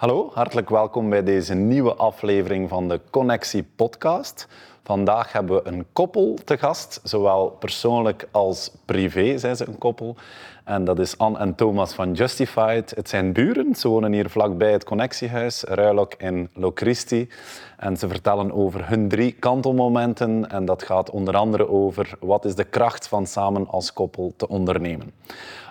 [0.00, 4.48] Hallo, hartelijk welkom bij deze nieuwe aflevering van de Connectie Podcast.
[4.82, 10.16] Vandaag hebben we een koppel te gast, zowel persoonlijk als privé zijn ze een koppel.
[10.64, 12.90] En dat is Anne en Thomas van Justified.
[12.90, 17.28] Het zijn buren, ze wonen hier vlakbij het Connectiehuis, Ruilok in Locristi.
[17.76, 20.50] En ze vertellen over hun drie kantelmomenten.
[20.50, 24.48] En dat gaat onder andere over wat is de kracht van samen als koppel te
[24.48, 25.12] ondernemen.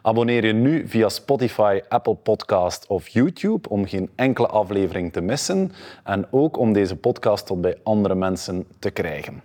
[0.10, 5.72] Abonneer je nu via Spotify, Apple Podcast of YouTube om geen enkele aflevering te missen.
[6.04, 9.44] En ook om deze podcast tot bij andere mensen te krijgen.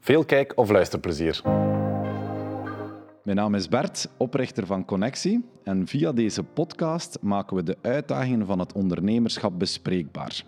[0.00, 1.40] Veel kijk- of luisterplezier.
[3.24, 5.44] Mijn naam is Bert, oprichter van Connectie.
[5.64, 10.44] En via deze podcast maken we de uitdagingen van het ondernemerschap bespreekbaar.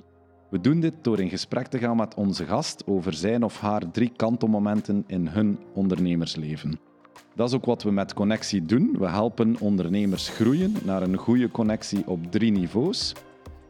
[0.50, 3.90] We doen dit door in gesprek te gaan met onze gast over zijn of haar
[3.90, 6.85] drie kantelmomenten in hun ondernemersleven.
[7.36, 8.96] Dat is ook wat we met Connectie doen.
[8.98, 13.12] We helpen ondernemers groeien naar een goede connectie op drie niveaus.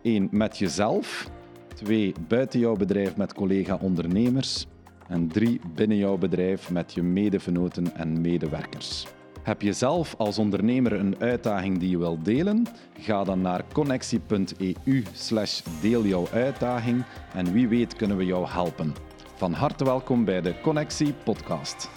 [0.03, 1.31] Eén, met jezelf.
[1.75, 4.67] Twee, buiten jouw bedrijf met collega-ondernemers.
[5.09, 9.07] En drie, binnen jouw bedrijf met je medevenoten en medewerkers.
[9.43, 12.67] Heb je zelf als ondernemer een uitdaging die je wilt delen?
[12.99, 18.95] Ga dan naar connectie.eu slash deel jouw uitdaging en wie weet kunnen we jou helpen.
[19.35, 21.91] Van harte welkom bij de Connectie podcast.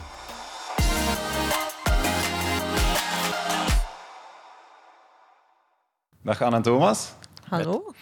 [6.30, 7.14] Dag Anne en Thomas.
[7.48, 7.94] Hallo,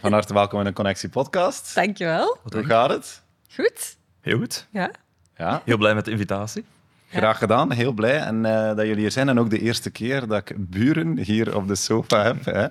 [0.00, 1.74] Van harte welkom in de Connectie podcast.
[1.74, 2.36] dankjewel.
[2.52, 3.22] Hoe gaat het?
[3.54, 3.96] Goed?
[4.20, 4.66] Heel goed.
[4.70, 4.90] Ja.
[5.36, 6.64] Ja, Heel blij met de invitatie.
[7.08, 7.72] graag gedaan.
[7.72, 9.28] Heel blij en, eh, dat jullie hier zijn.
[9.28, 12.44] En ook de eerste keer dat ik buren hier op de sofa heb.
[12.44, 12.66] Hè?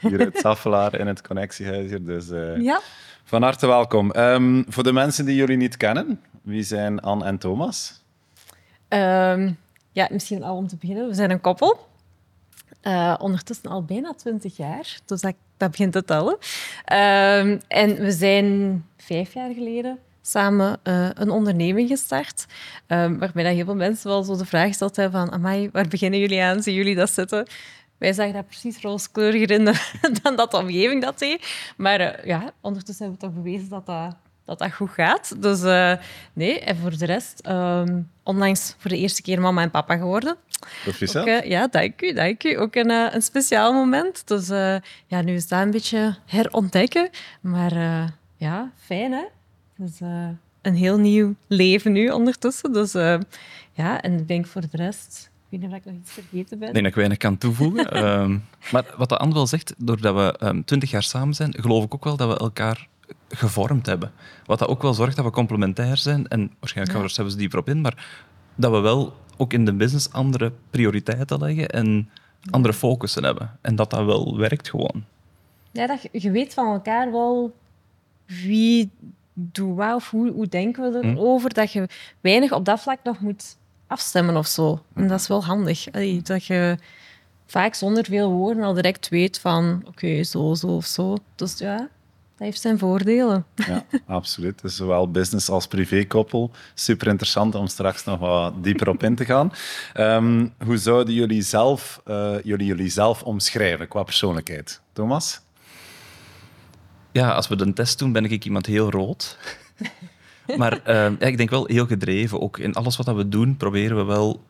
[0.00, 1.88] Hier uit Saffelaar in het Connectiehuis.
[1.90, 2.04] Hier.
[2.04, 2.80] Dus eh, Ja.
[3.24, 4.10] van harte welkom.
[4.10, 8.02] Ehm, voor de mensen die jullie niet kennen, wie zijn Anne en Thomas?
[8.88, 9.52] Ehm,
[9.92, 11.08] ja, misschien al om te beginnen.
[11.08, 11.87] We zijn een koppel.
[12.80, 14.98] Eh, ondertussen al bijna twintig jaar.
[15.04, 16.38] Dus dat, dat begint te tellen.
[16.84, 22.46] Ehm, en we zijn vijf jaar geleden samen eh, een onderneming gestart.
[22.86, 25.88] ehm, waarbij dat heel veel mensen wel zo de vraag gesteld hebben van amai, waar
[25.88, 26.62] beginnen jullie aan?
[26.62, 27.46] Zien jullie dat zitten?
[27.98, 29.64] Wij zagen dat precies rooskleuriger in
[30.22, 31.72] dan dat de omgeving dat deed.
[31.76, 34.16] Maar eh, ja, ondertussen hebben we toch bewezen dat dat,
[34.48, 35.42] dat, dat goed gaat.
[35.42, 35.92] Dus eh,
[36.32, 40.36] nee, en voor de rest, ehm, onlangs voor de eerste keer mama en papa geworden.
[40.82, 41.22] Proficiat.
[41.22, 42.58] Ook, eh, ja, dank u, dank u.
[42.58, 44.26] Ook een, eh, een speciaal moment.
[44.26, 44.76] Dus eh,
[45.06, 47.10] ja, nu is dat een beetje herontdekken.
[47.40, 49.24] Maar eh, ja, fijn hè.
[49.76, 50.28] Dus eh,
[50.62, 52.72] een heel nieuw leven nu ondertussen.
[52.72, 53.18] Dus eh,
[53.72, 55.30] ja, en ik denk voor de rest...
[55.50, 56.68] Ik weet niet of ik nog iets vergeten ben.
[56.68, 57.90] Ik denk dat ik weinig kan toevoegen.
[57.92, 58.38] Ehm,
[58.72, 62.04] maar wat de Anne wel zegt, doordat we twintig jaar samen zijn, geloof ik ook
[62.04, 62.88] wel dat we elkaar
[63.28, 64.12] gevormd hebben.
[64.46, 66.28] Wat dat ook wel zorgt dat we complementair zijn.
[66.28, 68.06] En waarschijnlijk gaan we er zelfs dieper op in, maar
[68.54, 72.10] dat we wel ook in de business andere prioriteiten leggen en
[72.50, 73.58] andere focussen hebben.
[73.60, 75.04] En dat dat wel werkt gewoon.
[75.70, 77.54] Ja, dat je, weet van elkaar wel
[78.26, 78.90] wie
[79.32, 81.54] doet wat of hoe, hoe denken we erover.
[81.54, 81.88] Dat je
[82.20, 84.82] weinig op dat vlak nog moet afstemmen of zo.
[84.94, 85.92] En dat is wel handig.
[85.92, 86.78] Allee, dat je
[87.46, 91.16] vaak zonder veel woorden al direct weet van oké, zo, zo of zo.
[91.34, 91.88] Dus ja,
[92.38, 93.44] dat heeft zijn voordelen.
[93.54, 94.62] Ja, absoluut.
[94.62, 96.50] Dus zowel business als privékoppel.
[96.74, 99.52] Super interessant om straks nog wat dieper op in te gaan.
[99.92, 104.80] Ehm, hoe zouden jullie zelf, eh, jullie, jullie zelf omschrijven qua persoonlijkheid?
[104.92, 105.40] Thomas?
[107.12, 109.38] Ja, als we de test doen, ben ik iemand heel rood.
[110.56, 112.40] maar eh, ja, ik denk wel heel gedreven.
[112.40, 114.42] Ook in alles wat dat we doen, proberen we wel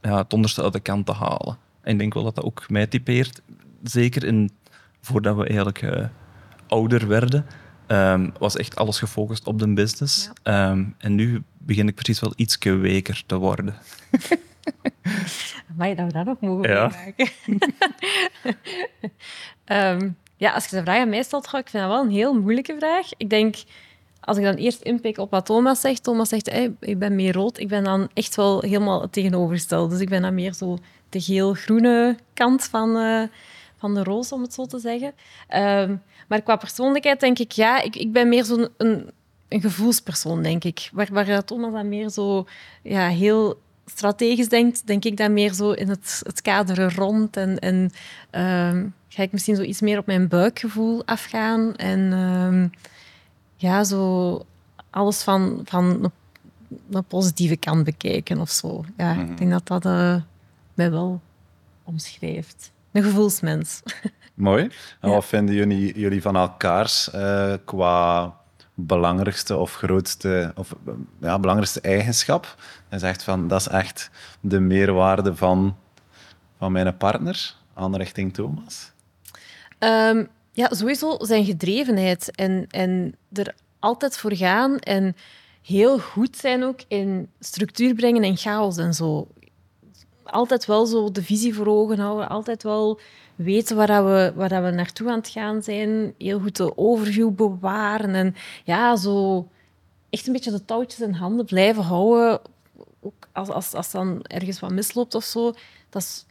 [0.00, 1.58] ja, het onderste uit de kant te halen.
[1.80, 3.40] En ik denk wel dat dat ook mij typeert.
[3.82, 4.50] Zeker in,
[5.00, 6.04] voordat we eigenlijk eh,
[6.68, 7.46] ouder werden,
[7.86, 10.30] ehm, was echt alles gefocust op de business.
[10.42, 13.74] Ehm, en nu begin ik precies wel iets weker te worden.
[15.76, 16.88] Maar dat we dat nog mogen Ja.
[16.88, 17.28] meemaken.
[19.64, 22.40] Ehm, ja, als je de vraag aan mij stelt, ik vind dat wel een heel
[22.40, 23.08] moeilijke vraag.
[23.16, 23.56] Ik denk,
[24.20, 27.32] als ik dan eerst inpik op wat Thomas zegt, Thomas zegt, hey, ik ben meer
[27.32, 27.58] rood.
[27.58, 29.92] Ik ben dan echt wel helemaal het tegenovergestelde.
[29.92, 30.78] Dus ik ben dan meer zo
[31.08, 33.22] de geel-groene kant van, eh,
[33.76, 35.12] van de roos, om het zo te zeggen.
[35.48, 35.96] Ehm,
[36.28, 39.10] maar qua persoonlijkheid denk ik, ja, ik, ik ben meer zo'n een,
[39.48, 40.90] een gevoelspersoon, denk ik.
[40.92, 42.46] Waar, waar Thomas dan meer zo
[42.82, 47.36] ja, heel strategisch denkt, denk ik dan meer zo in het, het kaderen rond.
[47.36, 47.90] En, en
[48.30, 51.76] ehm, ga ik misschien zo iets meer op mijn buikgevoel afgaan.
[51.76, 52.68] En ehm,
[53.56, 54.44] ja, zo
[54.90, 56.12] alles van, van een,
[56.90, 58.84] een positieve kant bekijken of zo.
[58.96, 60.16] Ja, ik denk dat dat eh,
[60.74, 61.20] mij wel
[61.84, 62.70] omschrijft.
[62.96, 63.82] Een gevoelsmens.
[64.34, 64.62] Mooi.
[65.00, 65.14] En Ja.
[65.14, 68.34] wat vinden jullie, jullie van elkaars eh, qua
[68.74, 70.74] belangrijkste of grootste, of
[71.20, 72.54] ja, belangrijkste eigenschap?
[72.88, 74.10] En zegt van, dat is echt
[74.40, 75.76] de meerwaarde van,
[76.58, 78.92] van mijn partner, aan richting Thomas.
[79.78, 85.16] Ehm, Ja, sowieso zijn gedrevenheid en, en er altijd voor gaan en
[85.62, 89.28] heel goed zijn ook in structuur brengen en chaos en zo.
[90.26, 93.00] Altijd wel zo de visie voor ogen houden, altijd wel
[93.34, 96.76] weten waar, dat we, waar dat we naartoe aan het gaan zijn, heel goed de
[96.78, 98.34] overview bewaren en
[98.64, 99.48] ja, zo
[100.10, 102.40] echt een beetje de touwtjes in handen blijven houden,
[103.00, 105.52] ook als, als, als dan ergens wat misloopt of zo.
[105.90, 106.26] Dat is,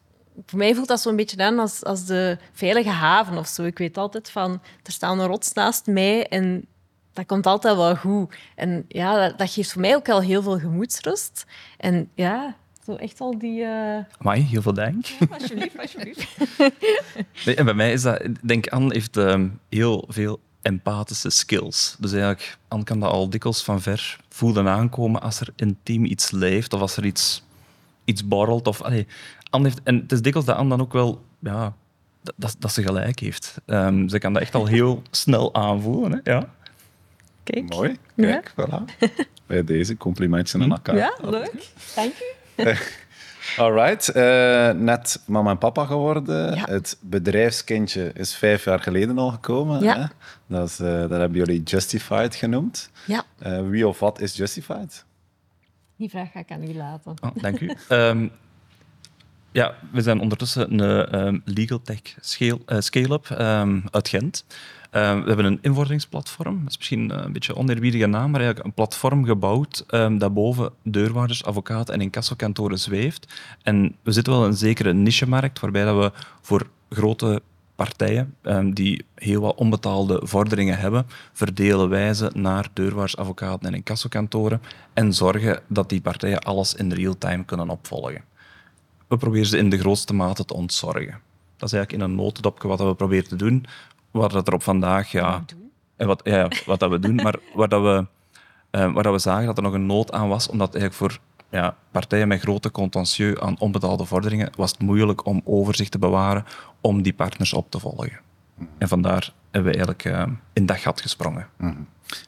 [0.46, 3.64] voor mij voelt dat zo'n beetje aan als, als de veilige haven of zo.
[3.64, 6.68] Ik weet altijd van, er staat een rots naast mij en
[7.14, 8.36] dat komt altijd wel goed.
[8.56, 11.46] En ja, dat, dat geeft voor mij ook al heel veel gemoedsrust.
[11.78, 12.56] En ja,
[12.86, 13.62] zo echt al die...
[13.62, 13.98] Uh...
[14.18, 15.06] Amai, heel veel dank.
[15.06, 16.38] Ja, alsjeblieft, alsjeblieft.
[17.46, 18.24] Nee, en bij mij is dat...
[18.24, 21.96] Ik denk, Anne heeft ehm, heel veel empathische skills.
[22.00, 26.32] Dus eigenlijk, Anne kan dat al dikwijls van ver voelen aankomen als er intiem iets
[26.32, 27.44] leeft of als er iets,
[28.06, 28.68] iets borrelt.
[28.68, 29.08] Of, allee,
[29.50, 31.22] Anne heeft, en het is dikwijls dat Anne dan ook wel...
[31.40, 31.74] Ja,
[32.36, 33.62] dat, dat ze gelijk heeft.
[33.66, 36.12] Ehm, ze kan dat echt al heel snel aanvoelen.
[36.12, 36.32] Hè?
[36.32, 36.54] Ja.
[37.44, 37.70] Kijk.
[37.70, 37.98] Mooi.
[38.16, 39.10] Kijk, voilà.
[39.46, 40.96] Bij deze complimentjes aan elkaar.
[40.96, 41.70] Ja, leuk.
[41.96, 42.35] Dank u.
[43.58, 44.10] Alright.
[44.10, 46.56] eh net mama en papa geworden.
[46.56, 46.66] Ja.
[46.66, 49.84] Het bedrijfskindje is vijf jaar geleden al gekomen.
[49.84, 49.98] Ja.
[50.00, 50.06] Hè?
[50.48, 52.90] Dat, is, eh, dat hebben jullie Justified genoemd.
[53.06, 55.06] Ja, Eh, wie of wat is Justified?
[55.98, 57.14] die vraag ga ik aan u laten.
[57.22, 57.72] Oh, dank u.
[57.88, 58.28] Ehm,
[59.52, 64.46] ja, we zijn ondertussen een ehm, legal tech scale- eh, scale-up ehm, uit Gent.
[64.92, 66.60] Ehm, we hebben een invordingsplatform.
[66.60, 70.18] Dat is misschien eh, een beetje een oneerbiedige naam, maar eigenlijk een platform gebouwd ehm,
[70.18, 73.34] dat boven deurwaarders, advocaten en incassokantoren zweeft.
[73.64, 76.12] En we zitten wel in een zekere nichemarkt, waarbij dat we
[76.42, 77.42] voor grote
[77.76, 83.74] partijen ehm, die heel wat onbetaalde vorderingen hebben, verdelen wij ze naar deurwaarders, advocaten en
[83.74, 84.62] incassokantoren
[84.94, 88.24] en zorgen dat die partijen alles in real-time kunnen opvolgen.
[89.08, 91.20] We proberen ze in de grootste mate te ontzorgen.
[91.58, 93.66] Dat is eigenlijk in een notendopje wat we proberen te doen,
[94.20, 95.44] waar dat er op vandaag ja,
[95.96, 98.06] en wat, ja, wat dat we doen, maar waar, dat we,
[98.70, 101.20] eh, waar dat we zagen dat er nog een nood aan was, omdat eigenlijk voor
[101.50, 106.46] ja, partijen met grote contentieux aan onbetaalde vorderingen was het moeilijk om overzicht te bewaren
[106.82, 108.20] om die partners op te volgen.
[108.78, 110.24] En vandaar hebben we eigenlijk eh,
[110.54, 111.48] in dat gat gesprongen.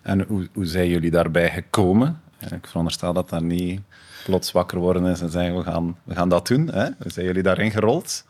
[0.01, 2.21] En hoe, hoe zijn jullie daarbij gekomen?
[2.39, 3.81] Eh, Ik veronderstel dat dat niet
[4.25, 6.67] plots wakker worden is en zeggen we gaan, we gaan dat doen.
[6.67, 6.83] Hè?
[6.83, 8.25] Hoe zijn jullie daarin gerold?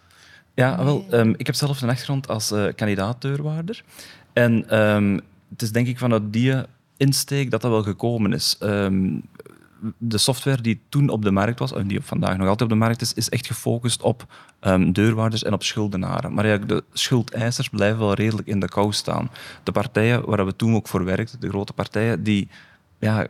[0.57, 3.83] Ja, wel, ehm, ik heb zelf een achtergrond als eh kandidaat-deurwaarder.
[4.33, 5.19] En ehm,
[5.49, 6.55] het is denk ik vanuit die
[6.97, 8.55] insteek dat dat wel gekomen is.
[8.59, 9.19] Ehm,
[9.97, 12.83] de software die toen op de markt was, en die vandaag nog altijd op de
[12.83, 14.25] markt is, is echt gefocust op
[14.91, 16.33] deurwaarders en op schuldenaren.
[16.33, 19.29] Maar eigenlijk de schuldeisers blijven wel redelijk in de kou staan.
[19.63, 22.47] De partijen waar we toen ook voor werkten, de grote partijen, die
[22.99, 23.27] ja,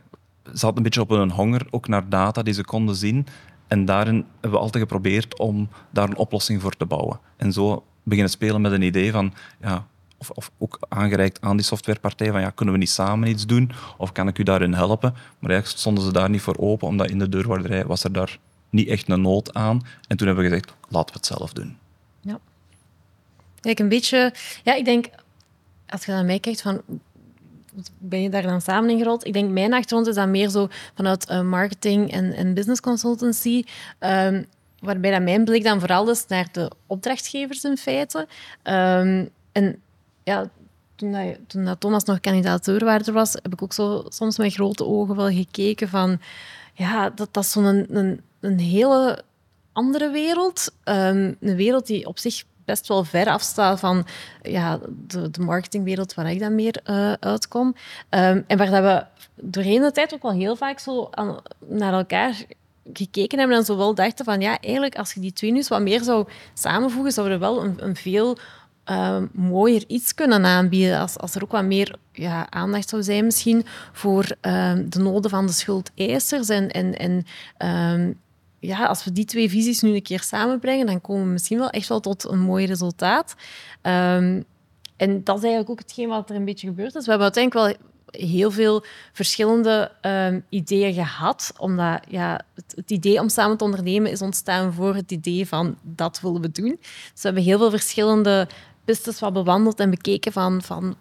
[0.52, 3.26] zaten een beetje op een honger, ook naar data die ze konden zien.
[3.68, 7.20] En daarin hebben we altijd geprobeerd om daar een oplossing voor te bouwen.
[7.36, 9.86] En zo beginnen spelen met een idee van, ja,
[10.18, 13.70] of, of ook aangereikt aan die softwarepartij, van ja, kunnen we niet samen iets doen?
[13.96, 15.12] Of kan ik u daarin helpen?
[15.38, 18.38] Maar eigenlijk stonden ze daar niet voor open, omdat in de deurwaarderij was er daar
[18.70, 19.82] niet echt een nood aan.
[20.08, 21.78] En toen hebben we gezegd, laten we het zelf doen.
[22.20, 22.38] Ja.
[23.60, 24.34] Kijk, een beetje...
[24.64, 25.06] Ja, ik denk,
[25.88, 26.82] als je naar mij kijkt, van...
[27.98, 29.26] Ben je daar dan samen in gerold?
[29.26, 33.64] Ik denk, mijn achtergrond is dan meer zo vanuit eh, marketing en, en business consultancy.
[33.98, 34.42] ehm,
[34.80, 38.26] waarbij dat mijn blik dan vooral is naar de opdrachtgevers in feite.
[38.62, 39.82] Ehm, en
[40.24, 40.50] ja,
[40.94, 45.16] toen, dat, toen Thomas nog kandidaat-deurwaarder was, heb ik ook zo soms met grote ogen
[45.16, 46.20] wel gekeken van...
[46.74, 49.22] Ja, dat, dat is zo'n een, een, een hele
[49.72, 50.72] andere wereld.
[50.84, 54.06] Ehm, een wereld die op zich best wel ver afstaat van
[54.42, 57.74] ja, de, de marketingwereld waar ik dan meer eh, uitkom.
[58.08, 59.04] Ehm, en waar dat we
[59.42, 62.34] doorheen de tijd ook wel heel vaak zo aan, naar elkaar
[62.92, 65.80] gekeken hebben en zo wel dachten van ja, eigenlijk als je die twee nu wat
[65.80, 68.36] meer zou samenvoegen, zou er wel een, een veel
[68.84, 70.98] ehm, mooier iets kunnen aanbieden.
[70.98, 75.30] Als, als er ook wat meer ja, aandacht zou zijn misschien voor ehm, de noden
[75.30, 77.24] van de schuldeisers en, en,
[78.60, 81.70] ja, als we die twee visies nu een keer samenbrengen, dan komen we misschien wel
[81.70, 83.34] echt wel tot een mooi resultaat.
[83.82, 84.42] Ehm,
[84.96, 87.04] en dat is eigenlijk ook hetgeen wat er een beetje gebeurd is.
[87.04, 93.20] We hebben uiteindelijk wel heel veel verschillende ehm, ideeën gehad, omdat ja, het, het idee
[93.20, 96.76] om samen te ondernemen is ontstaan voor het idee van dat willen we doen.
[96.80, 98.48] Dus we hebben heel veel verschillende
[98.84, 100.96] pistes wat bewandeld en bekeken van, van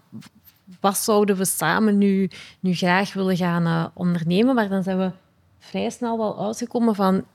[0.79, 4.55] wat zouden we samen nu, nu graag willen gaan eh, ondernemen.
[4.55, 5.11] Maar dan zijn we
[5.59, 7.25] vrij snel wel uitgekomen van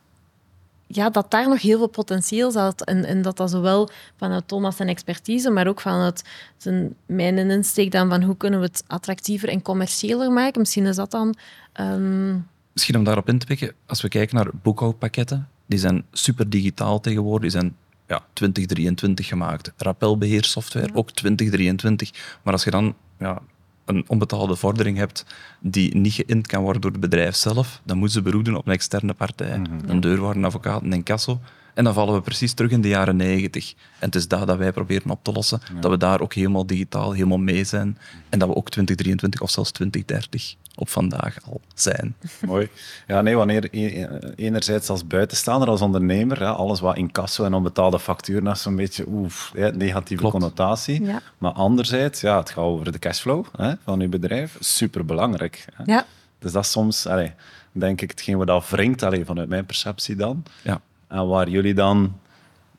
[0.95, 2.85] ja, dat daar nog heel veel potentieel zat.
[2.85, 6.25] En, en dat dat zowel vanuit Thomas zijn expertise, maar ook vanuit
[6.57, 10.61] zijn, mijn insteek dan van hoe kunnen we het attractiever en commerciëler maken.
[10.61, 11.35] Misschien is dat dan...
[11.73, 12.37] ehm,
[12.73, 17.01] Misschien om daarop in te pikken, als we kijken naar boekhoudpakketten, die zijn super digitaal
[17.01, 19.73] tegenwoordig, die zijn ja, 2023 gemaakt.
[19.77, 22.39] Rappelbeheersoftware, ook 2023.
[22.43, 23.43] Maar als je dan ja,
[23.85, 25.25] een onbetaalde vordering hebt
[25.61, 28.67] die niet geïnd kan worden door het bedrijf zelf, dan moeten ze beroep doen op
[28.67, 29.63] een externe partij.
[29.87, 31.41] Een deurwaarde, een advocaat, een incasso.
[31.75, 33.71] En dan vallen we precies terug in de jaren 90.
[33.71, 35.61] En het is dat dat wij proberen op te lossen.
[35.81, 37.99] Dat we daar ook helemaal digitaal helemaal mee zijn.
[38.29, 42.15] En dat we ook 2023 of zelfs 2030 op vandaag al zijn.
[42.47, 42.69] Mooi.
[43.07, 47.99] Ja, nee, wanneer e- enerzijds als buitenstaander, als ondernemer, hè, alles wat incasso en onbetaalde
[47.99, 50.39] facturen, dat is zo'n beetje oef, hè, negatieve Klopt.
[50.39, 51.05] connotatie.
[51.05, 51.21] Ja.
[51.39, 54.57] Maar anderzijds, ja, het gaat over de cashflow hè, van uw bedrijf.
[54.61, 55.65] Superbelangrijk.
[55.75, 55.93] Hè.
[55.93, 56.07] Ja.
[56.39, 57.33] Dus dat is soms, allee,
[57.73, 60.45] denk ik, hetgeen wat dat wringt, allee, vanuit mijn perceptie dan.
[60.63, 60.81] Ja.
[61.09, 62.21] En waar jullie dan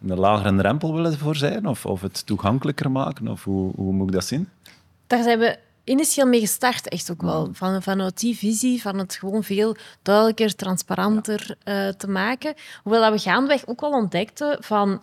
[0.07, 4.07] een lagere drempel willen voor zijn, of, of het toegankelijker maken, of hoe, hoe moet
[4.07, 4.49] ik dat zien?
[5.07, 7.49] Daar zijn we initieel mee gestart, echt ook wel.
[7.51, 12.53] Van, vanuit die visie, van het gewoon veel duidelijker, transparanter eh, te maken.
[12.83, 15.01] Hoewel dat we gaandeweg ook wel ontdekten van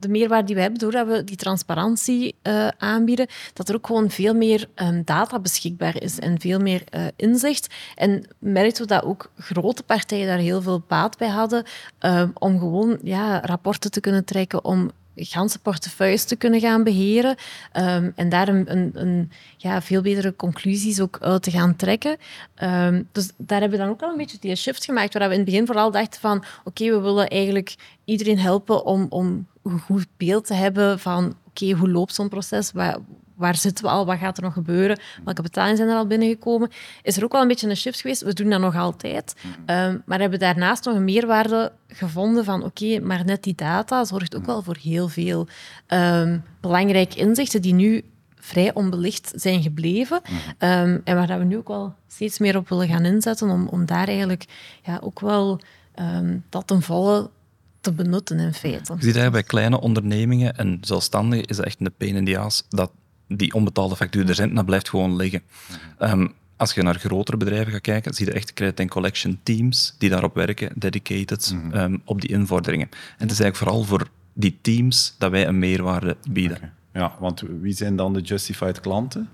[0.00, 4.10] de meerwaarde die we hebben, doordat we die transparantie eh, aanbieden, dat er ook gewoon
[4.10, 7.74] veel meer ehm, data beschikbaar is en veel meer eh, inzicht.
[7.94, 11.64] En merkten we dat ook grote partijen daar heel veel baat bij hadden
[11.98, 14.90] ehm, om gewoon ja, rapporten te kunnen trekken, om
[15.24, 17.36] ganse portefeuilles te kunnen gaan beheren
[17.72, 22.16] ehm, en daar een, een, ja, veel betere conclusies ook uit te gaan trekken.
[22.54, 25.34] Ehm, dus daar hebben we dan ook al een beetje die shift gemaakt, waar we
[25.34, 29.78] in het begin vooral dachten van oké, we willen eigenlijk iedereen helpen om, om een
[29.78, 32.98] goed beeld te hebben van oké, hoe loopt zo'n proces, waar,
[33.38, 36.70] waar zitten we al, wat gaat er nog gebeuren, welke betalingen zijn er al binnengekomen,
[37.02, 38.22] is er ook wel een beetje een shift geweest.
[38.22, 39.34] We doen dat nog altijd,
[39.66, 44.36] Ehm, maar hebben daarnaast nog een meerwaarde gevonden van oké, maar net die data zorgt
[44.36, 45.46] ook wel voor heel veel
[45.86, 48.04] ehm, belangrijke inzichten die nu
[48.34, 50.20] vrij onbelicht zijn gebleven.
[50.58, 53.68] Ehm, en waar dat we nu ook wel steeds meer op willen gaan inzetten om,
[53.68, 54.44] om daar eigenlijk
[54.82, 55.60] ja, ook wel
[56.48, 57.30] dat ten volle
[57.80, 58.92] te benutten in feite.
[58.92, 62.64] Je ziet eigenlijk bij kleine ondernemingen en zelfstandigen is echt een pain in the ass
[62.68, 62.90] dat
[63.28, 65.42] die onbetaalde factuur en dat blijft gewoon liggen.
[65.98, 69.94] Ehm, als je naar grotere bedrijven gaat kijken, zie je echt credit and collection teams
[69.98, 72.88] die daarop werken, dedicated, ehm, op die invorderingen.
[72.90, 76.72] En het is eigenlijk vooral voor die teams dat wij een meerwaarde bieden.
[76.92, 79.28] Ja, want wie zijn dan de justified klanten?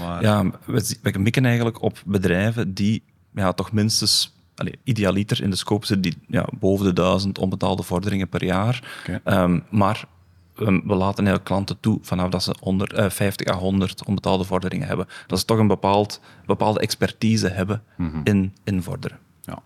[0.00, 3.02] Waar- Ja, we, we mikken eigenlijk op bedrijven die
[3.34, 7.82] ja, toch minstens, allee, idealiter in de scope zitten, die ja, boven de duizend onbetaalde
[7.82, 9.02] vorderingen per jaar.
[9.24, 10.04] Ehm, maar
[10.60, 14.44] ehm, we laten eigenlijk klanten toe vanaf dat ze 100, eh, 50 à 100 onbetaalde
[14.44, 15.06] vorderingen hebben.
[15.26, 17.82] Dat ze toch een bepaald, bepaalde expertise hebben
[18.24, 19.18] in invorderen.
[19.40, 19.58] Ja.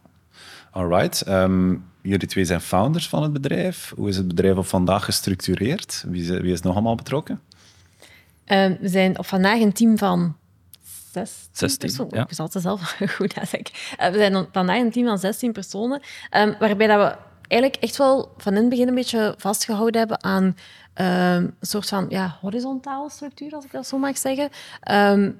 [0.70, 1.22] All right.
[1.22, 3.92] Ehm, jullie twee zijn founders van het bedrijf.
[3.96, 6.04] Hoe is het bedrijf op vandaag gestructureerd?
[6.08, 7.40] Wie is, wie is nog allemaal betrokken?
[8.44, 10.36] Ehm, we zijn op vandaag een team van
[11.12, 12.16] 16, 16, personen.
[12.16, 12.22] ja.
[12.28, 13.72] Ik zal het zelf goed nadenken.
[13.96, 17.16] Eh, we zijn dan vandaag een team van 16 personen, ehm, waarbij dat we
[17.48, 20.56] eigenlijk echt wel van in het begin een beetje vastgehouden hebben aan
[20.94, 24.48] een soort van ja, horizontale structuur, als ik dat zo mag zeggen.
[24.80, 25.30] Ehm,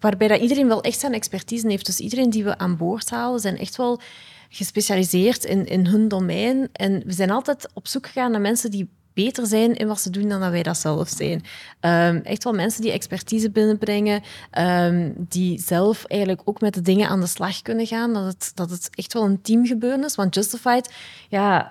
[0.00, 1.86] waarbij dat iedereen wel echt zijn expertise heeft.
[1.86, 4.00] Dus iedereen die we aan boord halen, zijn echt wel
[4.48, 6.68] gespecialiseerd in, in hun domein.
[6.72, 10.10] En we zijn altijd op zoek gegaan naar mensen die beter zijn in wat ze
[10.10, 11.44] doen dan dat wij dat zelf zijn.
[11.80, 17.08] Ehm, echt wel mensen die expertise binnenbrengen, ehm, die zelf eigenlijk ook met de dingen
[17.08, 18.12] aan de slag kunnen gaan.
[18.12, 20.14] Dat het, dat het echt wel een teamgebeuren is.
[20.14, 20.92] Want Justified,
[21.28, 21.70] ja,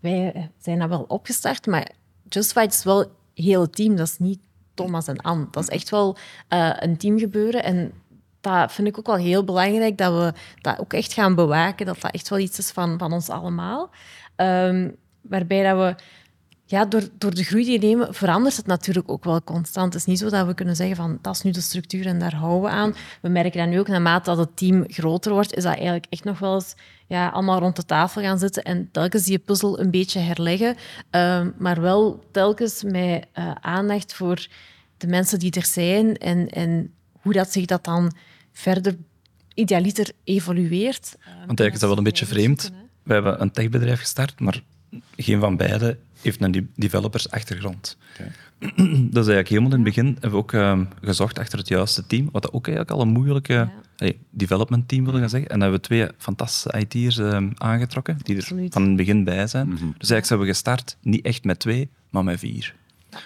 [0.00, 1.90] wij zijn dat wel opgestart, maar
[2.28, 3.96] Justified is wel heel team.
[3.96, 4.40] Dat is niet
[4.74, 5.46] Thomas en Anne.
[5.50, 6.16] Dat is echt wel
[6.48, 7.62] eh, een teamgebeuren.
[7.62, 7.92] En
[8.40, 11.86] dat vind ik ook wel heel belangrijk, dat we dat ook echt gaan bewaken.
[11.86, 13.90] Dat dat echt wel iets is van, van ons allemaal.
[14.36, 14.90] Ehm,
[15.20, 16.02] waarbij dat we...
[16.70, 19.92] Ja, door, door de groei die we nemen, verandert het natuurlijk ook wel constant.
[19.92, 22.18] Het is niet zo dat we kunnen zeggen van dat is nu de structuur en
[22.18, 22.94] daar houden we aan.
[23.22, 26.24] We merken dat nu ook, naarmate dat het team groter wordt, is dat eigenlijk echt
[26.24, 26.74] nog wel eens
[27.06, 30.76] ja, allemaal rond de tafel gaan zitten en telkens die puzzel een beetje herleggen.
[31.10, 34.46] Ehm, maar wel telkens met eh, aandacht voor
[34.96, 38.12] de mensen die er zijn en, en hoe dat zich dat dan
[38.52, 38.96] verder
[39.54, 41.16] idealiter evolueert.
[41.20, 42.70] Ehm, Want eigenlijk is dat wel een beetje vreemd.
[43.02, 44.62] We hebben een techbedrijf gestart, maar
[45.16, 47.96] geen van beiden heeft een de- developers-achtergrond.
[48.58, 52.06] Dat is eigenlijk helemaal in het begin hebben we ook ehm, gezocht achter het juiste
[52.06, 55.48] team, wat ook eigenlijk al een moeilijke allee, development team willen gaan zeggen.
[55.48, 58.72] En dan hebben we twee fantastische IT'ers ehm, aangetrokken, die er Absoluut.
[58.72, 59.68] van het begin bij zijn.
[59.70, 62.74] Dus eigenlijk zijn we gestart, niet echt met twee, maar met vier.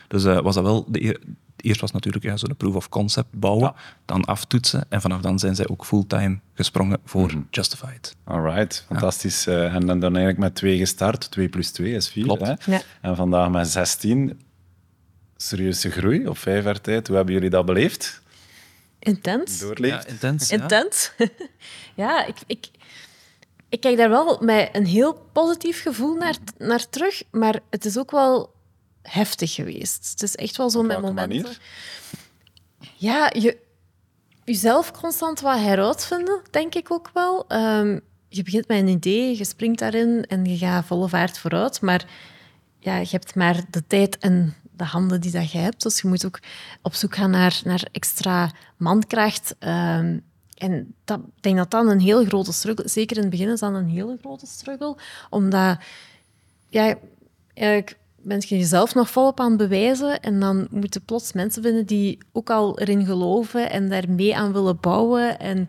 [0.08, 0.86] Dus eh, was dat wel...
[0.88, 1.20] De
[1.64, 3.74] Eerst was natuurlijk ja, zo'n proof of concept bouwen, Ja.
[4.04, 4.84] dan aftoetsen.
[4.88, 8.14] En vanaf dan zijn zij ook fulltime gesprongen voor Justified.
[8.24, 9.46] All right, fantastisch.
[9.46, 11.30] Eh, en dan, dan eigenlijk met twee gestart.
[11.30, 12.24] 2 plus 2 is 4.
[12.24, 12.42] Klopt.
[12.46, 12.54] Hè?
[12.72, 12.80] Ja.
[13.00, 14.40] En vandaag met 16.
[15.36, 17.06] Serieuze groei op vijf jaar tijd.
[17.06, 18.22] Hoe hebben jullie dat beleefd?
[18.98, 19.58] Intens.
[19.58, 20.04] Doorleefd?
[20.04, 20.48] Ja, intens.
[20.48, 20.56] ja.
[20.62, 21.12] Intens.
[21.94, 22.70] ja, ik, ik,
[23.68, 27.98] ik kijk daar wel met een heel positief gevoel naar, naar terug, maar het is
[27.98, 28.53] ook wel
[29.08, 30.10] heftig geweest.
[30.10, 31.42] Het is echt wel zo met momenten.
[31.42, 31.60] manier?
[32.96, 33.62] Ja, je
[34.44, 37.48] jezelf constant wat heruitvinden, denk ik ook wel.
[37.48, 41.80] Ehm, je begint met een idee, je springt daarin en je gaat volle vaart vooruit,
[41.80, 42.04] maar
[42.78, 45.82] ja, je hebt maar de tijd en de handen die dat je hebt.
[45.82, 46.38] Dus je moet ook
[46.82, 49.54] op zoek gaan naar, naar extra mankracht.
[49.58, 50.18] Ehm,
[50.54, 53.60] en dat, ik denk dat dat een heel grote struggle Zeker in het begin is
[53.60, 54.96] dat een hele grote struggle.
[55.30, 55.78] Omdat,
[56.68, 56.94] ja,
[57.54, 61.86] eigenlijk ben je jezelf nog volop aan het bewijzen en dan moeten plots mensen vinden
[61.86, 65.38] die ook al erin geloven en daar mee aan willen bouwen.
[65.38, 65.68] En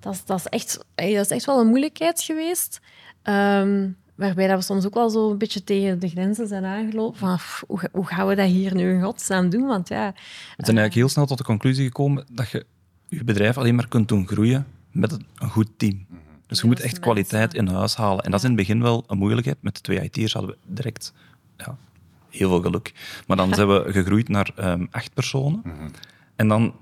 [0.00, 2.80] dat is, dat is, echt, dat is echt wel een moeilijkheid geweest.
[3.22, 7.18] Ehm, waarbij dat we soms ook wel zo een beetje tegen de grenzen zijn aangelopen.
[7.18, 9.66] Van, pff, hoe, hoe gaan we dat hier nu in godsnaam doen?
[9.66, 12.66] Want ja, We zijn eigenlijk heel snel tot de conclusie gekomen dat je
[13.08, 16.06] je bedrijf alleen maar kunt doen groeien met een goed team.
[16.46, 18.24] Dus je moet echt kwaliteit in huis halen.
[18.24, 19.56] En dat is in het begin wel een moeilijkheid.
[19.60, 21.12] Met de twee IT'ers hadden we direct
[21.56, 21.76] ja,
[22.36, 22.92] heel veel geluk.
[23.26, 25.62] Maar dan zijn we gegroeid naar ehm, acht personen.
[26.36, 26.74] En dan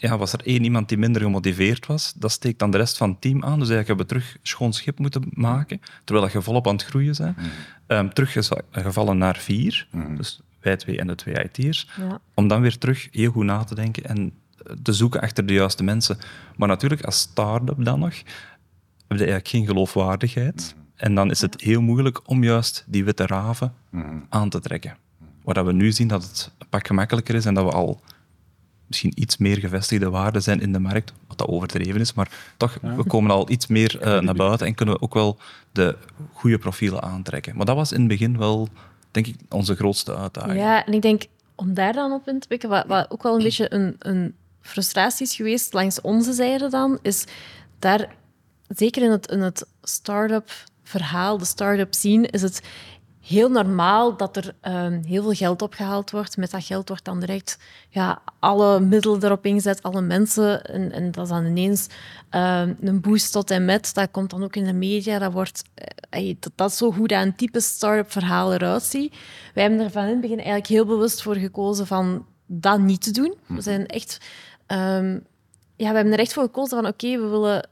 [0.00, 2.12] ja, was er één iemand die minder gemotiveerd was.
[2.16, 3.58] Dat steekt dan de rest van het team aan.
[3.58, 6.84] Dus eigenlijk hebben we terug schoon schip moeten maken, terwijl dat je volop aan het
[6.84, 7.36] groeien bent.
[7.86, 9.86] Ehm, teruggevallen naar vier,
[10.16, 11.88] dus wij twee en de twee IT'ers.
[11.96, 12.20] Ja.
[12.34, 14.32] Om dan weer terug heel goed na te denken en
[14.66, 16.18] eh, te zoeken achter de juiste mensen.
[16.56, 18.14] Maar natuurlijk, als start-up dan nog,
[19.08, 20.74] heb je eigenlijk geen geloofwaardigheid.
[21.00, 23.74] En dan is het heel moeilijk om juist die witte raven
[24.28, 24.96] aan te trekken.
[25.42, 28.00] Waar dat we nu zien dat het een pak gemakkelijker is en dat we al
[28.86, 32.78] misschien iets meer gevestigde waarden zijn in de markt, wat dat overdreven is, maar toch,
[32.80, 35.38] we komen al iets meer eh, naar buiten en kunnen we ook wel
[35.72, 35.96] de
[36.32, 37.56] goede profielen aantrekken.
[37.56, 38.68] Maar dat was in het begin wel,
[39.10, 40.58] denk ik, onze grootste uitdaging.
[40.58, 41.22] Ja, en ik denk
[41.54, 44.34] om daar dan op in te pikken, wat, wat ook wel een beetje een, een
[44.60, 47.24] frustratie is geweest langs onze zijde dan, is
[47.78, 48.14] daar,
[48.68, 50.50] zeker in het, in het start-up
[50.90, 52.62] verhaal, de start-up scene, is het
[53.20, 56.36] heel normaal dat er ehm, heel veel geld opgehaald wordt.
[56.36, 60.64] Met dat geld wordt dan direct ja, alle middelen erop ingezet, alle mensen.
[60.64, 61.86] En, en dat is dan ineens
[62.30, 63.94] ehm, een boost tot en met.
[63.94, 65.18] Dat komt dan ook in de media.
[65.18, 65.62] Dat, wordt,
[66.10, 69.14] eh, dat, dat is zo hoe dat een type start-up verhaal eruit ziet.
[69.54, 73.02] Wij hebben er van in het begin eigenlijk heel bewust voor gekozen van dat niet
[73.02, 73.34] te doen.
[73.46, 74.18] We zijn echt...
[74.66, 75.18] ehm,
[75.76, 77.68] ja, we hebben er echt voor gekozen van oké, we willen...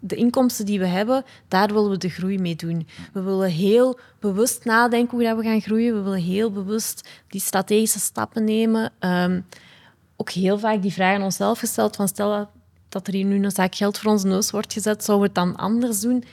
[0.00, 2.86] de inkomsten die we hebben, daar willen we de groei mee doen.
[3.12, 5.94] We willen heel bewust nadenken hoe dat we gaan groeien.
[5.94, 8.92] We willen heel bewust die strategische stappen nemen.
[8.98, 9.40] Ehm,
[10.16, 12.48] ook heel vaak die vraag aan onszelf gesteld van stel
[12.88, 15.46] dat- er hier nu een zaak geld voor onze neus wordt gezet, zouden we het
[15.46, 16.24] dan anders doen?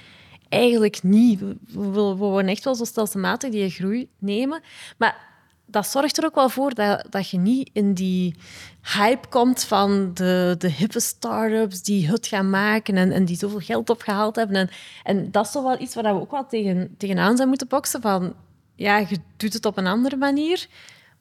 [0.50, 1.40] Eigenlijk niet.
[1.40, 4.62] We, we willen echt wel zo stelselmatig die groei nemen.
[4.98, 5.35] Maar
[5.76, 8.36] dat zorgt er ook wel voor dat, dat je niet in die
[8.82, 13.60] hype komt van de, de hippe start-ups die het gaan maken en, en die zoveel
[13.60, 14.56] geld opgehaald hebben.
[14.56, 14.70] En,
[15.04, 18.02] en dat is toch wel iets waar we ook wel tegen, tegenaan zijn moeten boksen.
[18.02, 18.34] Van,
[18.76, 20.68] ja, je doet het op een andere manier,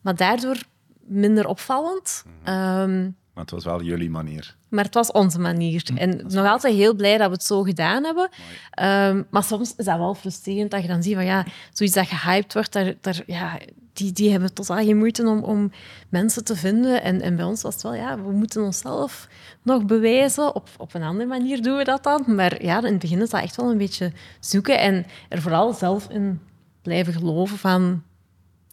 [0.00, 0.56] maar daardoor
[1.00, 2.24] minder opvallend.
[2.44, 4.56] Ehm, Maar het was wel jullie manier.
[4.68, 5.90] maar het was onze manier.
[5.94, 8.28] En nog altijd heel blij dat we het zo gedaan hebben.
[8.70, 12.06] Ehm, maar soms is dat wel frustrerend dat je dan ziet van ja, zoiets dat
[12.06, 13.58] gehyped wordt, daar, daar, ja,
[13.92, 15.70] die, die hebben totaal geen moeite om, om
[16.08, 17.02] mensen te vinden.
[17.02, 19.28] En, en bij ons was het wel, ja, we moeten onszelf
[19.62, 20.54] nog bewijzen.
[20.54, 22.24] Op, op een andere manier doen we dat dan.
[22.26, 25.72] Maar ja, in het begin is dat echt wel een beetje zoeken en er vooral
[25.72, 26.40] zelf in
[26.82, 28.02] blijven geloven van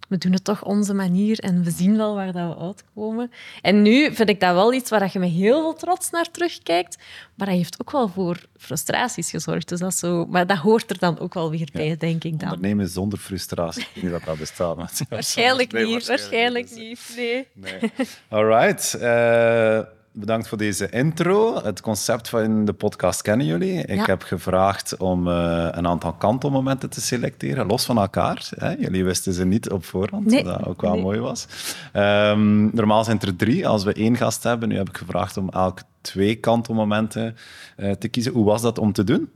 [0.07, 3.31] we doen het toch onze manier en we zien wel waar dat we uitkomen.
[3.61, 6.97] En nu vind ik dat wel iets waar je met heel veel trots naar terugkijkt,
[7.35, 9.69] maar dat heeft ook wel voor frustraties gezorgd.
[9.69, 12.49] Dus dat zo, maar dat hoort er dan ook wel weer bij, denk ik dan.
[12.51, 13.87] Ondernemen zonder frustratie.
[13.95, 14.75] Niet dat dat bestaat.
[14.77, 17.13] maar- Waarschijnlijk Nee, niet, waarschijnlijk Dus, niet.
[17.15, 17.47] Nee.
[17.53, 17.91] Nee.
[18.29, 18.93] All right.
[18.93, 19.79] Eh,
[20.13, 21.63] bedankt voor deze intro.
[21.63, 23.73] Het concept van de podcast kennen jullie.
[23.85, 24.05] Ik Ja.
[24.05, 28.49] heb gevraagd om eh, een aantal kantelmomenten te selecteren, los van elkaar.
[28.55, 28.69] Hè?
[28.71, 30.43] Jullie wisten ze niet op voorhand, Nee.
[30.43, 31.01] wat ook wel Nee.
[31.01, 31.47] mooi was.
[31.93, 34.69] Ehm, normaal zijn het er drie als we één gast hebben.
[34.69, 37.35] Nu heb ik gevraagd om elk twee kantelmomenten
[37.77, 38.31] eh, te kiezen.
[38.33, 39.29] Hoe was dat om te doen?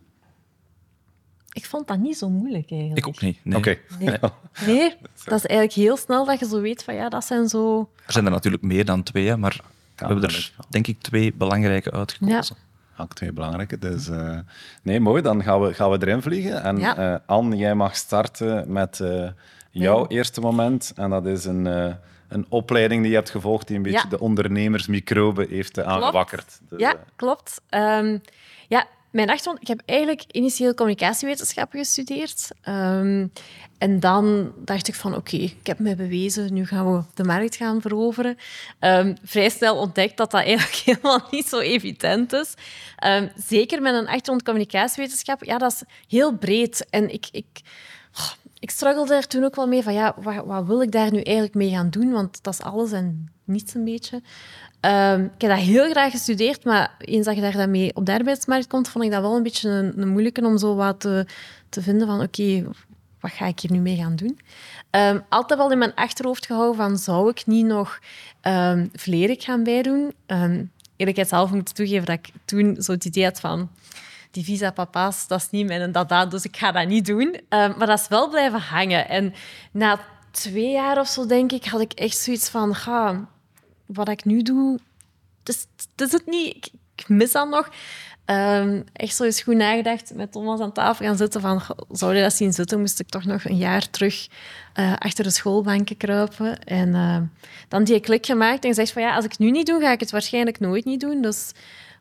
[1.53, 2.99] Ik vond dat niet zo moeilijk eigenlijk.
[2.99, 3.38] Ik ook niet.
[3.43, 3.57] Nee.
[3.57, 3.77] Oké.
[3.99, 4.17] Nee.
[4.65, 7.89] nee, dat is eigenlijk heel snel dat je zo weet van ja, dat zijn zo...
[8.05, 9.59] Er zijn er natuurlijk meer dan twee, hè, maar
[9.95, 12.55] we hebben er denk ik twee belangrijke uitgekozen.
[12.97, 13.77] Ook twee belangrijke.
[13.79, 14.38] Dus, eh,
[14.81, 15.21] nee, mooi.
[15.21, 16.63] Dan gaan we, gaan we erin vliegen.
[16.63, 16.97] En Ja.
[16.97, 19.29] eh, Anne, jij mag starten met eh,
[19.71, 20.08] jouw Ja.
[20.08, 20.91] eerste moment.
[20.95, 21.93] En dat is een, eh,
[22.27, 24.10] een opleiding die je hebt gevolgd die een beetje Ja.
[24.10, 26.60] de ondernemersmicrobe heeft aangewakkerd.
[26.69, 27.62] Dus, Ja, klopt.
[27.69, 28.19] Ehm, ja,
[29.15, 29.62] mijn achtergrond...
[29.62, 32.49] Ik heb eigenlijk initieel communicatiewetenschappen gestudeerd.
[32.62, 33.28] Ehm,
[33.78, 37.56] en dan dacht ik van, oké, ik heb me bewezen, nu gaan we de markt
[37.56, 38.38] gaan veroveren.
[38.80, 42.54] Um, vrij snel ontdekt dat dat eigenlijk helemaal niet zo evident is.
[43.08, 46.86] Um, zeker met een achtergrond communicatiewetenschap, ja, dat is heel breed.
[46.89, 47.28] En ik...
[47.32, 47.45] ik
[48.60, 51.21] ik struggelde er toen ook wel mee van, ja, wat, wat, wil ik daar nu
[51.21, 52.12] eigenlijk mee gaan doen?
[52.12, 54.21] Want dat is alles en niets een beetje.
[54.85, 58.67] Um, ik heb dat heel graag gestudeerd, maar eens dat je daar op de arbeidsmarkt
[58.67, 61.25] komt, vond ik dat wel een beetje een, een moeilijke om zo wat te,
[61.69, 62.63] te vinden van, oké,
[63.19, 64.39] wat ga ik hier nu mee gaan doen?
[64.91, 67.99] Um, altijd wel in mijn achterhoofd gehouden van, zou ik niet nog
[68.41, 68.91] um,
[69.37, 70.13] gaan bijdoen?
[70.27, 70.71] Um,
[71.25, 73.69] zelf moet toegeven dat ik toen zo het idee had van
[74.31, 77.39] die visa-papa's, dat is niet mijn dada, dus ik ga dat niet doen.
[77.49, 79.09] Maar dat is wel blijven hangen.
[79.09, 79.33] En
[79.71, 79.99] na
[80.31, 82.75] twee jaar of zo, denk ik, had ik echt zoiets van...
[82.75, 83.27] Ga,
[83.85, 84.79] wat ik nu doe,
[85.39, 86.71] het is, het is het niet.
[86.95, 87.69] Ik, mis dat nog.
[88.25, 92.21] Um, echt zo eens goed nagedacht, met Thomas aan tafel gaan zitten van, zou je
[92.21, 94.27] dat zien zitten, moest ik toch nog een jaar terug
[94.79, 96.63] uh, achter de schoolbanken kruipen.
[96.63, 97.17] En uh,
[97.67, 99.91] dan die klik gemaakt en gezegd van, ja, als ik het nu niet doe, ga
[99.91, 101.21] ik het waarschijnlijk nooit niet doen.
[101.21, 101.51] Dus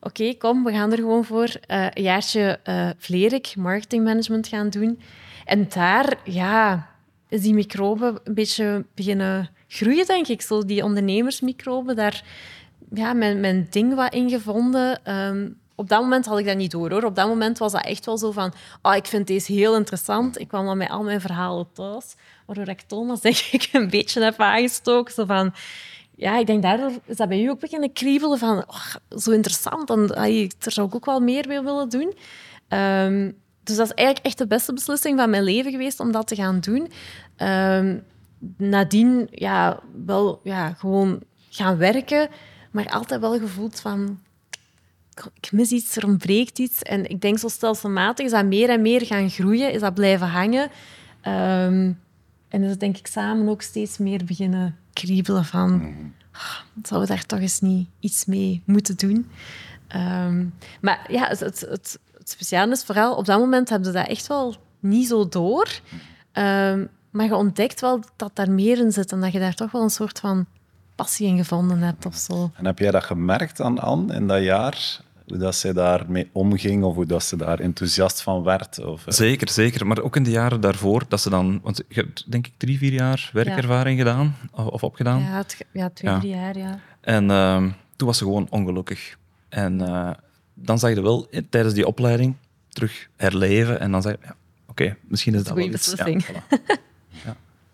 [0.00, 5.00] oké, kom, we gaan er gewoon voor uh, een jaartje uh, Vlerik, marketingmanagement gaan doen.
[5.44, 6.88] En daar, ja,
[7.28, 10.42] is die microben een beetje beginnen groeien, denk ik.
[10.42, 12.24] Zo die ondernemersmicroben, daar
[12.94, 15.12] ja, mijn, mijn ding wat in gevonden.
[15.16, 17.02] Um, op dat moment had ik dat niet door, hoor.
[17.02, 18.52] Op dat moment was dat echt wel zo van...
[18.82, 20.40] Oh, ik vind deze heel interessant.
[20.40, 22.14] Ik kwam dan met al mijn verhalen thuis.
[22.46, 25.14] Waardoor ik Thomas denk ik een beetje heb aangestoken.
[25.14, 25.54] Zo van
[26.16, 29.90] ja, ik denk daardoor is dat bij u ook beginnen kriebelen van oh, zo interessant.
[29.90, 32.14] En daar zou ik ook wel meer mee willen doen.
[32.68, 36.26] Um, dus dat is eigenlijk echt de beste beslissing van mijn leven geweest om dat
[36.26, 36.90] te gaan doen.
[37.48, 38.04] Um,
[38.56, 42.28] nadien ja, wel ja, gewoon gaan werken,
[42.70, 44.18] maar altijd wel gevoeld van
[45.40, 46.82] ik mis iets, er ontbreekt iets.
[46.82, 50.28] En ik denk zo stelselmatig is dat meer en meer gaan groeien, is dat blijven
[50.28, 50.70] hangen.
[51.22, 52.00] Um,
[52.48, 55.72] en is het denk ik samen ook steeds meer beginnen kriebelen van...
[55.72, 56.14] Mm.
[56.34, 59.30] Oh, zouden we daar toch eens niet iets mee moeten doen?
[59.96, 63.14] Um, maar ja, het, het, het, het speciale is vooral...
[63.14, 65.68] Op dat moment hebben ze dat echt wel niet zo door.
[66.32, 69.70] Um, maar je ontdekt wel dat daar meer in zit en dat je daar toch
[69.70, 70.46] wel een soort van
[70.94, 72.50] passie in gevonden hebt of zo.
[72.54, 75.00] En heb jij dat gemerkt aan Anne in dat jaar?
[75.26, 78.84] Hoe dat ze daarmee omging of hoe dat ze daar enthousiast van werd?
[78.84, 79.12] Of, uh...
[79.12, 79.86] Zeker, zeker.
[79.86, 81.60] Maar ook in de jaren daarvoor, dat ze dan...
[81.62, 84.04] Want je hebt denk ik drie, vier jaar werkervaring ja.
[84.04, 85.20] gedaan of opgedaan.
[85.20, 86.18] Ja, het, ja twee, ja.
[86.18, 86.78] drie jaar, ja.
[87.00, 87.56] En uh,
[87.96, 89.16] toen was ze gewoon ongelukkig.
[89.48, 90.10] En uh,
[90.54, 92.36] dan zag je wel tijdens die opleiding
[92.68, 94.36] terug herleven en dan zei je, ja,
[94.68, 95.94] oké, okay, misschien is dat, wel iets.
[95.96, 96.82] Ja, voilà.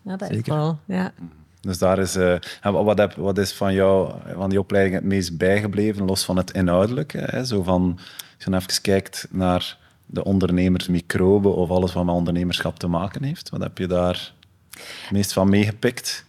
[0.03, 0.17] ja.
[0.17, 0.37] dat Zeker.
[0.37, 1.13] is wel, ja.
[1.61, 5.37] Dus daar is, uh, wat, heb, wat is van jou, van die opleiding het meest
[5.37, 7.19] bijgebleven, los van het inhoudelijke?
[7.19, 7.45] Hè?
[7.45, 12.87] Zo van, als je even kijkt naar de ondernemersmicroben of alles wat met ondernemerschap te
[12.87, 14.33] maken heeft, wat heb je daar
[14.71, 16.25] het meest van meegepikt?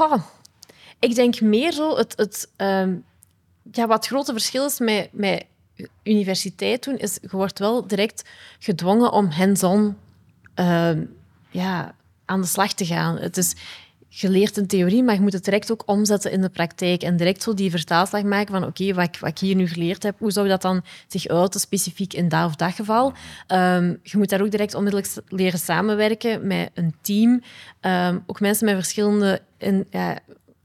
[0.00, 0.22] Oh,
[0.98, 3.04] ik denk meer zo het, het um,
[3.72, 5.44] ja, wat het grote verschil is met, met
[6.02, 8.24] universiteit doen, is je wordt wel direct
[8.58, 9.96] gedwongen om hands-on
[10.56, 10.90] uh,
[11.50, 13.16] ja, aan de slag te gaan.
[13.18, 13.54] Het is,
[14.08, 17.02] je leert een theorie, maar je moet het direct ook omzetten in de praktijk.
[17.02, 20.18] En direct zo die vertaalslag maken van oké, wat, wat, ik hier nu geleerd heb,
[20.18, 23.12] hoe zou dat dan zich uiten specifiek in dat of dat geval?
[23.48, 27.42] Um, je moet daar ook direct onmiddellijk leren samenwerken met een team.
[27.80, 30.18] Um, ook mensen met verschillende in, ja,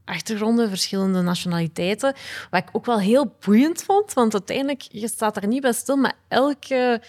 [0.05, 2.13] achtergronden, verschillende nationaliteiten.
[2.49, 5.95] Wat ik ook wel heel boeiend vond, want uiteindelijk, je staat er niet bij stil,
[5.95, 7.01] maar elke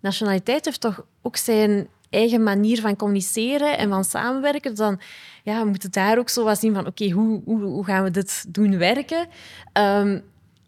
[0.00, 4.74] nationaliteit heeft toch ook zijn eigen manier van communiceren en van samenwerken.
[4.74, 5.00] Dan
[5.42, 8.44] ja, we moeten daar ook zo wat zien van oké, hoe, hoe, gaan we dit
[8.48, 9.26] doen werken?
[9.78, 10.22] Um,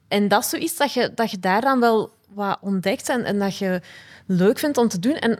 [0.09, 3.39] en dat is zoiets dat je, dat je daar dan wel wat ontdekt en, en
[3.39, 3.81] dat je
[4.27, 5.15] leuk vindt om te doen.
[5.15, 5.39] En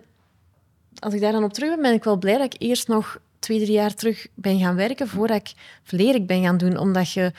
[0.99, 3.19] als ik daar dan op terug ben, ben ik wel blij dat ik eerst nog
[3.39, 6.77] twee, drie jaar terug ben gaan werken voordat ik Vlerik ben gaan doen.
[6.77, 7.33] Omdat je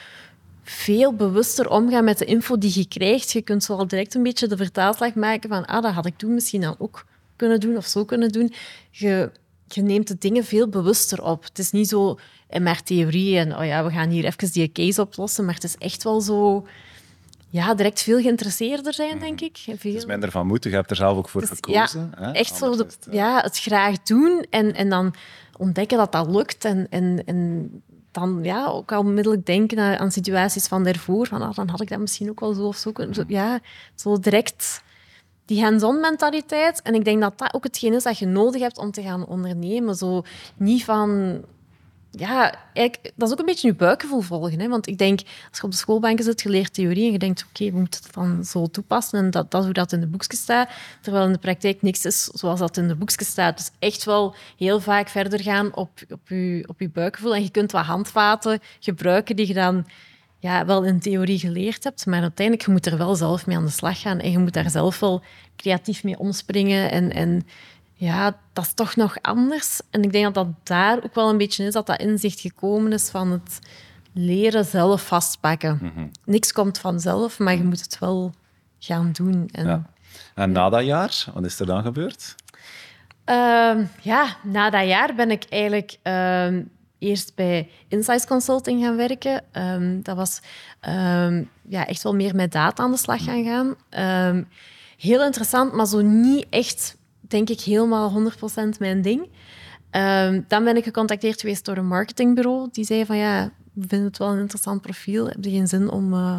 [0.62, 3.30] veel bewuster omgaat met de info die je krijgt.
[3.30, 6.16] Je kunt zo al direct een beetje de vertaalslag maken van ah, dat had ik
[6.16, 7.04] toen misschien dan ook
[7.36, 8.52] kunnen doen of zo kunnen doen.
[8.90, 9.30] Je,
[9.66, 11.44] je neemt de dingen veel bewuster op.
[11.44, 12.18] Het is niet zo
[12.48, 15.64] in maar theorie en oh ja, we gaan hier even die case oplossen, maar het
[15.64, 16.66] is echt wel zo
[17.48, 19.58] ja, direct veel geïnteresseerder zijn, denk ik.
[19.76, 19.94] Veel...
[19.94, 22.12] Is minder van moeten, je hebt er zelf ook voor dus, gekozen.
[22.18, 22.32] Ja, hè?
[22.32, 25.14] echt zo de, het, ja, het graag doen en, en dan
[25.56, 27.70] ontdekken dat dat lukt en, en, en
[28.10, 31.80] dan ja, ook al onmiddellijk denken aan, aan situaties van daarvoor, van ah, dan had
[31.80, 33.24] ik dat misschien ook wel zo of zo kunnen.
[33.28, 33.60] Ja,
[33.94, 34.82] zo direct
[35.46, 36.82] die hands-on mentaliteit.
[36.82, 39.26] En ik denk dat dat ook hetgeen is dat je nodig hebt om te gaan
[39.26, 39.94] ondernemen.
[39.94, 40.22] Zo
[40.56, 41.40] niet van
[42.10, 42.54] ja,
[43.14, 44.60] dat is ook een beetje je buikgevoel volgen.
[44.60, 44.68] Hè?
[44.68, 47.46] Want ik denk, als je op de schoolbanken zit, je leert theorie en je denkt,
[47.48, 50.06] oké, we moeten het dan zo toepassen en dat, dat is hoe dat in de
[50.06, 50.70] boekjes staat.
[51.00, 53.56] Terwijl in de praktijk niks is zoals dat in de boekjes staat.
[53.56, 57.34] Dus echt wel heel vaak verder gaan op, op, je, op je buikgevoel.
[57.34, 59.86] En je kunt wat handvaten gebruiken die je dan
[60.46, 63.64] ja, wel in theorie geleerd hebt, maar uiteindelijk je moet er wel zelf mee aan
[63.64, 65.22] de slag gaan en je moet daar zelf wel
[65.56, 67.46] creatief mee omspringen en, en
[67.94, 69.80] ja, dat is toch nog anders.
[69.90, 72.92] En ik denk dat dat daar ook wel een beetje is, dat dat inzicht gekomen
[72.92, 73.58] is van het
[74.12, 75.78] leren zelf vastpakken.
[75.82, 76.06] Mhm.
[76.24, 78.32] Niks komt vanzelf, maar je moet het wel
[78.78, 79.48] gaan doen.
[79.52, 79.82] En, Ja.
[80.34, 82.34] En na dat jaar, wat is er dan gebeurd?
[83.24, 86.62] Ehm, ja, na dat jaar ben ik eigenlijk ehm,
[87.06, 89.44] eerst bij Insights Consulting gaan werken.
[89.52, 90.40] Ehm, dat was
[90.80, 93.74] ehm, ja, echt wel meer met data aan de slag gaan gaan.
[93.88, 94.42] Ehm,
[94.96, 99.28] heel interessant, maar zo niet echt, denk ik, helemaal 100% mijn ding.
[100.48, 102.68] Dan ben ik gecontacteerd geweest door een marketingbureau.
[102.72, 105.26] Die zei van ja, we vinden het wel een interessant profiel.
[105.26, 106.38] Heb je geen zin om, eh,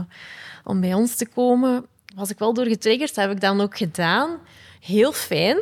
[0.63, 1.85] om bij ons te komen?
[2.15, 4.37] Was ik wel door getriggerd, dat heb ik dan ook gedaan.
[4.79, 5.57] Heel fijn.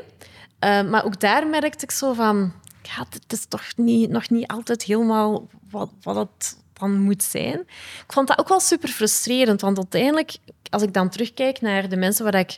[0.60, 2.54] Maar ook daar merkte ik zo van...
[2.90, 3.64] Het is toch
[4.10, 7.60] nog niet altijd helemaal wat, wat het dan moet zijn.
[8.06, 10.38] Ik vond dat ook wel super frustrerend, want uiteindelijk,
[10.70, 12.58] als ik dan terugkijk naar de mensen waar ik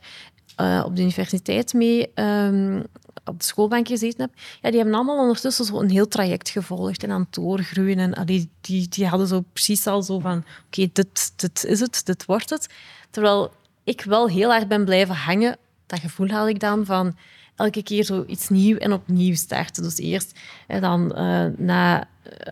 [0.61, 2.83] uh, op de universiteit mee um,
[3.25, 7.03] op de schoolbank gezeten heb, ja, die hebben allemaal ondertussen zo een heel traject gevolgd
[7.03, 7.77] en aan het.
[7.77, 12.01] En allee, die, die hadden zo precies al zo van, oké, dit, dit is het,
[12.05, 12.67] dit wordt het.
[13.09, 13.51] Terwijl
[13.83, 15.57] ik wel heel erg ben blijven hangen.
[15.85, 17.15] Dat gevoel had ik dan van
[17.57, 19.83] elke keer zo iets nieuw en opnieuw starten.
[19.83, 22.07] Dus eerst en dan uh, na,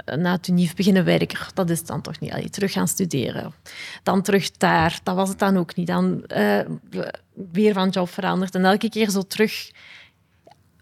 [0.10, 1.40] uh, na het unief beginnen werken.
[1.54, 2.32] Dat is dan toch niet.
[2.32, 3.54] Allee, terug gaan studeren.
[4.04, 5.00] Dan terug daar.
[5.04, 5.88] Dat was het dan ook niet.
[5.88, 6.60] Dan uh,
[7.52, 8.56] weer van job veranderd.
[8.56, 9.72] En elke keer zo terug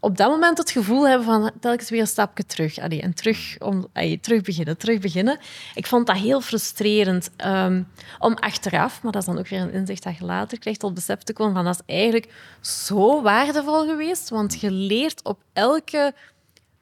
[0.04, 2.78] op dat moment het gevoel hebben van telkens weer een stapje terug.
[2.78, 5.40] En terug, om, allee, terug beginnen, terug beginnen.
[5.74, 7.88] Ik vond dat heel frustrerend um,
[8.20, 10.94] om achteraf, maar dat is dan ook weer een inzicht dat je later krijgt, tot
[10.94, 16.14] besef te komen van dat is eigenlijk zo waardevol geweest, want je leert op elke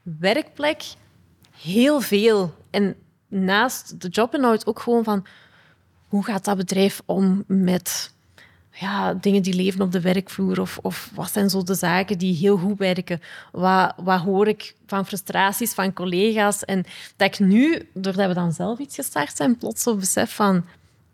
[0.02, 0.84] werkplek
[1.62, 2.54] heel veel.
[2.70, 2.96] En
[3.28, 5.26] naast de jobinhoud ook gewoon van
[6.08, 8.14] hoe gaat dat bedrijf om met
[8.72, 10.62] ja, dingen die leven op de werkvloer?
[10.62, 13.22] Of, of wat zijn zo de zaken die heel goed werken?
[13.52, 16.66] Wat, wat hoor ik van frustraties van collega's?
[16.66, 16.84] En
[17.16, 20.66] dat ik nu, doordat we dan zelf iets gestart zijn, plots zo besef van...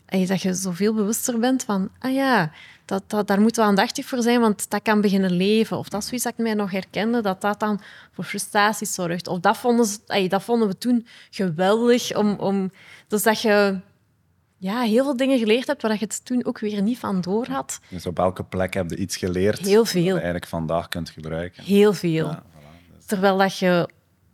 [0.05, 1.89] Hey, dat je zoveel bewuster bent van...
[1.99, 2.51] Ah ja,
[2.85, 5.77] dat, dat, daar moeten we aandachtig voor zijn, want dat kan beginnen leven.
[5.77, 9.27] Of dat is zoiets dat ik mij nog herkende, dat dat dan voor frustraties zorgt.
[9.27, 12.15] Of dat vonden, ze, hey, dat vonden we toen geweldig.
[12.15, 12.71] Om, om,
[13.07, 13.79] dus dat je
[14.57, 17.47] ja, heel veel dingen geleerd hebt waar je het toen ook weer niet van door
[17.47, 17.79] had.
[17.89, 20.03] Dus op elke plek heb je iets geleerd heel veel.
[20.03, 21.63] dat je eigenlijk vandaag kunt gebruiken.
[21.63, 22.27] Heel veel.
[22.27, 23.05] Ja, voilà, dus...
[23.05, 23.89] Terwijl dat je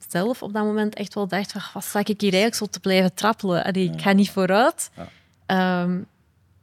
[0.10, 3.14] zelf op dat moment echt wel dacht, wat sta ik hier eigenlijk zo te blijven
[3.14, 3.64] trappelen?
[3.64, 4.92] Allee, ik ga niet vooruit.
[5.48, 5.82] Ja.
[5.82, 6.08] Um,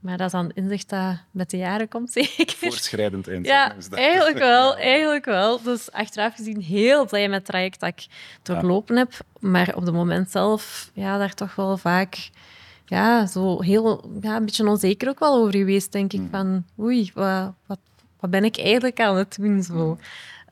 [0.00, 2.56] maar dat is dan inzicht dat met de jaren komt, zeker.
[2.56, 3.46] Voortschrijdend inzicht.
[3.46, 5.62] Ja, eigenlijk wel, eigenlijk wel.
[5.62, 8.06] Dus achteraf gezien heel blij met het traject dat ik
[8.42, 9.00] doorlopen ja.
[9.00, 9.12] heb.
[9.38, 12.30] Maar op het moment zelf, ja, daar toch wel vaak
[12.90, 16.22] ja, zo heel, ja, een beetje onzeker ook wel over geweest, denk ik.
[16.30, 17.78] Van, oei, wat, wat,
[18.20, 19.62] wat ben ik eigenlijk aan het doen?
[19.62, 19.98] Zo.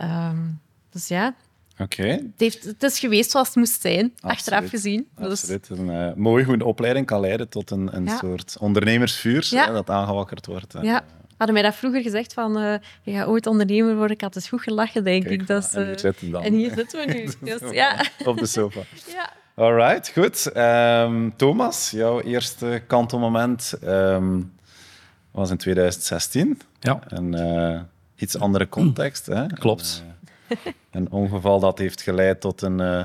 [0.03, 1.35] Um, dus ja.
[1.79, 2.01] Oké.
[2.01, 2.31] Okay.
[2.37, 4.37] Het, het, is geweest zoals het moest zijn, Absoluut.
[4.37, 5.09] achteraf gezien.
[5.17, 5.29] Dus...
[5.29, 5.69] Absoluut.
[5.69, 8.17] Een uh, mooie goede opleiding kan leiden tot een, een ja.
[8.17, 9.67] soort ondernemersvuur ja.
[9.67, 10.75] hè, dat aangewakkerd wordt.
[10.83, 11.05] Ja.
[11.39, 14.49] Hadden mij dat vroeger gezegd van uh, je gaat ooit ondernemer worden, ik had dus
[14.49, 15.47] goed gelachen, denk Kijk, ik.
[15.47, 16.43] Dat, uh, en hier zitten dan.
[16.43, 17.29] En hier zitten we nu.
[17.51, 18.05] Dus, ja.
[18.25, 18.81] Op de sofa.
[19.13, 19.33] ja.
[19.55, 20.57] Alright, goed.
[20.57, 24.53] Um, Thomas, jouw eerste kantelmoment um,
[25.31, 26.61] was in 2016.
[26.81, 27.01] Ja.
[27.09, 27.81] Een uh,
[28.17, 29.27] iets andere context.
[29.27, 29.47] Hè?
[29.61, 30.05] Klopt.
[30.49, 33.05] Een, uh, een, ongeval dat heeft geleid tot een, uh,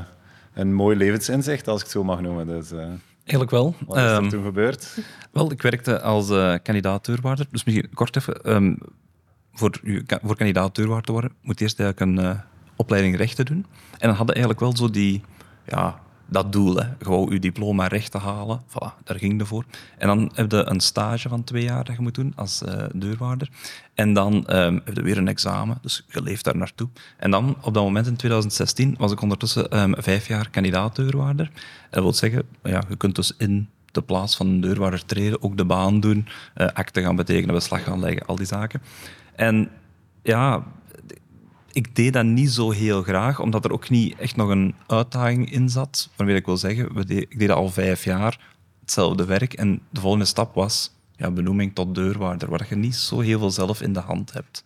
[0.53, 2.47] een mooi levensinzicht, als ik het zo mag noemen.
[2.47, 2.71] Dus,
[3.23, 3.75] Eigenlijk wel.
[3.87, 4.97] Wat is er um, toen gebeurd?
[5.31, 7.45] Wel, ik werkte als uh, kandidaat-deurwaarder.
[7.51, 8.53] Dus misschien kort even.
[8.55, 8.77] Um,
[9.53, 9.79] voor,
[10.23, 12.39] voor kandidaat-deurwaarder te worden, moet je eerst eigenlijk een uh,
[12.75, 13.65] opleiding rechten doen.
[13.97, 15.23] En dan hadden eigenlijk wel zo die...
[15.65, 16.87] Ja, dat doel, hè.
[16.99, 18.61] gewoon je diploma recht te halen.
[18.67, 19.65] Voilà, daar ging het voor.
[19.97, 22.85] En dan heb je een stage van twee jaar dat je moet doen als uh,
[22.93, 23.49] deurwaarder.
[23.93, 26.89] En dan um, heb je weer een examen, dus je leeft daar naartoe.
[27.17, 31.51] En dan, op dat moment in 2016, was ik ondertussen um, vijf jaar kandidaat-deurwaarder.
[31.89, 35.57] Dat wil zeggen, ja, je kunt dus in de plaats van een deurwaarder treden, ook
[35.57, 38.81] de baan doen, uh, gaan betekenen, beslag gaan leggen, al die zaken.
[39.35, 39.69] En
[40.23, 40.63] ja,
[41.73, 45.51] ik deed dat niet zo heel graag, omdat er ook niet echt nog een uitdaging
[45.51, 46.09] in zat.
[46.15, 48.39] Waarmee ik wil zeggen, we ik deed dat al vijf jaar,
[48.79, 49.53] hetzelfde werk.
[49.53, 53.51] En de volgende stap was ja, benoeming tot deurwaarder, waar je niet zo heel veel
[53.51, 54.63] zelf in de hand hebt.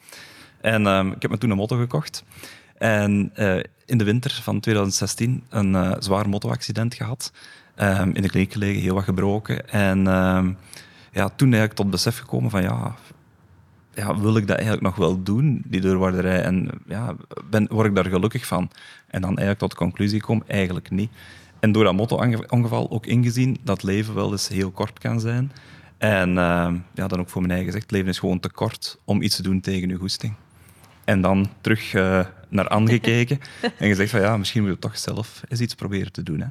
[0.61, 2.23] En um, ik heb me toen een motto gekocht.
[2.77, 7.31] En eh, in de winter van 2016 een uh, zwaar motoaccident gehad.
[7.79, 9.69] Um, in de kliniek gelegen, heel wat gebroken.
[9.69, 10.57] En um,
[11.11, 12.95] ja, toen eigenlijk tot besef gekomen van ja,
[13.97, 16.41] ja, wil ik dat eigenlijk nog wel doen, die deurwaarderij?
[16.41, 17.15] En ja,
[17.49, 18.71] ben, word ik daar gelukkig van?
[19.07, 21.11] En dan eigenlijk tot de conclusie gekomen, eigenlijk niet.
[21.59, 25.51] En door dat motto-ongeval ook ingezien dat leven wel eens heel kort kan zijn.
[25.97, 29.21] En uh, ja, dan ook voor mijn eigen gezegd, leven is gewoon te kort om
[29.21, 30.33] iets te doen tegen je goesting.
[31.05, 33.39] En dan terug uh, naar aangekeken
[33.79, 36.39] en gezegd van ja, misschien moet je toch zelf eens iets proberen te doen.
[36.39, 36.47] Hè.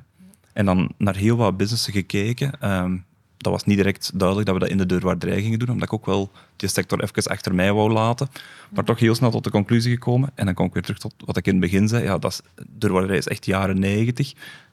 [0.52, 2.72] En dan naar heel wat businessen gekeken.
[2.72, 3.04] Um,
[3.46, 5.92] dat was niet direct duidelijk dat we dat in de deurwaarderij gingen doen, omdat ik
[5.92, 8.28] ook wel die sector even achter mij wou laten.
[8.70, 10.30] Maar toch heel snel tot de conclusie gekomen.
[10.34, 12.04] En dan kom ik weer terug tot wat ik in het begin zei.
[12.04, 14.32] Ja, dat is, deurwaarderij is echt jaren negentig.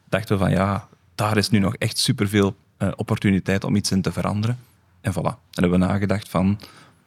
[0.10, 4.02] Dachten we van ja, daar is nu nog echt superveel uh, opportuniteit om iets in
[4.02, 4.60] te veranderen.
[5.02, 5.34] En voilà.
[5.52, 6.60] En hebben we nagedacht van,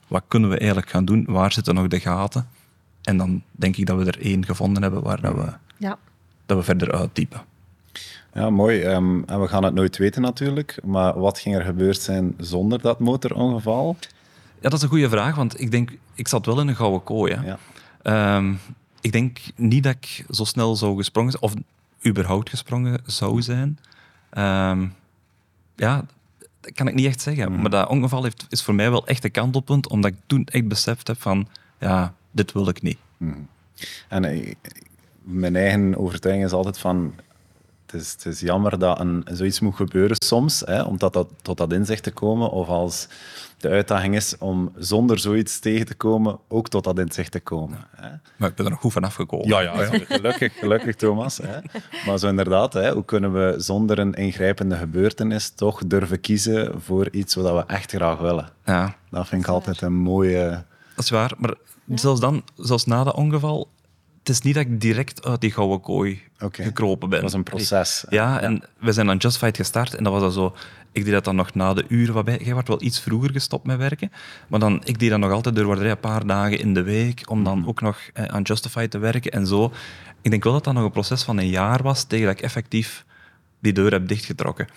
[0.06, 1.24] wat kunnen we eigenlijk gaan doen?
[1.28, 2.48] Waar zitten nog de gaten?
[3.02, 5.98] En dan denk ik dat we er één gevonden hebben waar dat we, ja.
[6.46, 7.40] dat we verder uitdiepen.
[8.36, 8.84] Ja, mooi.
[8.84, 10.78] Um, en we gaan het nooit weten natuurlijk.
[10.84, 13.96] Maar wat ging er gebeurd zijn zonder dat motorongeval?
[14.60, 17.02] Ja, dat is een goede vraag, want ik denk, ik zat wel in een gouden
[17.02, 17.34] kooi.
[17.34, 17.56] Hè.
[18.02, 18.36] Ja.
[18.36, 18.58] Um,
[19.00, 21.54] ik denk niet dat ik zo snel zou gesprongen zijn, of
[22.06, 23.78] überhaupt gesprongen zou zijn.
[24.70, 24.94] Um,
[25.76, 26.04] ja,
[26.60, 27.52] dat kan ik niet echt zeggen.
[27.52, 27.60] Mm.
[27.60, 30.68] Maar dat ongeval heeft, is voor mij wel echt een kantelpunt, omdat ik toen echt
[30.68, 32.98] beseft heb van, ja, dit wil ik niet.
[33.16, 33.48] Mm.
[34.08, 34.52] En eh,
[35.22, 37.14] mijn eigen overtuiging is altijd van,
[37.86, 41.28] het is, het is jammer dat een, zoiets moet gebeuren soms, hè, om tot dat,
[41.42, 42.50] tot dat inzicht te komen.
[42.50, 43.08] Of als
[43.58, 47.78] de uitdaging is om zonder zoiets tegen te komen, ook tot dat inzicht te komen.
[47.96, 48.08] Hè.
[48.36, 49.48] Maar ik ben er nog goed van afgekomen.
[49.48, 49.98] Ja, ja, ja.
[50.08, 51.36] gelukkig, gelukkig Thomas.
[51.42, 51.58] Hè.
[52.06, 57.08] Maar zo inderdaad, hè, hoe kunnen we zonder een ingrijpende gebeurtenis toch durven kiezen voor
[57.10, 58.48] iets wat we echt graag willen?
[58.64, 58.96] Ja.
[59.10, 60.64] Dat vind ik altijd een mooie...
[60.94, 61.54] Dat is waar, maar
[61.94, 63.68] zelfs dan, zelfs na dat ongeval,
[64.26, 67.20] het is niet dat ik direct uit die gouden kooi gekropen ben.
[67.20, 68.04] Dat was een proces.
[68.08, 70.54] Ja, en we zijn aan Just Fight gestart en dat was dan zo...
[70.92, 73.66] Ik deed dat dan nog na de uren, waarbij jij werd wel iets vroeger gestopt
[73.66, 74.12] met werken,
[74.48, 77.44] maar dan, ik deed dat nog altijd door een paar dagen in de week, om
[77.44, 77.68] dan mhm.
[77.68, 79.72] ook nog eh, aan Justify te werken en zo.
[80.22, 82.44] Ik denk wel dat dat nog een proces van een jaar was, tegen dat ik
[82.44, 83.04] effectief
[83.60, 84.68] die deur heb dichtgetrokken.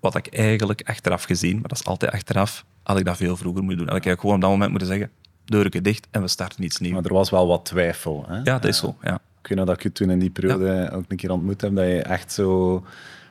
[0.00, 3.62] Wat ik eigenlijk achteraf gezien, maar dat is altijd achteraf, had ik dat veel vroeger
[3.62, 3.88] moeten doen.
[3.88, 5.10] Had ik eigenlijk gewoon op dat moment moeten zeggen,
[5.50, 6.94] deurken dicht en we starten iets nieuws.
[6.94, 8.24] Maar er was wel wat twijfel.
[8.28, 8.36] Hè?
[8.36, 8.96] Ja, dat is zo.
[9.02, 9.14] Ja.
[9.14, 11.74] Ik weet nog dat ik je toen in die periode ook een keer ontmoet heb,
[11.74, 12.84] dat je echt zo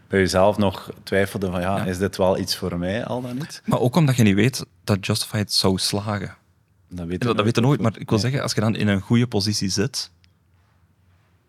[0.08, 3.62] bij jezelf nog twijfelde van ja, is dit wel iets voor mij, al dan niet?
[3.65, 6.36] Maar ook omdat je niet weet dat Justified zou slagen.
[6.89, 8.75] Dat weet je, dat, dat weet je nooit, maar ik wil zeggen, als je dan
[8.75, 10.12] in een goede positie zit,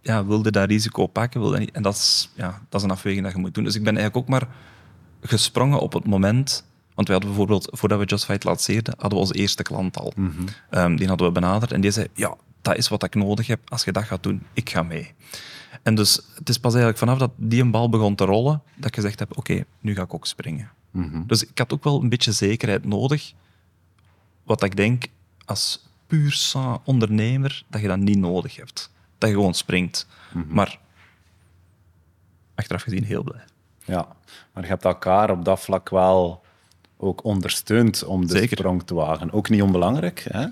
[0.01, 1.71] ja, wilde dat risico pakken, wilde niet.
[1.71, 3.65] En dat is, ja, dat is een afweging dat je moet doen.
[3.65, 4.49] Dus ik ben eigenlijk ook maar
[5.21, 9.35] gesprongen op het moment want we hadden bijvoorbeeld, voordat we Justified lanceerden, hadden we onze
[9.35, 10.13] eerste klant al.
[10.17, 13.61] Mm die hadden we benaderd en die zei, ja, dat is wat ik nodig heb.
[13.71, 15.15] Als je dat gaat doen, ik ga mee.
[15.83, 18.87] En dus het is pas eigenlijk vanaf dat die een bal begon te rollen, dat
[18.87, 20.71] ik gezegd heb, oké, nu ga ik ook springen.
[20.91, 21.27] Mhm.
[21.27, 23.33] Dus ik had ook wel een beetje zekerheid nodig.
[24.43, 25.05] Wat ik denk,
[25.45, 28.91] als puur sang ondernemer, dat je dat niet nodig hebt.
[29.19, 30.07] Dat je gewoon springt.
[30.33, 30.55] Mhm.
[30.55, 30.79] Maar
[32.55, 33.45] achteraf gezien heel blij.
[33.85, 34.09] Ja,
[34.53, 36.45] maar je hebt elkaar op dat vlak wel
[37.01, 39.33] ook ondersteunt om de sprong te wagen.
[39.33, 40.27] Ook niet onbelangrijk.
[40.29, 40.47] Hè?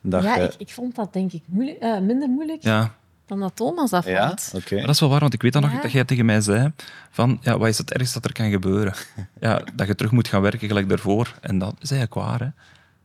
[0.00, 2.94] Dat ja, ik, ik, vond dat denk ik moeilijk, uh, minder moeilijk ja.
[3.26, 4.34] dan dat Thomas dat ja?
[4.54, 4.80] Okay.
[4.80, 6.72] dat is wel waar, want ik weet dan nog dat jij tegen mij zei
[7.10, 8.94] van, ja, wat is het ergste dat er kan gebeuren?
[9.40, 11.34] ja, dat je terug moet gaan werken gelijk daarvoor.
[11.40, 12.40] En dat is eigenlijk waar.
[12.40, 12.48] Hè?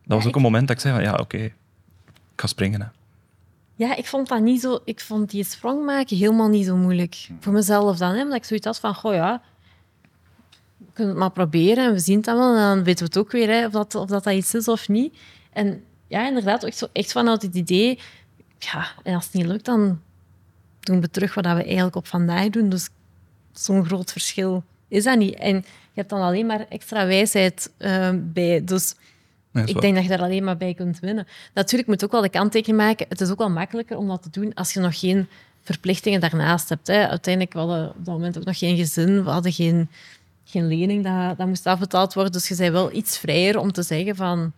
[0.06, 1.54] Dat was ook een moment dat ik zei van, ja, oké, ik
[2.36, 2.82] ga springen.
[2.82, 2.88] Hè.
[3.76, 4.80] Ja, ik vond dat niet zo...
[4.86, 7.28] Ik vond die sprong maken helemaal niet zo moeilijk.
[7.40, 9.42] Voor mezelf dan, hè, omdat ik zoiets had van, goh ja,
[11.02, 12.56] kunnen het maar proberen en we zien het wel.
[12.56, 14.68] En dan weten we het ook weer hè, of, dat, of dat, dat iets is
[14.68, 15.18] of niet.
[15.54, 18.00] En ja, inderdaad, echt, zo, echt vanuit het idee...
[18.60, 20.02] Ja, en als het niet lukt, dan
[20.80, 22.70] doen we terug wat we eigenlijk op vandaag doen.
[22.70, 22.90] Dus
[23.52, 25.36] zo'n groot verschil is dat niet.
[25.36, 28.64] En je hebt dan alleen maar extra wijsheid uh, bij.
[28.64, 28.96] Dus
[29.66, 31.28] ik denk dat je daar alleen maar bij kunt winnen.
[31.54, 33.06] Natuurlijk moet je ook wel de kanttekening maken.
[33.10, 35.28] Het is ook wel makkelijker om dat te doen als je nog geen
[35.64, 36.88] verplichtingen daarnaast hebt.
[36.88, 37.08] Hè.
[37.08, 39.24] Uiteindelijk, we hadden op dat moment ook nog geen gezin.
[39.24, 39.90] We hadden geen
[40.52, 42.32] geen lening dat, dat moest afbetaald worden.
[42.32, 44.52] Dus je bent wel iets vrijer om te zeggen van...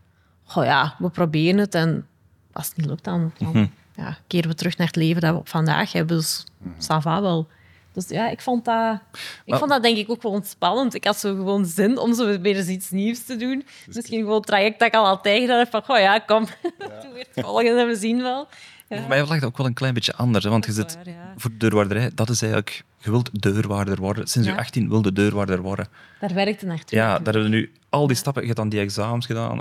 [0.55, 2.07] Oh ja, we proberen het en
[2.53, 3.65] als het niet lukt, dan, dan mhm.
[3.95, 6.17] ja, keren we terug naar het leven dat we vandaag hebben.
[6.17, 7.47] Dus mm wel.
[7.93, 8.99] Dus ja, ik vond dat,
[9.45, 10.93] ik vond dat denk ik ook wel spannend.
[10.93, 13.65] Ik had zo gewoon zin om zo weer eens iets nieuws te doen.
[13.85, 15.69] Dus Misschien gewoon het traject dat ik al altijd gedaan heb.
[15.69, 16.45] Van, oh ja, kom,
[16.79, 17.01] ja.
[17.01, 18.47] doe weer het volgende, we zien wel.
[18.93, 18.99] Ja.
[18.99, 20.43] Voor mij lag het ook wel een klein beetje anders.
[20.43, 20.97] Hè, want je zit
[21.37, 22.83] voor de deurwaarderij, dat is eigenlijk...
[22.97, 24.27] Je wilt deurwaarder worden.
[24.27, 25.87] Sinds je 18 wilde deurwaarder worden.
[26.19, 26.97] Daar werkte naartoe.
[26.97, 28.41] Ja, daar hebben we nu al die stappen...
[28.41, 29.59] Je hebt dan die examens gedaan.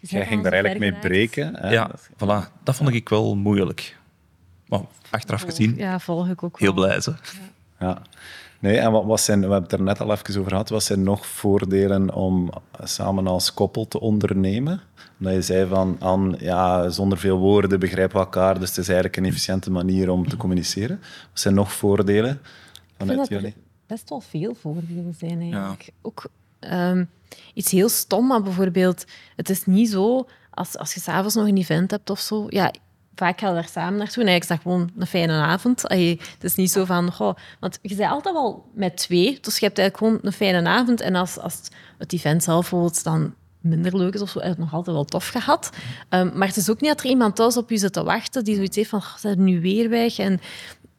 [0.00, 1.56] Jij ging daar eigenlijk mee breken.
[1.56, 1.70] Hè?
[1.70, 2.62] Ja, voilà.
[2.62, 3.96] Dat vond ik wel moeilijk.
[4.68, 6.84] Maar achteraf gezien, Ja, volg ik ook heel wel.
[6.84, 7.00] blij.
[7.00, 7.14] Ze.
[7.80, 8.02] Ja.
[8.58, 10.82] Nee, en wat, wat zijn, we hebben het er net al even over gehad, wat
[10.82, 12.50] zijn nog voordelen om
[12.82, 14.80] samen als koppel te ondernemen?
[15.24, 18.86] Omdat je zei van, aan, ja, zonder veel woorden begrijpen we elkaar, dus het is
[18.86, 21.00] eigenlijk een efficiënte manier om te communiceren.
[21.30, 22.40] Wat zijn nog voordelen Ik
[22.96, 23.54] vind vanuit dat er jullie?
[23.86, 25.90] best wel veel voordelen zijn eigenlijk.
[26.02, 26.26] Ook
[26.58, 27.04] ehm,
[27.54, 29.04] iets heel stom, maar bijvoorbeeld,
[29.36, 32.46] het is niet zo als, als je s'avonds nog een event hebt of zo.
[32.48, 32.72] Ja,
[33.14, 35.88] vaak gaan we daar samen naartoe en is dat gewoon een fijne avond.
[35.88, 39.58] Allee, het is niet zo van, goh, want je bent altijd wel met twee, dus
[39.58, 41.00] je hebt eigenlijk gewoon een fijne avond.
[41.00, 41.60] En als, als
[41.98, 43.34] het event zelf bijvoorbeeld dan
[43.64, 45.70] minder leuk is of zo, heb nog altijd wel tof gehad.
[46.08, 48.44] Ehm, maar het is ook niet dat er iemand thuis op je zit te wachten
[48.44, 50.18] die zoiets heeft van, "Goh, zijn nu weer weg?
[50.18, 50.40] En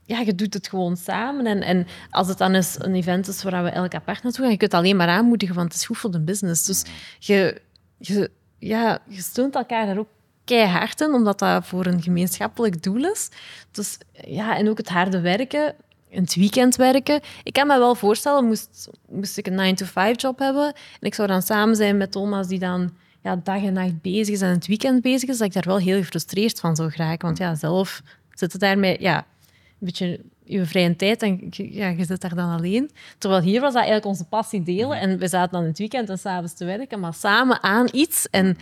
[0.05, 1.45] ja, je doet het gewoon samen.
[1.45, 4.51] En, en als het dan eens een event is waar we elk apart naartoe gaan,
[4.51, 6.65] je kunt het alleen maar aanmoedigen, want het is goed voor de business.
[6.65, 6.83] Dus
[7.19, 7.61] je,
[7.97, 10.09] je, ja, je steunt elkaar daar ook
[10.43, 13.29] keihard in, omdat dat voor een gemeenschappelijk doel is.
[13.71, 15.75] Dus ja, en ook het harde werken,
[16.15, 17.21] in het weekend werken.
[17.43, 21.41] Ik kan me wel voorstellen, moest, moest ik een 9-to-5-job hebben en ik zou dan
[21.41, 22.91] samen zijn met Thomas, die dan
[23.21, 25.77] ja, dag en nacht bezig is en het weekend bezig is, dat ik daar wel
[25.77, 27.25] heel gefrustreerd van zou geraken.
[27.27, 28.97] Want ja, zelf zit het daarmee...
[28.99, 32.91] Ja, een beetje je vrije tijd en ja, je zit daar dan alleen.
[33.17, 34.99] Terwijl hier was dat eigenlijk onze passie delen.
[34.99, 38.29] En we zaten dan het weekend en s'avonds te werken, maar samen aan iets.
[38.29, 38.57] En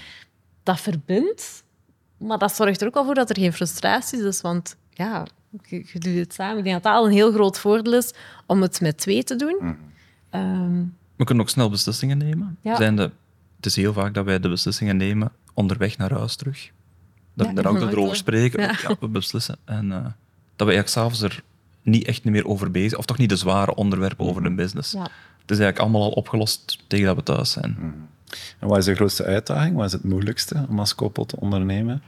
[0.64, 1.64] dat verbindt.
[2.18, 4.42] Maar dat zorgt er ook wel voor dat er geen frustraties is.
[4.42, 5.26] Want ja,
[5.62, 6.58] je, je doet het samen.
[6.58, 8.14] Ik denk dat dat al een heel groot voordeel is
[8.46, 9.78] om het met twee te doen.
[10.30, 10.84] Ehm,
[11.16, 12.58] We kunnen ook snel beslissingen nemen.
[12.62, 12.76] Ja.
[12.76, 13.12] Zijnde,
[13.56, 16.72] het is heel vaak dat wij de beslissingen nemen onderweg naar huis terug.
[17.34, 18.62] Dat Ja, we daar ook erover spreken.
[18.62, 18.76] Ja.
[18.82, 18.96] Ja.
[19.00, 19.58] we beslissen.
[19.66, 19.98] En eh,
[20.56, 21.44] dat we eigenlijk s'avonds er
[21.82, 24.92] niet echt meer over bezig Of toch niet de zware onderwerpen over de business.
[24.92, 25.02] ja.
[25.42, 27.78] Het is eigenlijk allemaal al opgelost tegen dat we thuis zijn.
[28.60, 29.76] En wat is de grootste uitdaging?
[29.76, 32.02] Wat is het moeilijkste om als koppel te ondernemen?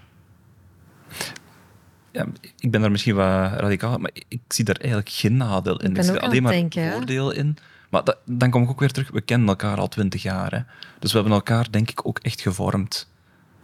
[2.15, 2.25] Ja,
[2.59, 3.25] ik ben daar misschien wat
[3.59, 5.89] radicaal, maar ik zie daar eigenlijk geen nadeel in.
[5.89, 7.57] Ik zie er alleen maar denken, voordelen in.
[7.89, 10.51] Maar dat- dan kom ik ook weer terug, we kennen elkaar al twintig jaar.
[10.51, 10.59] Hè.
[10.99, 13.07] Dus we hebben elkaar, denk ik, ook echt gevormd.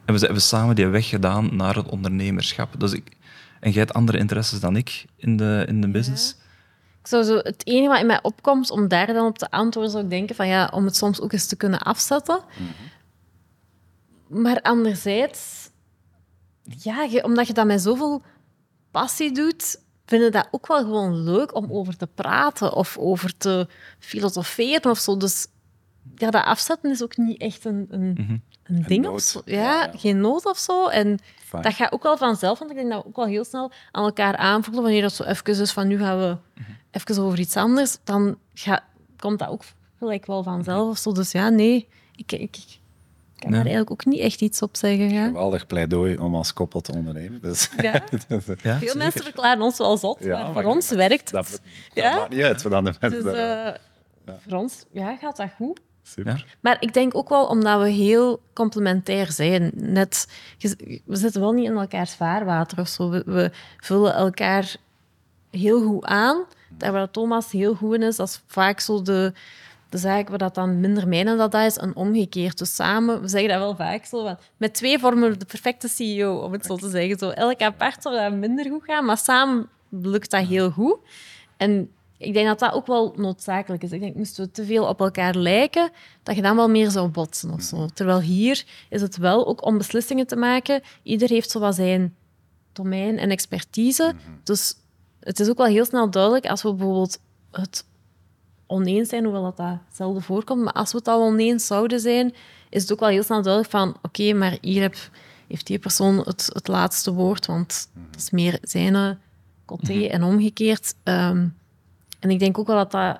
[0.05, 2.79] En we hebben samen die weg gedaan naar het ondernemerschap.
[2.79, 3.11] Dus ik,
[3.59, 6.35] en jij hebt andere interesses dan ik in de, in de business.
[7.01, 9.91] Ik zou zo, het enige wat in mij opkomt om daar dan op te antwoorden,
[9.91, 12.39] zou ik denken van ja, om het soms ook eens te kunnen afzetten.
[14.27, 15.69] Maar anderzijds,
[16.63, 18.21] ja, je- omdat je dat met zoveel
[18.91, 23.37] passie doet, vind ik dat ook wel gewoon leuk om over te praten of over
[23.37, 23.67] te
[23.99, 25.17] filosoferen of zo.
[25.17, 25.47] Dus
[26.15, 29.41] ja, dat afzetten is ook niet echt een, een, een ding of zo.
[29.45, 29.97] Ja, Ja, ja.
[29.97, 30.87] geen nood of zo.
[30.87, 31.19] En
[31.61, 34.03] dat gaat ook wel vanzelf, want ik denk dat we ook wel heel snel aan
[34.03, 34.83] elkaar aanvoelen.
[34.83, 36.37] Wanneer dat zo even is van nu gaan we
[36.91, 38.37] even over iets anders, dan
[39.17, 39.63] komt dat ook
[39.97, 41.11] gelijk wel vanzelf of zo.
[41.11, 42.79] Dus ja, nee, ik, ik,
[43.41, 43.63] ik kan Ja.
[43.63, 45.09] daar eigenlijk ook niet echt iets op zeggen.
[45.09, 45.25] Ja.
[45.25, 47.41] Geweldig pleidooi om als koppel te ondernemen.
[47.41, 47.91] Dus, Ja.
[47.91, 48.01] Ja,
[48.41, 48.97] Veel zeker.
[48.97, 51.61] mensen verklaren ons wel zot, Ja, maar maar voor ons werkt dat, het.
[51.93, 52.15] dat Ja?
[52.15, 52.61] maakt niet uit.
[52.61, 53.67] Wat dan de mensen Dus eh,
[54.47, 55.79] voor ons ja, gaat dat goed.
[56.03, 56.33] Super.
[56.37, 56.43] Ja.
[56.59, 59.71] Maar ik denk ook wel omdat we heel complementair zijn.
[59.75, 60.27] Net,
[61.05, 63.09] we zitten wel niet in elkaars vaarwater of zo.
[63.09, 64.75] We, we vullen elkaar
[65.51, 66.43] heel goed aan.
[66.69, 69.33] Daar waar Thomas heel goed in is, dat is vaak zo de,
[69.91, 72.57] de zaak waar dat dan minder mijnen dat dat is, en omgekeerd.
[72.57, 75.87] Dus samen, we zeggen dat wel vaak zo, van, met twee vormen we de perfecte
[75.87, 77.17] CEO, om het zo te zeggen.
[77.17, 80.97] Zo, elk apart zou dat minder goed gaan, maar samen lukt dat heel goed.
[81.57, 83.91] En ik denk dat dat ook wel noodzakelijk is.
[83.91, 85.89] Ik denk, moesten we te veel op elkaar lijken,
[86.23, 87.85] dat je dan wel meer zou botsen of zo.
[87.93, 90.81] Terwijl hier is het wel ook om beslissingen te maken.
[91.03, 92.15] Ieder heeft zo wat zijn
[92.73, 94.13] domein en expertise.
[94.43, 94.75] Dus
[95.19, 97.19] het is ook wel heel snel duidelijk als we bijvoorbeeld
[97.51, 97.85] het
[98.71, 102.33] oneens zijn, hoewel dat, dat zelden voorkomt, maar als we het al oneens zouden zijn,
[102.69, 104.95] is het ook wel heel snel duidelijk van oké, maar hier heb,
[105.47, 109.19] heeft die persoon het, het laatste woord, want het is meer zijn
[109.65, 110.95] coté en omgekeerd.
[111.03, 111.47] Ehm,
[112.19, 113.19] en ik denk ook wel dat, dat,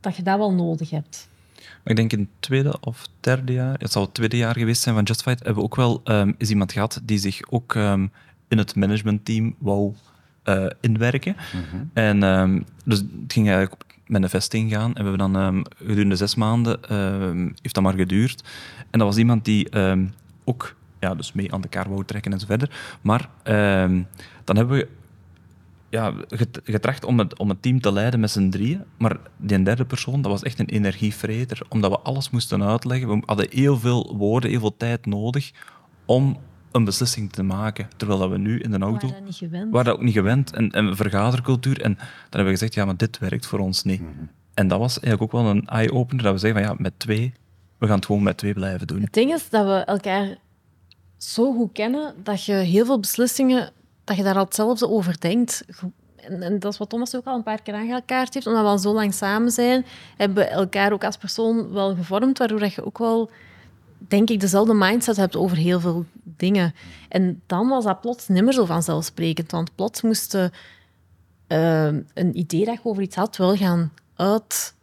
[0.00, 1.28] dat je dat wel nodig hebt.
[1.54, 4.82] Maar ik denk in het tweede of derde jaar, het zal het tweede jaar geweest
[4.82, 8.06] zijn van Justified, hebben we ook wel ehm, is iemand gehad die zich ook ehm,
[8.48, 9.94] in het managementteam wou
[10.42, 11.36] eh, inwerken.
[11.92, 14.94] En ehm, dus het ging eigenlijk op- met een vesting gaan.
[14.94, 18.44] En we hebben dan ehm, gedurende zes maanden, ehm, heeft dat maar geduurd.
[18.90, 20.06] En dat was iemand die ehm,
[20.44, 22.98] ook ja, dus mee aan de kaart wou trekken en zo verder.
[23.00, 23.28] Maar
[24.44, 24.88] dan hebben we
[25.94, 28.82] ja, get- getracht om het, om het team te leiden met z'n drieën.
[28.98, 31.60] Maar die derde persoon, dat was echt een energievreter.
[31.68, 33.08] Omdat we alles moesten uitleggen.
[33.08, 35.52] We hadden heel veel woorden, heel veel tijd nodig
[36.04, 36.36] om
[36.74, 37.88] een beslissing te maken.
[37.96, 39.06] Terwijl dat we nu in de auto...
[39.06, 39.70] waren dat niet gewend.
[39.70, 40.52] waren dat ook niet gewend.
[40.52, 41.80] En, en vergadercultuur.
[41.80, 44.02] En dan hebben we gezegd, ja, maar dit werkt voor ons niet.
[44.54, 46.22] En dat was eigenlijk ook wel een eye-opener.
[46.24, 47.32] Dat we zeggen van, ja, met twee...
[47.78, 49.00] We gaan het gewoon met twee blijven doen.
[49.00, 50.36] Het ding is dat we elkaar
[51.16, 53.72] zo goed kennen dat je heel veel beslissingen
[54.04, 55.64] dat je daar al hetzelfde over denkt.
[56.16, 58.46] En, en dat is wat Thomas ook al een paar keer aangekaart heeft.
[58.46, 59.84] Omdat we al zo lang samen zijn,
[60.16, 63.30] hebben we elkaar ook als persoon wel gevormd, waardoor dat je ook wel,
[64.08, 66.74] denk ik, dezelfde mindset hebt over heel veel dingen.
[67.08, 70.52] En dan was dat plots niet meer zo vanzelfsprekend, want plots moesten
[71.48, 74.74] uh, een idee dat je over iets had wel gaan uit,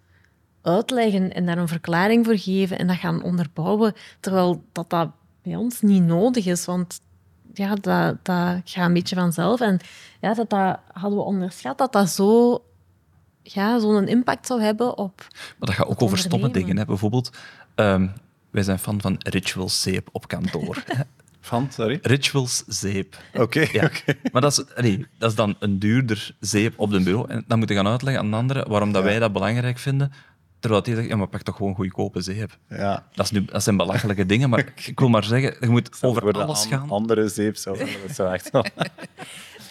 [0.61, 5.09] uitleggen en daar een verklaring voor geven en dat gaan onderbouwen, terwijl dat, dat
[5.41, 7.01] bij ons niet nodig is, want
[7.53, 9.61] ja, dat, dat gaat een beetje vanzelf.
[9.61, 9.79] En
[10.19, 12.61] ja, dat, dat hadden we onderschat, dat dat zo
[13.43, 15.27] ja, zo'n impact zou hebben op.
[15.29, 16.77] Maar dat gaat ook over stomme dingen.
[16.77, 16.85] Hè.
[16.85, 17.31] Bijvoorbeeld,
[17.75, 18.13] um,
[18.51, 20.83] wij zijn fan van ritual zeep op kantoor.
[21.43, 21.99] Van, sorry?
[22.01, 23.17] Rituals zeep.
[23.33, 23.67] Oké.
[23.71, 23.89] ja.
[24.31, 27.29] Maar dat is, nee, dat is dan een duurder zeep op de bureau.
[27.29, 30.11] En dan moet je gaan uitleggen aan anderen waarom dat wij dat belangrijk vinden.
[30.59, 32.57] Terwijl hij zegt, ja, maar pak toch gewoon goedkope zeep.
[32.69, 33.05] Ja.
[33.13, 36.31] Dat, is nu, dat zijn belachelijke dingen, maar ik wil maar zeggen, je moet over
[36.33, 36.89] alles gaan.
[36.89, 38.51] andere zeep zo, dat zou echt.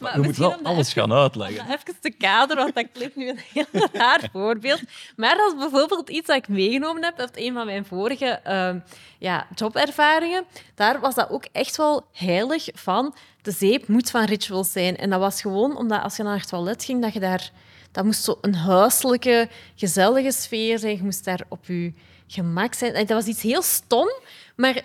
[0.00, 1.64] Maar je moet wel alles gaan uitleggen.
[1.64, 4.80] Even te kader, want dat klinkt nu een heel raar voorbeeld.
[5.16, 8.74] Maar dat is bijvoorbeeld iets dat ik meegenomen heb uit een van mijn vorige uh,
[9.18, 10.44] ja, jobervaringen.
[10.74, 13.14] Daar was dat ook echt wel heilig van.
[13.42, 14.96] De zeep moet van rituals zijn.
[14.96, 17.50] En dat was gewoon omdat als je naar het toilet ging, dat je daar...
[17.92, 20.96] Dat moest zo een huiselijke, gezellige sfeer zijn.
[20.96, 21.92] Je moest daar op je
[22.26, 22.94] gemak zijn.
[22.94, 24.10] Dat was iets heel stom,
[24.56, 24.82] maar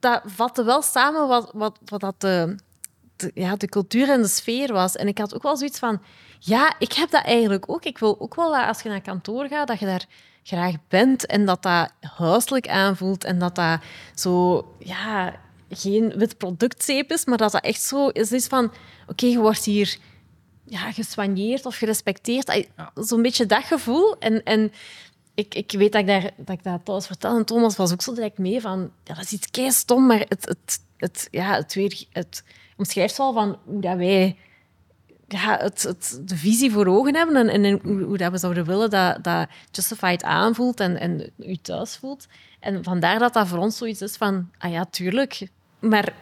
[0.00, 2.56] dat vatte wel samen wat, wat, wat dat de,
[3.16, 4.96] de, ja, de cultuur en de sfeer was.
[4.96, 6.02] En ik had ook wel zoiets van,
[6.38, 7.84] ja, ik heb dat eigenlijk ook.
[7.84, 10.06] Ik wil ook wel dat als je naar kantoor gaat, dat je daar
[10.42, 13.80] graag bent en dat dat huiselijk aanvoelt en dat dat
[14.14, 15.36] zo, ja,
[15.70, 18.72] geen wit productzeep is, maar dat dat echt zo is, is van,
[19.06, 19.98] oké, je wordt hier
[20.64, 22.66] ja, geswanjeerd of gerespecteerd.
[22.94, 24.18] Zo'n beetje dat gevoel.
[24.18, 24.72] En, en
[25.34, 27.36] ik, ik weet dat ik, daar, dat ik dat thuis vertel.
[27.36, 28.90] En Thomas was ook zo direct mee van...
[29.04, 32.44] Ja, dat is iets kei stom, maar het, het, het, ja, het, weer, het
[32.76, 34.36] omschrijft wel van hoe dat wij
[35.28, 38.64] ja, het, het, de visie voor ogen hebben en, en hoe, hoe, dat we zouden
[38.64, 42.26] willen dat, dat Justified aanvoelt en, en u thuis voelt.
[42.60, 44.50] En vandaar dat dat voor ons zoiets is van...
[44.58, 45.48] Ah ja, tuurlijk.
[45.78, 46.12] Maar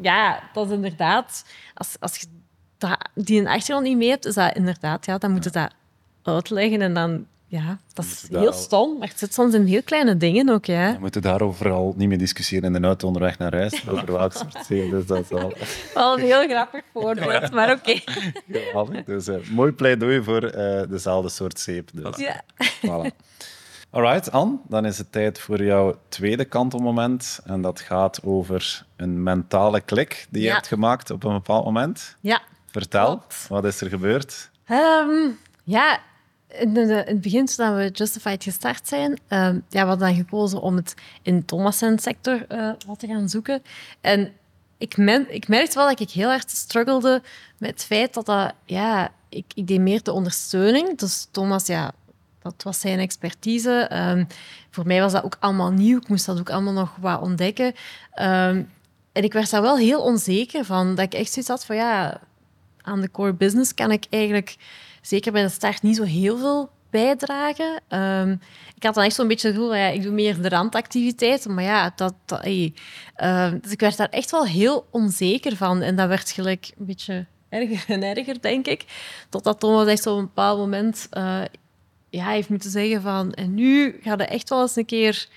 [0.00, 1.44] ja, dat is inderdaad...
[1.74, 2.26] Als, als je
[2.78, 5.06] dat, die een achtergrond niet mee hebt, is dat inderdaad...
[5.06, 5.74] Ja, dan moet je dat
[6.22, 10.16] uitleggen en dan ja, dat is heel stom, maar het zit soms in heel kleine
[10.16, 10.64] dingen ook.
[10.64, 10.92] Ja.
[10.92, 14.32] We moeten daarover al niet meer discussiëren in de auto onderweg naar huis, over welk
[14.32, 14.90] soort zee.
[14.90, 15.52] Dus dat is wel...
[15.94, 18.00] wel een heel grappig voorbeeld, maar oké.
[18.74, 19.02] Okay.
[19.04, 21.90] dus uh, mooi pleidooi voor uh, dezelfde soort zeep.
[21.92, 22.16] Dus.
[22.16, 22.42] Ja.
[22.86, 23.16] Voilà.
[23.90, 27.40] Alright, Anne, dan is het tijd voor jouw tweede kantelmoment.
[27.44, 30.54] En dat gaat over een mentale klik die je Ja.
[30.54, 32.16] hebt gemaakt op een bepaald moment.
[32.20, 32.40] Ja,
[32.70, 33.46] Vertel, Klopt.
[33.48, 34.50] wat is er gebeurd?
[34.64, 35.28] Ehm,
[35.64, 36.00] ja,
[36.48, 40.76] in, het begin, toen we Justified gestart zijn, ehm, ja, we hadden dan gekozen om
[40.76, 43.62] het in de Thomassen-sector eh, wat te gaan zoeken.
[44.00, 44.32] En
[44.78, 47.22] ik, men, ik merkte wel dat ik heel hard struggelde
[47.58, 48.52] met het feit dat dat...
[48.64, 50.98] Ja, ik, ik deed meer de ondersteuning.
[50.98, 51.92] Dus Thomas, ja,
[52.42, 53.86] dat was zijn expertise.
[53.88, 54.24] Ehm,
[54.70, 55.98] voor mij was dat ook allemaal nieuw.
[55.98, 57.74] Ik moest dat ook allemaal nog wat ontdekken.
[58.12, 58.62] Ehm,
[59.12, 60.94] en ik werd daar wel heel onzeker van.
[60.94, 62.20] Dat ik echt zoiets had van, ja,
[62.82, 64.56] aan de core business kan ik eigenlijk,
[65.02, 67.80] zeker bij de start, niet zo heel veel bijdragen.
[67.88, 68.36] Ehm,
[68.74, 71.64] ik had dan echt zo'n beetje het gevoel, ja, ik doe meer de randactiviteiten, maar
[71.64, 72.14] ja, dat...
[73.14, 75.82] Ehm, dus ik werd daar echt wel heel onzeker van.
[75.82, 78.84] En dat werd gelijk een beetje erger en erger, denk ik.
[79.28, 81.40] Totdat Thomas echt op een bepaald moment eh,
[82.10, 83.32] ja, heeft moeten zeggen van...
[83.32, 85.28] En nu ga je echt wel eens een keer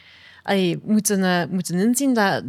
[0.43, 2.43] allee, moeten, eh, moeten inzien dat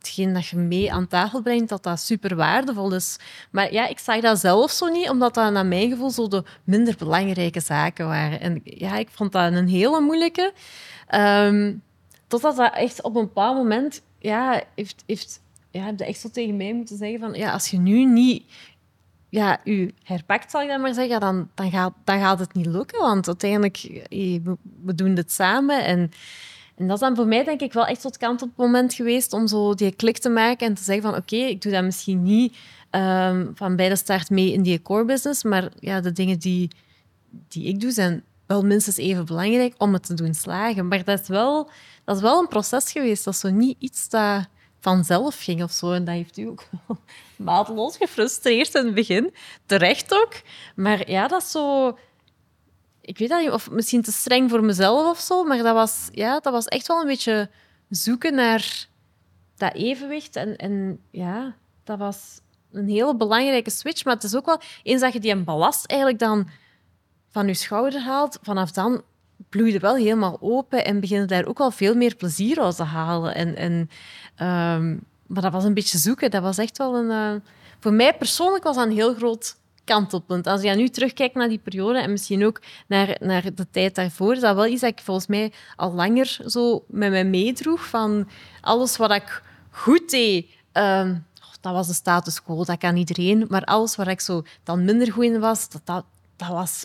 [0.00, 3.16] hetgeen dat je mee aan tafel brengt, dat dat super waardevol is.
[3.50, 6.44] Maar ja, ik zag dat zelf zo niet, omdat dat naar mijn gevoel zo de
[6.64, 8.40] minder belangrijke zaken waren.
[8.40, 10.52] En ja, ik vond dat een hele moeilijke.
[11.06, 11.74] Ehm,
[12.26, 15.40] totdat dat echt op een bepaald moment, ja, heeft, heeft,
[15.70, 18.44] ja, heb je echt zo tegen mij moeten zeggen van, ja, als je nu niet
[19.30, 22.66] ja, u herpakt, zal ik dan maar zeggen, dan, dan, gaat, dan gaat het niet
[22.66, 23.00] lukken.
[23.00, 23.76] Want uiteindelijk,
[24.08, 24.38] eh,
[24.84, 25.84] we doen dit samen.
[25.84, 26.10] En,
[26.80, 28.94] en dat is dan voor mij denk ik wel echt tot kant op het moment
[28.94, 31.84] geweest om zo die klik te maken en te zeggen van oké, ik doe dat
[31.84, 32.56] misschien niet
[32.90, 36.70] ehm, van bij de start mee in die core business, maar ja, de dingen die,
[37.48, 40.88] die ik doe zijn wel minstens even belangrijk om het te doen slagen.
[40.88, 41.70] Maar dat is wel,
[42.04, 43.24] dat is wel een proces geweest.
[43.24, 44.46] Dat is zo niet iets dat
[44.80, 45.92] vanzelf ging of zo.
[45.92, 46.68] En dat heeft u ook
[47.36, 49.34] maatloos gefrustreerd in het begin.
[49.66, 50.32] Terecht ook.
[50.74, 51.96] Maar ja, dat is zo...
[53.10, 56.08] Ik weet dat niet, of misschien te streng voor mezelf of zo, maar dat was,
[56.12, 57.50] ja, dat was echt wel een beetje
[57.88, 58.86] zoeken naar
[59.56, 60.36] dat evenwicht.
[60.36, 61.54] En, en ja,
[61.84, 62.40] dat was
[62.72, 64.04] een hele belangrijke switch.
[64.04, 66.48] Maar het is ook wel, eens dat je die ballast eigenlijk dan
[67.28, 69.02] van je schouder haalt, vanaf dan
[69.48, 73.34] bloeide wel helemaal open en beginnen daar ook wel veel meer plezier uit te halen.
[73.34, 73.90] En, en,
[74.34, 74.90] ehm,
[75.26, 76.30] maar dat was een beetje zoeken.
[76.30, 77.10] Dat was echt wel een...
[77.10, 77.40] eh,
[77.78, 79.56] voor mij persoonlijk was dat een heel groot
[79.90, 84.34] Als je nu terugkijkt naar die periode en misschien ook naar, naar de tijd daarvoor,
[84.34, 87.86] is dat wel iets dat ik volgens mij al langer zo met mij meedroeg.
[87.86, 88.28] Van
[88.60, 91.14] alles wat ik goed deed, ehm,
[91.60, 93.46] dat was de status quo, dat kan iedereen.
[93.48, 96.04] Maar alles waar ik zo dan minder goed in was, dat,
[96.36, 96.84] dat, was,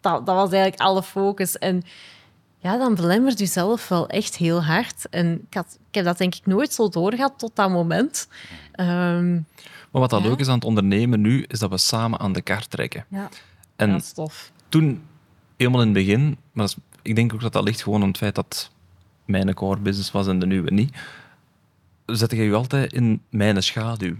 [0.00, 1.58] dat, dat was eigenlijk alle focus.
[1.58, 1.82] En
[2.58, 5.08] ja, dan belemmert je zelf wel echt heel hard.
[5.10, 5.54] En ik
[5.90, 8.28] heb dat denk ik nooit zo doorgehad tot dat moment.
[8.72, 9.40] Ehm,
[9.92, 10.28] Maar wat dat Ja.
[10.28, 13.04] leuk is aan het ondernemen nu, is dat we samen aan de kaart trekken.
[13.08, 13.28] ja,
[13.76, 14.52] En dat is tof.
[14.68, 15.02] toen,
[15.56, 18.08] helemaal in het begin, maar dat is- ik denk ook dat dat ligt gewoon aan
[18.08, 18.70] het feit dat
[19.24, 20.96] mijn core business was en de nieuwe niet,
[22.06, 24.14] zette je je altijd in mijn schaduw.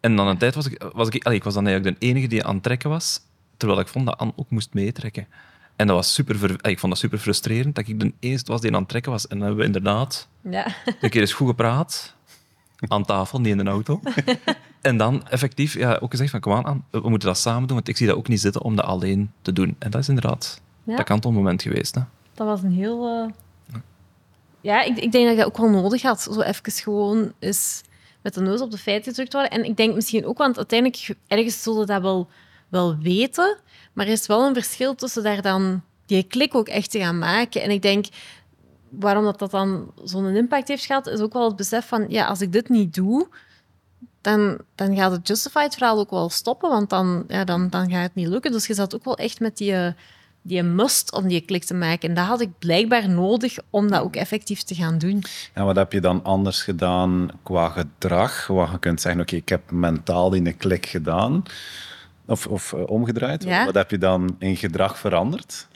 [0.00, 2.26] En dan een tijd was ik, was ik, allee, ik was dan eigenlijk de enige
[2.26, 3.20] die aan het trekken was,
[3.56, 5.26] terwijl ik vond dat Anne ook moest meetrekken.
[5.76, 8.60] En dat was super, allee, ik vond dat super frustrerend, dat ik de eerste was
[8.60, 9.26] die aan het trekken was.
[9.26, 10.66] En dan hebben we inderdaad Ja.
[11.00, 12.14] een keer eens goed gepraat,
[12.88, 14.00] aan tafel, niet in de auto.
[14.80, 17.88] En dan effectief ja, ook gezegd van, kom aan, we moeten dat samen doen, want
[17.88, 19.76] ik zie dat ook niet zitten om dat alleen te doen.
[19.78, 20.96] En dat is inderdaad Ja.
[20.96, 21.94] dat kantelmoment geweest.
[21.94, 22.00] Hè.
[22.34, 23.06] Dat was een heel...
[23.06, 23.76] eh,
[24.60, 26.20] Ja, ik, ik denk dat ik dat ook wel nodig had.
[26.22, 27.82] Zo even gewoon eens
[28.22, 29.50] met de neus op de feiten gedrukt worden.
[29.50, 32.28] En ik denk misschien ook, want uiteindelijk, ergens zullen dat wel,
[32.68, 33.58] wel weten,
[33.92, 37.18] maar er is wel een verschil tussen daar dan die klik ook echt te gaan
[37.18, 37.62] maken.
[37.62, 38.06] En ik denk,
[38.90, 42.26] waarom dat, dat dan zo'n impact heeft gehad, is ook wel het besef van, ja,
[42.26, 43.28] als ik dit niet doe,
[44.20, 48.14] dan, dan gaat het Justified-verhaal ook wel stoppen, want dan, ja, dan, dan gaat het
[48.14, 48.52] niet lukken.
[48.52, 49.92] Dus je zat ook wel echt met die, eh,
[50.42, 52.08] die must om die klik te maken.
[52.08, 55.22] En dat had ik blijkbaar nodig om dat ook effectief te gaan doen.
[55.52, 58.46] En wat heb je dan anders gedaan qua gedrag?
[58.46, 61.42] Wat je kunt zeggen, oké, ik heb mentaal die een klik gedaan.
[62.26, 63.44] Of, of eh, omgedraaid.
[63.44, 63.64] Ja.
[63.64, 65.68] Wat heb je dan in gedrag veranderd?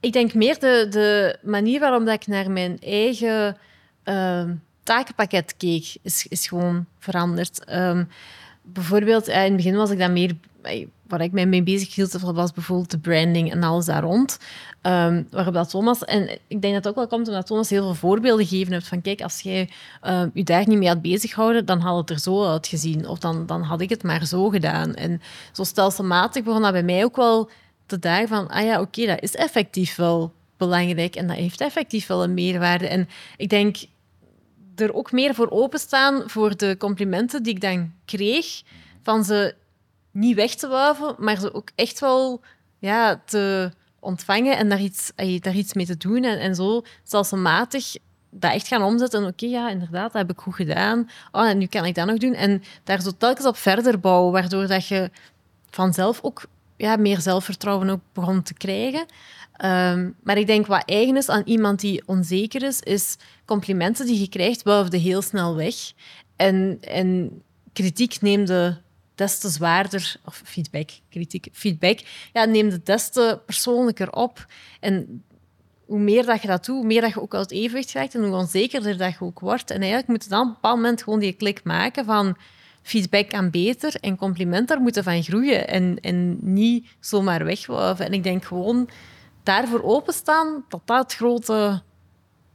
[0.00, 3.56] Ik denk meer de, de manier waarop ik naar mijn eigen
[4.02, 7.64] ehm, takenpakket keek, is, is gewoon veranderd.
[7.64, 8.04] Ehm,
[8.62, 10.36] bijvoorbeeld, eh, in het begin was ik dan meer...
[10.62, 14.38] eh, Waar ik mij mee bezig hield, was bijvoorbeeld de branding en alles daar rond.
[14.82, 16.04] Ehm, dat Thomas...
[16.04, 18.88] En ik denk dat het ook wel komt omdat Thomas heel veel voorbeelden gegeven heeft
[18.88, 19.70] van kijk, als jij
[20.32, 23.08] je daar niet mee had bezighouden, dan had het er zo uitgezien.
[23.08, 24.94] Of dan, dan had ik het maar zo gedaan.
[24.94, 25.20] En
[25.52, 27.50] zo stelselmatig begon dat bij mij ook wel
[27.88, 32.06] te dagen van, ah ja, oké, dat is effectief wel belangrijk en dat heeft effectief
[32.06, 32.88] wel een meerwaarde.
[32.88, 33.76] En ik denk
[34.76, 38.62] er ook meer voor openstaan voor de complimenten die ik dan kreeg,
[39.02, 39.54] van ze
[40.10, 42.40] niet weg te wuiven, maar ze ook echt wel
[42.78, 43.70] ja, te
[44.00, 46.24] ontvangen en daar iets, daar iets mee te doen.
[46.24, 47.96] En, en zo stelselmatig
[48.30, 49.22] dat echt gaan omzetten.
[49.22, 51.10] En oké, ja, inderdaad, dat heb ik goed gedaan.
[51.32, 52.34] Oh, en nu kan ik dat nog doen.
[52.34, 55.10] En daar zo telkens op verder bouwen, waardoor dat je
[55.70, 56.42] vanzelf ook
[56.78, 59.06] ja, meer zelfvertrouwen ook begon te krijgen.
[59.52, 64.20] Ehm, maar ik denk wat eigen is aan iemand die onzeker is, is complimenten die
[64.20, 65.74] je krijgt, wuifde heel snel weg.
[66.36, 68.80] En, en kritiek neemde
[69.14, 72.00] des te zwaarder, of feedback, kritiek, feedback,
[72.32, 74.46] ja, neemde des te persoonlijker op.
[74.80, 75.24] En
[75.86, 78.24] hoe meer dat je dat doet, hoe meer dat je ook uit evenwicht raakt en
[78.24, 79.70] hoe onzekerder dat je ook wordt.
[79.70, 82.36] En eigenlijk moet je dan op een bepaald moment gewoon die klik maken van
[82.82, 88.06] feedback aan beter en compliment daar moeten van groeien en, en niet zomaar wegwuiven.
[88.06, 88.88] En ik denk gewoon
[89.42, 91.82] daarvoor openstaan, dat dat het grote,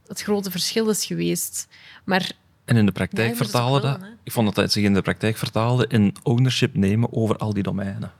[0.06, 1.68] het grote verschil is geweest.
[2.04, 2.32] Maar
[2.64, 4.00] En in de praktijk vertalen dat.
[4.00, 4.06] hè.
[4.22, 7.62] Ik vond dat het zich in de praktijk vertaalde in ownership nemen over al die
[7.62, 8.12] domeinen.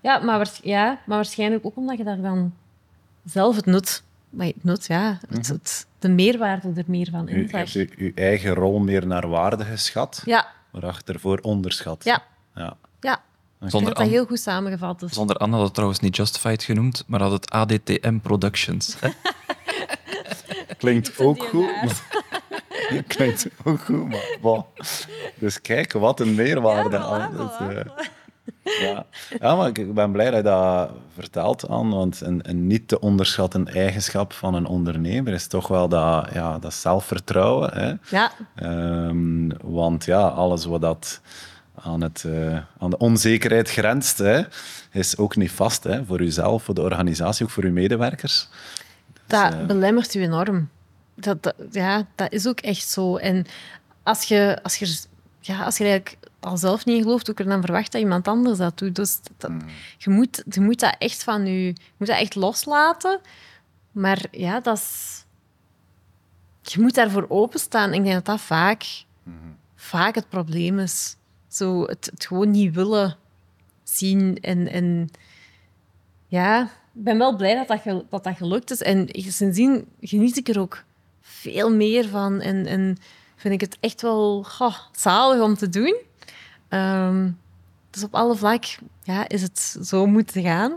[0.00, 2.54] Ja, maar, waars- ja, maar waarschijnlijk ook omdat je daar dan
[3.24, 7.30] zelf het nut, maar het nut, ja, het, het- de meerwaarde er meer van U,
[7.30, 7.72] je in hebt zag.
[7.82, 12.04] je, je eigen rol meer naar waarde geschat, Ja, maar ervoor onderschat.
[12.04, 12.22] ja,
[12.54, 12.76] Ja.
[13.00, 13.22] ja.
[13.60, 15.00] Ik Zonder, dat heel goed samengevat.
[15.00, 15.12] Dus.
[15.12, 18.96] zonder Anne had het trouwens niet Justified genoemd, maar had het ADTM Productions.
[20.78, 22.02] Klinkt ook goed.
[23.06, 24.08] Klinkt ook goed,
[24.40, 24.64] maar.
[25.34, 26.96] Dus kijk, wat een meerwaarde.
[26.96, 28.10] Ja, voilà, Dus, voilà,
[28.86, 29.06] ja.
[29.40, 33.00] ja, maar ik- ben blij dat je dat vertelt, aan, want een, een niet te
[33.00, 37.72] onderschatten eigenschap van een ondernemer is toch wel dat, ja, dat zelfvertrouwen.
[37.72, 37.92] Hè?
[38.16, 41.20] Ja, Ehm, want ja, alles wat dat
[41.74, 44.40] aan, het, eh, aan de onzekerheid grenst, hè,
[44.92, 48.48] is ook niet vast hè, voor uzelf, voor de organisatie, ook voor uw medewerkers.
[49.26, 50.68] dat eh, belemmert u enorm.
[51.14, 53.16] Dat, dat- ja, dat is ook echt zo.
[53.16, 53.46] En
[54.02, 54.98] als je, als je,
[55.40, 58.00] ja, als je eigenlijk al zelf niet in gelooft, hoe kun je dan verwachten dat
[58.00, 58.94] iemand anders dat doet?
[58.94, 59.50] Dus dat,
[59.98, 63.20] je, moet, je moet dat echt van je, je moet dat echt loslaten.
[63.92, 65.24] Maar ja, dat is,
[66.62, 67.92] je moet daarvoor openstaan.
[67.94, 69.04] Ik denk dat dat vaak,
[69.74, 71.16] vaak het probleem is.
[71.48, 73.16] Zo het, het gewoon niet willen
[73.82, 75.10] zien en, en
[76.26, 76.62] ja,
[76.94, 78.82] ik ben wel blij dat dat, gel- dat, dat gelukt is.
[78.82, 80.84] En sindsdien geniet ik er ook
[81.20, 82.40] veel meer van.
[82.40, 82.96] En, en
[83.36, 85.96] vind ik het echt wel goh, zalig om te doen.
[86.70, 87.30] Ehm,
[87.90, 88.64] dus op alle vlak
[89.02, 90.72] ja, is het zo moeten gaan.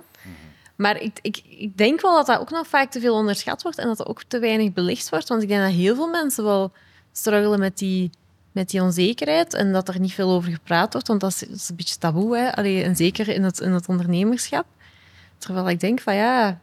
[0.76, 3.78] Maar ik, ik, ik denk wel dat dat ook nog vaak te veel onderschat wordt
[3.78, 5.28] en dat dat ook te weinig belicht wordt.
[5.28, 6.72] Want ik denk dat heel veel mensen wel
[7.12, 8.10] struggelen met die,
[8.52, 11.50] met die onzekerheid en dat er niet veel over gepraat wordt, want dat is, dat
[11.50, 12.38] is een beetje taboe.
[12.38, 12.56] Hè?
[12.56, 14.66] Allee, en zeker in het, in het ondernemerschap.
[15.38, 16.60] Terwijl ik denk van ja,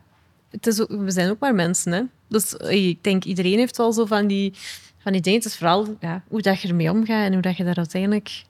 [0.51, 1.93] het is ook, we zijn ook maar mensen.
[1.93, 2.03] Hè?
[2.29, 4.53] Dus eh, ik denk iedereen heeft wel zo van die,
[4.99, 5.39] van die dingen.
[5.39, 8.43] Het is vooral ja, hoe dat je ermee omgaat en hoe dat je daar uiteindelijk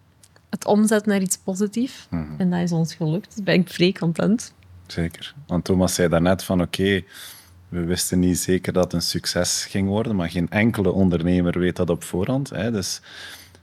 [0.51, 2.07] het omzet naar iets positiefs.
[2.38, 3.34] En dat is ons gelukt.
[3.34, 4.55] Dus ben ik vrij content.
[4.86, 5.34] Zeker.
[5.46, 7.03] Want Thomas zei daarnet van oké,
[7.68, 11.76] we wisten niet zeker dat het een succes ging worden, maar geen enkele ondernemer weet
[11.76, 12.51] dat op voorhand.
[12.51, 12.70] Hè?
[12.70, 13.01] Dus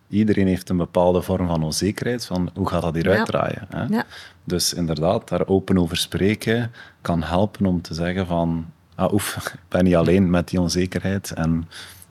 [0.09, 3.23] iedereen heeft een bepaalde vorm van onzekerheid van hoe gaat dat hieruit Ja.
[3.23, 3.67] draaien.
[3.69, 3.83] Hè?
[3.95, 4.05] Ja.
[4.43, 6.71] Dus inderdaad, daar open over spreken
[7.01, 8.65] kan helpen om te zeggen van
[8.95, 11.67] ah, oef, ik ben niet alleen met die onzekerheid en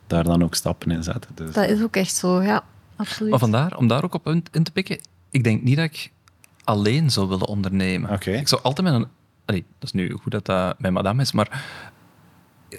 [0.06, 1.30] daar dan ook stappen in zetten.
[1.34, 2.64] Dus, Dat is ook echt zo, ja.
[2.96, 3.30] Absoluut.
[3.30, 6.12] Maar vandaar, om daar ook op in, te pikken, ik denk niet dat ik
[6.64, 8.10] alleen zou willen ondernemen.
[8.10, 8.30] Oké.
[8.30, 9.06] Ik zou altijd met een...
[9.44, 11.64] Allee, dat is nu goed dat dat mijn madame is, maar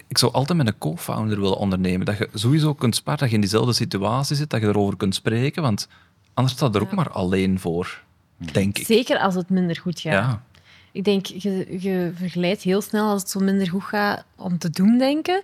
[0.08, 2.06] ik zou altijd met een co-founder willen ondernemen.
[2.06, 5.16] Dat je sowieso kunt sparen, dat je in diezelfde situatie zit, dat je erover kunt
[5.16, 5.88] spreken, want
[6.34, 8.04] anders staat er ook maar alleen voor,
[8.38, 8.86] denk ik.
[8.86, 10.14] Zeker als het minder goed gaat.
[10.14, 10.44] Ja.
[10.92, 14.70] Ik denk, je, je vergelijkt heel snel als het zo minder goed gaat om te
[14.70, 15.44] doen denken.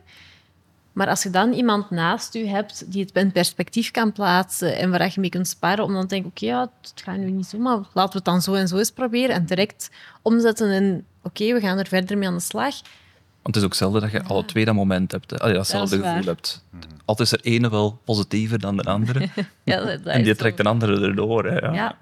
[0.94, 4.90] Maar als je dan iemand naast je hebt die het in perspectief kan plaatsen en
[4.92, 7.46] waar je mee kunt sparen, om dan te denken, oké, ja, het gaat nu niet
[7.46, 9.36] zo, maar laten we het dan zo en zo eens proberen.
[9.36, 9.90] En direct
[10.22, 12.76] omzetten in, oké, we gaan er verder mee aan de slag.
[13.42, 15.40] Want het is ook zelden dat je alle twee dat moment hebt.
[15.40, 16.34] Allee, datzelfde Dat is gevoel waar.
[16.36, 16.64] hebt.
[17.06, 19.20] Altijd is er ene wel positiever dan de andere.
[19.64, 20.64] Ja, dat, dat en die trekt zo.
[20.64, 21.46] een andere erdoor.
[21.46, 21.74] Hè, ja.
[21.74, 21.96] Ja.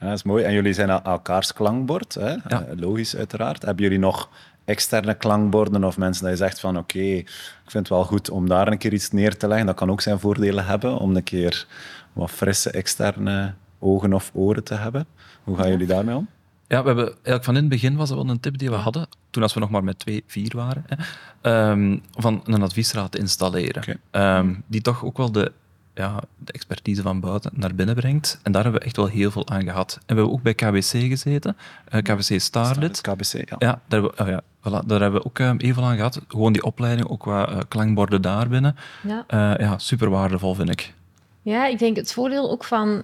[0.00, 0.44] Ja, dat is mooi.
[0.44, 2.28] En jullie zijn el- elkaars klankbord, hè?
[2.30, 2.40] Ja.
[2.48, 3.62] Eh, logisch uiteraard.
[3.62, 4.28] Hebben jullie nog
[4.64, 7.30] externe klankborden of mensen dat je zegt van oké, ik
[7.66, 9.66] vind het wel goed om daar een keer iets neer te leggen.
[9.66, 11.66] Dat kan ook zijn voordelen hebben om een keer
[12.12, 15.06] wat frisse externe ogen of oren te hebben.
[15.44, 16.28] Hoe gaan jullie daarmee om?
[16.68, 18.76] Ja, we hebben eigenlijk van in het begin was dat wel een tip die we
[18.76, 20.96] hadden, toen als we nog maar met twee, vier waren, hè,
[21.40, 24.00] ehm, van een adviesraad te installeren.
[24.10, 25.52] Ehm, die toch ook wel de,
[25.94, 28.38] ja, de expertise van buiten naar binnen brengt.
[28.42, 29.94] En daar hebben we echt wel heel veel aan gehad.
[29.94, 31.56] En we hebben ook bij KWC gezeten,
[31.88, 33.00] eh, KWC Starlet.
[33.00, 33.56] KBC, ja.
[33.58, 36.20] Ja, daar hebben, we, oh ja, voilà, daar hebben we ook heel veel aan gehad.
[36.28, 38.76] Gewoon die opleiding, ook qua eh, klankborden daar binnen.
[39.02, 39.24] Ja.
[39.26, 40.94] Eh, ja, super waardevol vind ik.
[41.42, 43.02] Ja, ik denk het voordeel ook van,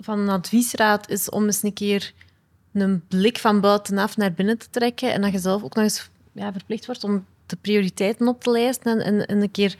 [0.00, 2.12] van een adviesraad is om eens een keer
[2.72, 6.10] een blik van buitenaf naar binnen te trekken en dat je zelf ook nog eens
[6.32, 9.76] ja, verplicht wordt om de prioriteiten op te lijsten en, en, en een keer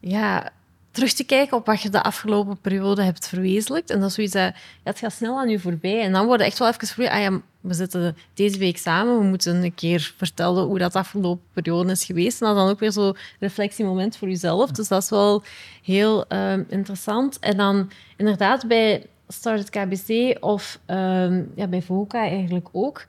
[0.00, 0.52] ja,
[0.98, 3.90] terug te kijken op wat je de afgelopen periode hebt verwezenlijkt.
[3.90, 6.02] En dat is zoiets dat, ja, het gaat snel aan je voorbij.
[6.02, 9.18] En dan wordt het echt wel even je, ah ja, we zitten deze week samen,
[9.18, 12.40] we moeten een keer vertellen hoe dat de afgelopen periode is geweest.
[12.40, 14.70] En dat is dan ook weer zo'n reflectiemoment voor jezelf.
[14.70, 15.42] Dus dat is wel
[15.82, 17.38] heel ehm, interessant.
[17.38, 23.04] En dan inderdaad bij Start het KBC of ehm, ja, bij VOCA eigenlijk ook,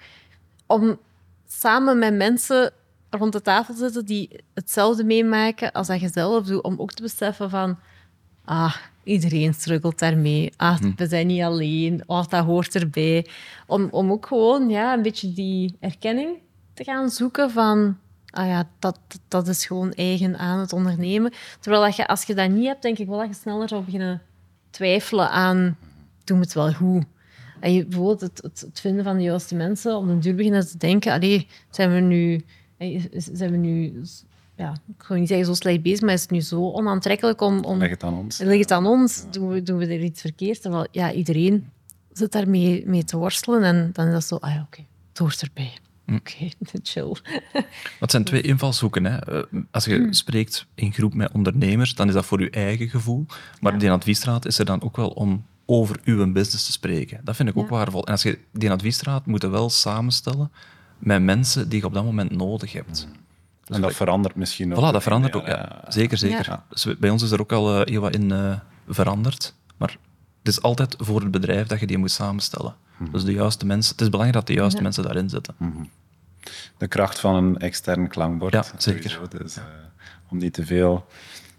[0.66, 1.00] om
[1.48, 2.74] samen met mensen
[3.10, 6.91] rond de tafel te zitten die hetzelfde meemaken als dat je zelf doet, om ook
[6.91, 7.80] te beseffen van
[8.45, 10.53] ah, iedereen struggelt daarmee.
[10.57, 12.03] Ah, we zijn niet alleen.
[12.05, 13.28] Oh, dat hoort erbij.
[13.68, 16.38] Om, om ook gewoon ja, een beetje die erkenning
[16.74, 17.97] te gaan zoeken van
[18.30, 21.34] ah ja, dat, dat is gewoon eigen aan het ondernemen.
[21.60, 23.84] Terwijl dat je, als je dat niet hebt, denk ik wel dat je sneller zou
[23.84, 24.22] beginnen
[24.70, 25.78] twijfelen aan
[26.30, 27.03] doen we het wel goed.
[27.60, 30.68] En je, bijvoorbeeld het, het, het vinden van de juiste mensen, om een duur beginnen
[30.68, 32.45] te denken, allee, zijn we nu,
[33.15, 34.01] zijn we nu
[34.55, 37.63] ja, ik ga niet zeggen zo slecht bezig, maar is het nu zo onaantrekkelijk om...
[37.63, 38.38] om Leg het aan ons.
[38.39, 39.25] ligt het aan ons?
[39.32, 40.61] Doen we, doen we er iets verkeerd?
[40.61, 41.69] Terwijl ja, iedereen
[42.11, 45.41] zit daarmee mee te worstelen en dan is dat zo, ah ja, oké, het hoort
[45.41, 45.71] erbij.
[46.15, 46.49] Oké,
[46.84, 47.15] chill.
[47.99, 49.05] Dat zijn twee invalshoeken.
[49.05, 49.17] Hè.
[49.17, 53.25] Eh, Als je spreekt in groep met ondernemers, dan is dat voor je eigen gevoel.
[53.59, 57.21] Maar die adviesraad is er dan ook wel om over uw business te spreken.
[57.23, 57.69] Dat vind ik ook Ja.
[57.75, 58.05] waardevol.
[58.05, 60.51] En als je die adviesraad moet wel samenstellen
[61.00, 63.08] met mensen die je op dat moment nodig hebt.
[63.66, 64.89] En dat verandert misschien ook.
[64.89, 65.47] Voilà, dat verandert ook.
[65.47, 65.91] Ja, Ja.
[65.91, 66.45] Zeker, zeker.
[66.50, 66.66] Ja.
[66.70, 68.54] Dus bij ons is er ook al eh, heel wat in eh,
[68.88, 69.54] veranderd.
[69.78, 69.97] Maar
[70.39, 72.76] het is altijd voor het bedrijf dat je die moet samenstellen.
[73.12, 74.84] Dus de juiste mensen, het is belangrijk dat de juiste Ja.
[74.84, 75.56] mensen daarin zitten.
[76.78, 78.54] De kracht van een extern klankbord.
[78.54, 79.10] Ja, zeker.
[79.10, 79.38] sowieso.
[79.43, 79.58] Dus,
[80.30, 81.06] om niet te veel...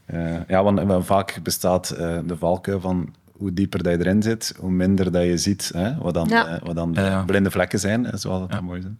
[0.05, 4.55] eh, ja, want vaak bestaat eh, de valkuil van hoe dieper dat je erin zit,
[4.59, 6.47] hoe minder dat je ziet hè, wat dan, Ja.
[6.47, 7.23] eh, wat dan Ja, ja.
[7.25, 8.99] blinde vlekken zijn, zoals dat dan mooi zijn.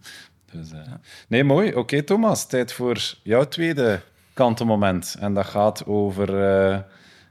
[0.51, 0.79] Dus, eh,
[1.27, 1.73] Nee, mooi.
[1.73, 4.01] Oké, Thomas, tijd voor jouw tweede
[4.33, 5.15] kantenmoment.
[5.19, 6.79] En dat gaat over eh,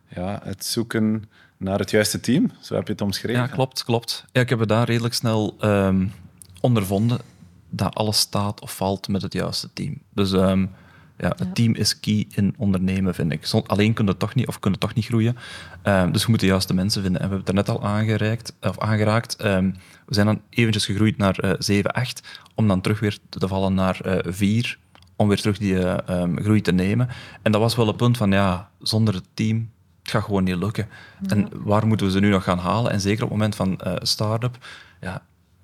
[0.08, 1.24] ja, het zoeken
[1.56, 2.50] naar het juiste team.
[2.60, 3.40] Zo heb je het omschreven.
[3.40, 4.24] Ja, klopt, klopt.
[4.32, 6.06] Ja, ik heb het daar redelijk snel ehm,
[6.60, 7.18] ondervonden
[7.70, 9.98] dat alles staat of valt met het juiste team.
[10.14, 10.66] Dus ehm,
[11.20, 13.50] ja, het team is key in ondernemen, vind ik.
[13.66, 15.36] Alleen kunnen het toch niet, of kunnen toch niet groeien.
[15.82, 17.20] Ehm, dus we moeten juist de mensen vinden.
[17.20, 19.36] En we hebben het er net al aangereikt, of aangeraakt.
[19.36, 19.70] Ehm,
[20.06, 23.74] we zijn dan eventjes gegroeid naar eh 7, 8, om dan terug weer te vallen
[23.74, 24.78] naar eh 4,
[25.16, 27.08] om weer terug die eh, ehm, groei te nemen.
[27.42, 29.70] En dat was wel een punt van, ja, zonder het team,
[30.02, 30.88] het gaat gewoon niet lukken.
[31.26, 32.92] En waar moeten we ze nu nog gaan halen?
[32.92, 34.58] En zeker op het moment van eh start-up,
[35.00, 35.22] ja,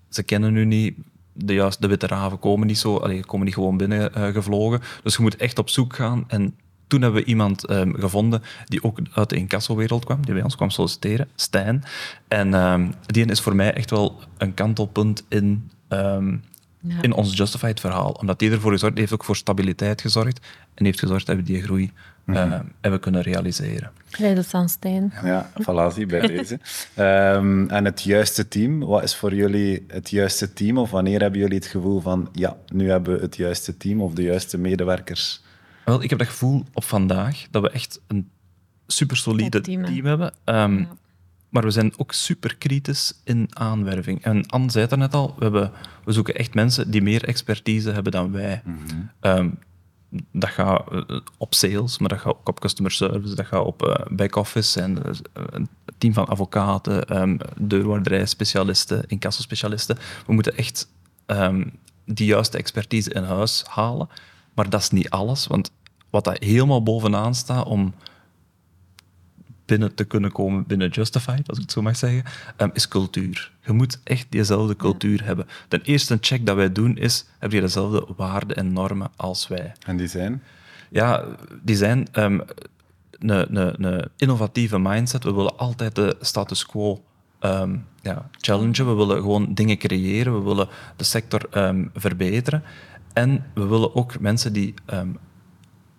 [0.09, 0.95] ze kennen nu niet,
[1.37, 4.81] de, juist, de witte raven komen niet, zo, allee, komen niet gewoon binnen eh, gevlogen.
[5.03, 6.25] Dus je moet echt op zoek gaan.
[6.29, 6.55] En
[6.87, 10.57] toen hebben we iemand ehm, gevonden die ook uit de incassowereld kwam, die bij ons
[10.57, 11.85] kwam solliciteren, Stijn.
[12.29, 16.37] En ehm, die is voor mij echt wel een kantelpunt in, ehm,
[16.81, 17.03] Ja.
[17.03, 18.11] in ons Justified verhaal.
[18.11, 20.41] Omdat die ervoor gezorgd heeft, ook voor stabiliteit gezorgd.
[20.75, 21.93] En heeft gezorgd dat we die groei
[22.27, 23.91] eh, hebben kunnen realiseren.
[24.11, 25.13] Rijden aan Stijn.
[25.25, 26.59] Ja, voilà, zie bij deze.
[26.95, 30.79] Ehm, en het juiste team, wat is voor jullie het juiste team?
[30.79, 34.13] Of wanneer hebben jullie het gevoel van, ja, nu hebben we het juiste team of
[34.13, 35.43] de juiste medewerkers?
[35.85, 38.31] Wel, ik heb dat gevoel op vandaag dat we echt een
[38.87, 40.33] super solide team, hebben.
[40.45, 40.87] Ehm, Ja.
[41.49, 44.23] Maar we zijn ook super kritisch in aanwerving.
[44.25, 45.71] En Anne zei het net al, we, hebben,
[46.05, 48.63] we zoeken echt mensen die meer expertise hebben dan wij.
[49.21, 49.49] Ehm,
[50.33, 53.87] dat gaat eh, op sales, maar dat gaat ook op customer service, dat gaat op
[53.87, 59.99] eh, back-office en eh, een team van advocaten, ehm deurwaarderij-specialisten, incassospecialisten.
[60.27, 60.89] We moeten echt
[61.27, 61.65] ehm,
[62.05, 64.09] die juiste expertise in huis halen.
[64.55, 65.71] Maar dat is niet alles, want
[66.11, 67.95] wat dat helemaal bovenaan staat om
[69.67, 72.23] binnen te kunnen komen binnen Justified, als ik het zo mag zeggen,
[72.57, 73.53] ehm, is cultuur.
[73.65, 75.47] Je moet echt diezelfde cultuur hebben.
[75.69, 79.49] Ten eerste een check dat wij doen is, heb je dezelfde waarden en normen als
[79.49, 79.73] wij?
[79.87, 80.43] En die zijn?
[80.91, 81.25] Ja,
[81.63, 82.41] die zijn ehm,
[83.19, 85.25] een, een, een innovatieve mindset.
[85.25, 87.03] We willen altijd de status quo
[87.39, 88.87] ehm, ja, challengen.
[88.87, 90.39] We willen gewoon dingen creëren.
[90.39, 92.63] We willen de sector ehm, verbeteren.
[93.13, 95.09] En we willen ook mensen die ehm,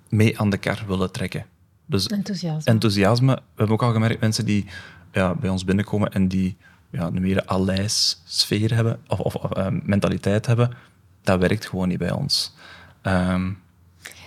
[0.10, 1.46] mee aan de kar willen trekken.
[1.90, 2.72] Dus Enthousiasme.
[2.72, 3.34] enthousiasme.
[3.36, 4.66] We hebben ook al gemerkt, mensen die
[5.12, 6.58] ja, bij ons binnenkomen en die
[6.90, 10.72] ja, een meer aleis sfeer hebben, of, eh, mentaliteit hebben,
[11.22, 12.54] dat werkt gewoon niet bij ons.
[13.02, 13.52] Ehm,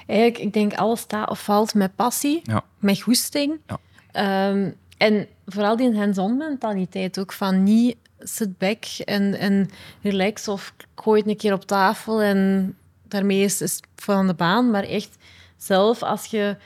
[0.06, 2.62] Eigenlijk, ik denk alles staat of valt met passie, ja.
[2.78, 3.58] met goesting.
[3.66, 3.78] Ja.
[4.12, 9.70] Ehm, en vooral die hands-on mentaliteit ook, van niet sit back en, en
[10.02, 12.74] relax of gooi het een keer op tafel en
[13.08, 14.70] daarmee is, is het van de baan.
[14.70, 15.16] Maar echt
[15.56, 16.56] zelf, als je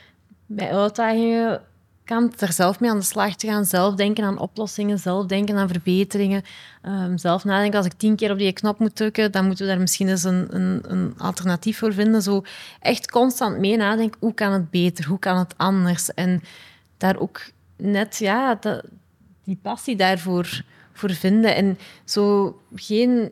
[0.45, 1.61] bij uitdagingen
[2.03, 5.57] kan, er zelf mee aan de slag te gaan, zelf denken aan oplossingen, zelf denken
[5.57, 6.43] aan verbeteringen,
[6.81, 9.71] ehm, zelf nadenken, als ik tien keer op die knop moet drukken, dan moeten we
[9.71, 12.21] daar misschien eens een, een, een alternatief voor vinden.
[12.21, 12.43] Zo
[12.79, 16.13] echt constant mee nadenken, hoe kan het beter, hoe kan het anders?
[16.13, 16.43] En
[16.97, 17.41] daar ook
[17.77, 18.59] net, ja,
[19.43, 21.55] die passie daarvoor voor vinden.
[21.55, 23.31] En zo geen...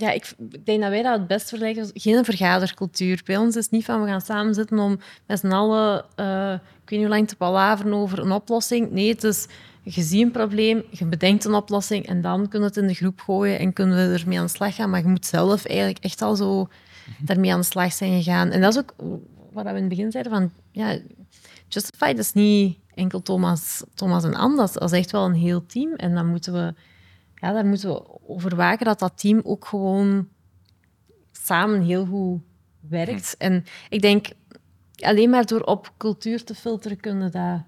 [0.00, 0.34] Ja, ik,
[0.64, 1.90] denk dat wij dat het best vergelijken.
[1.94, 3.20] Geen vergadercultuur.
[3.24, 6.52] Bij ons is het niet van we gaan samen zitten om met z'n allen, eh,
[6.52, 8.90] ik weet niet hoe lang te palaveren over een oplossing.
[8.90, 9.46] Nee, het is
[9.82, 12.94] je ziet een probleem, je bedenkt een oplossing en dan kunnen we het in de
[12.94, 14.90] groep gooien en kunnen we ermee aan de slag gaan.
[14.90, 16.68] Maar je moet zelf eigenlijk echt al zo
[17.18, 18.50] daarmee aan de slag zijn gegaan.
[18.50, 18.94] En dat is ook
[19.52, 20.98] wat we in het begin zeiden van, ja,
[21.68, 25.94] Justified is niet enkel Thomas, Thomas en is, dat is echt wel een heel team.
[25.94, 26.74] En dan moeten we,
[27.40, 30.28] ja, daar moeten we over waken dat dat team ook gewoon
[31.32, 32.40] samen heel goed
[32.88, 33.34] werkt.
[33.38, 34.26] En ik denk,
[34.98, 37.62] alleen maar door op cultuur te filteren kunnen we dat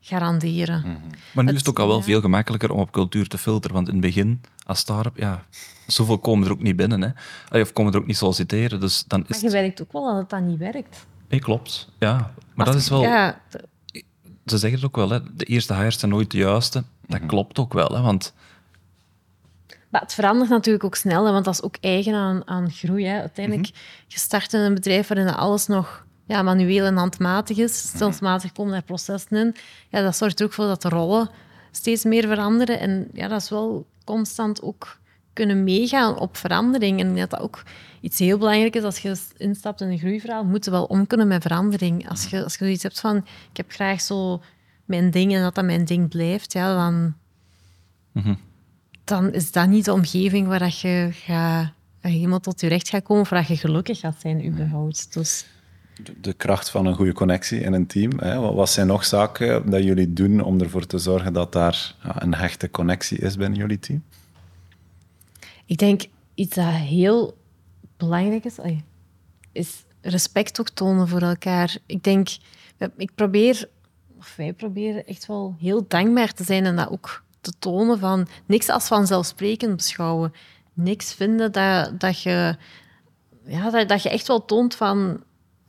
[0.00, 0.82] garanderen.
[0.82, 2.02] Maar nu Het- is het ook al wel ja.
[2.02, 3.76] veel gemakkelijker om op cultuur te filteren.
[3.76, 5.44] Want in het begin, als start-up, ja,
[5.86, 7.02] zoveel komen er ook niet binnen.
[7.02, 7.08] Hè.
[7.48, 8.80] Allee, Of komen er ook niet solliciteren.
[8.80, 9.52] Dus dan Maar is je het...
[9.54, 11.06] werkt ook wel dat het dan niet werkt.
[11.28, 11.88] Nee, klopt.
[11.98, 12.34] Ja.
[12.54, 13.02] Maar dat is wel...
[13.02, 13.40] Ja,
[14.46, 15.34] Ze zeggen het ook wel, hè.
[15.34, 16.84] de eerste hires zijn nooit de juiste.
[17.06, 17.28] Dat Mhm.
[17.28, 17.88] klopt ook wel.
[17.88, 18.00] Hè.
[18.00, 18.34] Want
[19.92, 23.06] Maar het verandert natuurlijk ook snel, hè, want dat is ook eigen aan, aan groei.
[23.06, 23.20] Hè.
[23.20, 23.66] Uiteindelijk,
[24.06, 27.78] je start in een bedrijf waarin alles nog ja, manueel en handmatig is.
[27.78, 29.54] Stelselmatig komen daar processen in.
[29.88, 31.30] Ja, dat zorgt er ook voor dat de rollen
[31.70, 32.80] steeds meer veranderen.
[32.80, 34.98] En ja, dat is wel constant ook
[35.32, 37.00] kunnen meegaan op verandering.
[37.00, 37.62] En dat dat ook
[38.00, 41.28] iets heel belangrijk is als je instapt in een groeiverhaal, moet je wel om kunnen
[41.28, 42.08] met verandering.
[42.08, 43.16] Als je, als je zoiets hebt van,
[43.50, 44.42] ik heb graag zo
[44.84, 47.14] mijn ding en dat dat mijn ding blijft, ja, dan
[49.12, 53.02] dan is dat niet de omgeving waar dat je gaat, helemaal tot je recht gaat
[53.02, 55.14] komen of waar dat je gelukkig gaat zijn überhaupt.
[55.14, 55.46] Dus
[56.02, 58.18] De, de kracht van een goede connectie in een team.
[58.18, 58.38] Hè?
[58.38, 62.22] Wat, wat zijn nog zaken dat jullie doen om ervoor te zorgen dat daar ja,
[62.22, 64.02] een hechte connectie is binnen jullie team?
[65.66, 66.02] ik denk
[66.34, 67.36] iets dat heel
[67.96, 68.56] belangrijk is,
[69.52, 71.76] is respect ook tonen voor elkaar.
[71.86, 72.28] Ik denk,
[72.96, 73.68] ik probeer,
[74.18, 78.26] of wij proberen echt wel heel dankbaar te zijn en dat ook te tonen van
[78.46, 80.32] niks als vanzelfsprekend beschouwen.
[80.72, 82.56] Niks vinden dat, dat je
[83.44, 85.22] ja, dat, dat je echt wel toont van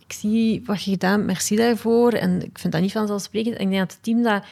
[0.06, 2.12] ik zie wat je gedaan hebt, merci daarvoor.
[2.12, 3.56] En ik vind dat niet vanzelfsprekend.
[3.56, 4.44] En ik denk dat het team dat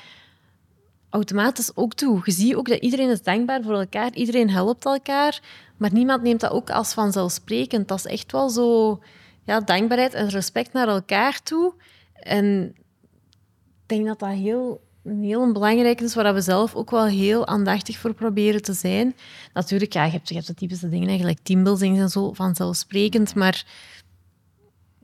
[1.09, 2.26] automatisch ook doet.
[2.26, 5.41] Je ziet ook dat iedereen is dankbaar voor elkaar, iedereen helpt elkaar,
[5.78, 7.88] maar niemand neemt dat ook als vanzelfsprekend.
[7.88, 8.99] Dat is echt wel zo
[9.43, 11.74] ja, dankbaarheid en respect naar elkaar toe.
[12.13, 17.05] En ik denk dat dat heel, een heel belangrijk is, waar we zelf ook wel
[17.05, 19.15] heel aandachtig voor proberen te zijn.
[19.53, 23.65] Natuurlijk, ja, je hebt, je hebt de typische dingen, eigenlijk teambuilding en zo, vanzelfsprekend, maar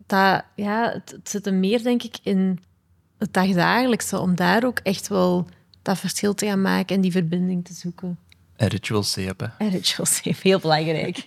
[0.06, 2.60] dat, ja, het, het zit er meer, denk ik, in
[3.18, 5.48] het dagdagelijkse, om daar ook echt wel
[5.82, 8.18] dat verschil te gaan maken en die verbinding te zoeken.
[8.56, 9.66] En ritual safe, hè.
[9.66, 11.24] En ritual safe, heel belangrijk.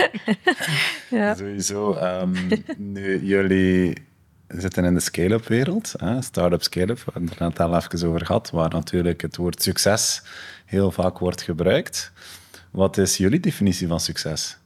[1.10, 1.34] ja.
[1.34, 1.92] Sowieso.
[1.92, 2.36] ehm,
[2.76, 4.08] nu, jullie
[4.56, 8.26] zitten in de scale-up wereld, start-up, scale-up, we hebben het er net al even over
[8.26, 10.22] gehad, waar natuurlijk het woord succes
[10.64, 12.12] heel vaak wordt gebruikt.
[12.70, 14.58] Wat is jullie definitie van succes?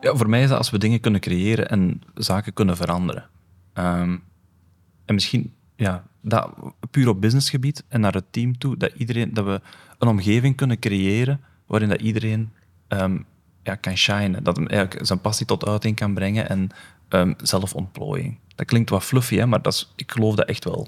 [0.00, 3.28] Ja, voor mij is dat als we dingen kunnen creëren en zaken kunnen veranderen.
[3.72, 4.16] Ehm,
[5.04, 6.50] en misschien ja, dat
[6.90, 9.60] puur op businessgebied en naar het team toe, dat, iedereen, dat we
[9.98, 12.50] een omgeving kunnen creëren waarin dat iedereen
[12.88, 13.18] ehm,
[13.62, 14.44] ja, kan shinen.
[14.44, 16.68] Dat eigenlijk zijn passie tot uiting kan brengen en
[17.08, 18.38] ehm, zelfontplooiing.
[18.54, 20.86] Dat klinkt wat fluffy, hè, maar dat is, ik geloof dat echt wel.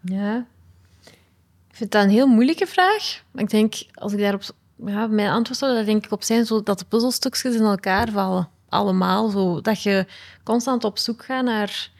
[0.00, 0.46] ja.
[1.70, 3.22] Ik vind dat een heel moeilijke vraag.
[3.30, 4.42] Maar ik denk, als ik daarop...
[4.86, 8.10] Ja, mijn antwoord zou daar denk ik op zijn, zo dat de puzzelstukjes in elkaar
[8.10, 8.48] vallen.
[8.68, 9.30] Allemaal.
[9.30, 10.06] Zo, dat je
[10.44, 11.90] constant op zoek gaat naar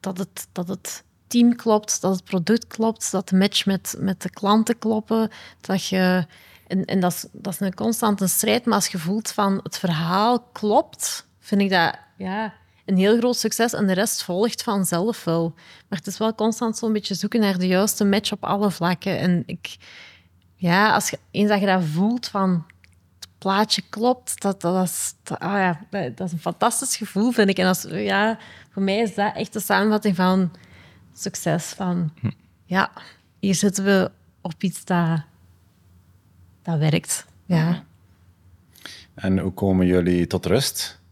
[0.00, 4.22] dat het, dat het team klopt, dat het product klopt, dat de match met, met
[4.22, 5.30] de klanten kloppen.
[5.60, 6.26] Dat je,
[6.66, 9.78] en en dat, is, dat is een constante strijd, maar als je voelt van het
[9.78, 12.54] verhaal klopt, vind ik dat ja,
[12.84, 15.52] een heel groot succes en de rest volgt vanzelf wel.
[15.88, 19.18] Maar het is wel constant zo'n beetje zoeken naar de juiste match op alle vlakken.
[19.18, 19.76] En ik,
[20.56, 22.66] ja, als je, eens dat je dat voelt van
[23.18, 27.30] het plaatje klopt, dat, dat, is, dat, ah ja, dat, dat is een fantastisch gevoel,
[27.30, 27.58] vind ik.
[27.58, 28.38] En als, ja,
[28.70, 30.50] voor mij is dat echt de samenvatting van
[31.14, 31.64] succes.
[31.64, 32.12] Van,
[32.64, 32.90] ja,
[33.38, 34.10] hier zitten we
[34.40, 35.22] op iets dat,
[36.62, 37.26] dat werkt.
[37.46, 37.84] Ja.
[39.14, 41.02] En hoe komen jullie tot rust?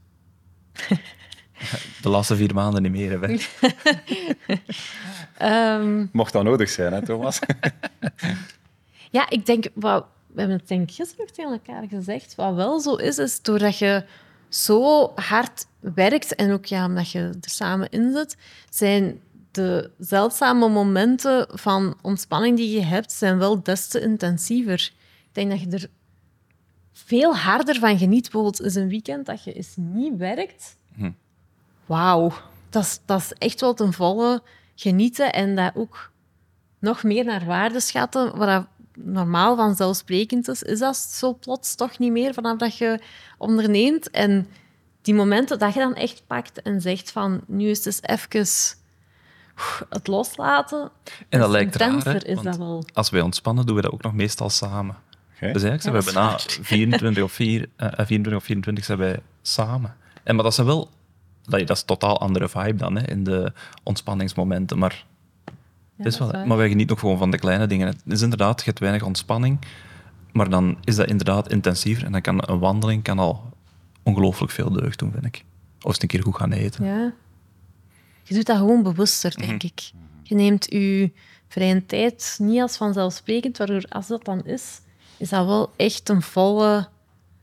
[2.02, 3.20] De laatste vier maanden niet meer.
[3.20, 3.36] Hè.
[5.38, 7.38] Ehm, Mocht dat nodig zijn, hè, Thomas?
[9.10, 12.34] Ja, ik denk, wat, we hebben het denk ik gisteren nog tegen elkaar gezegd.
[12.34, 14.04] Wat wel zo is, is doordat je
[14.48, 18.36] zo hard werkt en ook ja, omdat je er samen in zit,
[18.70, 19.20] zijn
[19.50, 24.92] de zeldzame momenten van ontspanning die je hebt, zijn wel des te intensiever.
[25.22, 25.88] Ik denk dat je er
[26.92, 28.22] veel harder van geniet.
[28.22, 30.76] Bijvoorbeeld is een weekend dat je eens niet werkt.
[31.86, 32.32] Wauw,
[32.70, 34.42] dat is, dat is echt wel ten volle
[34.74, 36.10] genieten en dat ook
[36.78, 41.98] nog meer naar waarde schatten, wat dat normaal vanzelfsprekend is, is dat zo plots toch
[41.98, 43.00] niet meer vanaf dat je
[43.38, 44.10] onderneemt.
[44.10, 44.48] En
[45.02, 48.76] die momenten dat je dan echt pakt en zegt van, nu is het eens even
[49.88, 50.90] het loslaten.
[51.28, 52.84] En dat lijkt raar, hè, is dat wel.
[52.92, 54.96] Als wij ontspannen, doen we dat ook nog meestal samen.
[55.52, 58.98] Dus eigenlijk zijn Ja, we is bijna 24 of, 4, eh, 24 of 24 zijn
[58.98, 59.94] wij samen.
[60.22, 60.90] En, maar dat zijn wel...
[61.42, 64.78] Dat, dat is een totaal andere vibe dan, hè, in de ontspanningsmomenten.
[64.78, 65.04] Maar,
[65.44, 65.52] Ja,
[65.96, 66.46] het is wel, waar.
[66.46, 67.86] maar wij genieten ook gewoon van de kleine dingen.
[67.86, 69.58] Het is inderdaad, je hebt weinig ontspanning,
[70.32, 72.04] maar dan is dat inderdaad intensiever.
[72.04, 73.50] En dan kan een wandeling kan al
[74.02, 75.44] ongelooflijk veel deugd doen, vind ik.
[75.80, 76.84] Of eens een keer goed gaan eten.
[76.84, 77.12] Ja.
[78.22, 79.90] Je doet dat gewoon bewuster, denk ik.
[80.22, 81.10] Je neemt je
[81.48, 84.80] vrije tijd niet als vanzelfsprekend, waardoor als dat dan is,
[85.22, 86.88] is dat wel echt een volle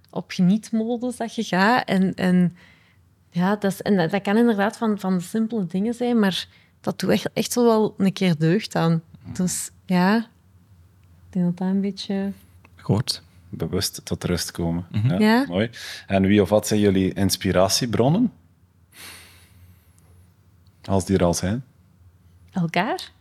[0.09, 1.87] op genietmodus dat je gaat.
[1.87, 2.57] En, en,
[3.29, 6.47] ja, dat, is, en dat, dat kan inderdaad van, van de simpele dingen zijn, maar
[6.81, 9.01] dat doet echt, echt zo wel een keer deugd aan.
[9.33, 10.23] Dus ja, ik
[11.29, 12.31] denk dat dat een beetje...
[12.75, 13.21] Goed.
[13.49, 14.85] Bewust tot rust komen.
[15.19, 15.45] Ja.
[15.47, 15.69] Mooi.
[16.07, 18.33] En wie of wat zijn jullie inspiratiebronnen?
[20.83, 21.63] Als die er al zijn.
[22.51, 23.11] Elkaar?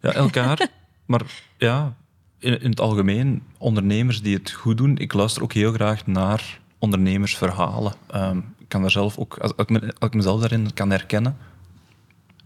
[0.00, 0.68] Ja, elkaar.
[1.06, 1.22] maar
[1.56, 1.96] ja,
[2.38, 4.96] in, in het algemeen, ondernemers die het goed doen.
[4.98, 7.92] Ik luister ook heel graag naar ondernemersverhalen.
[8.06, 9.66] Ehm, ik kan daar zelf ook, als, als,
[9.98, 11.36] ik mezelf daarin kan herkennen,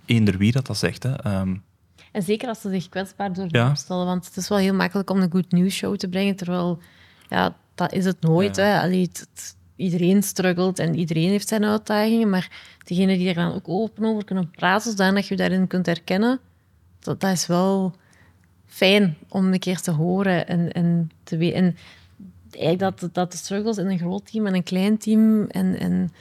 [0.05, 1.03] eender wie dat dat zegt.
[1.03, 1.13] Hè.
[1.15, 1.57] Ehm,
[2.13, 3.69] En zeker als ze zich kwetsbaar durven Ja.
[3.71, 6.79] opstellen, want het is wel heel makkelijk om een good news show te brengen, terwijl
[7.29, 8.57] ja, dat is het nooit.
[8.57, 8.81] Hè.
[8.81, 12.51] Allee, het- het- iedereen struggelt en iedereen heeft zijn uitdagingen, maar
[12.85, 16.41] degene die er dan ook open over kunnen praten, zodat je je daarin kunt herkennen,
[17.01, 17.95] dat, dat is wel
[18.73, 21.57] fijn om een keer te horen en, en te weten.
[21.57, 21.77] En
[22.51, 26.13] eigenlijk dat, dat de struggles in een groot team en een klein team en, en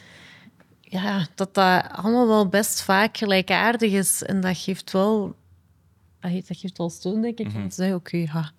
[0.82, 4.24] ja, dat dat allemaal wel best vaak gelijkaardig is.
[4.24, 5.36] En dat geeft wel,
[6.20, 7.48] dat geeft, dat geeft wel steun, denk ik.
[7.56, 8.52] Om te zeggen, oké, ja,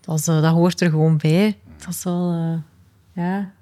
[0.00, 1.58] dat, is, eh, dat hoort er gewoon bij.
[1.76, 2.58] Dat is wel, eh,
[3.24, 3.52] ja...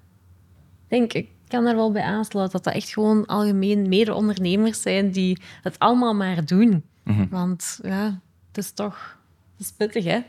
[0.89, 2.63] Ik denk, ik kan daar wel bij aansluiten.
[2.63, 6.85] Dat dat echt gewoon algemeen meer ondernemers zijn die het allemaal maar doen.
[7.03, 7.29] Mhm.
[7.29, 9.21] Want ja, het is toch...
[9.63, 10.21] Het is pittig, hè?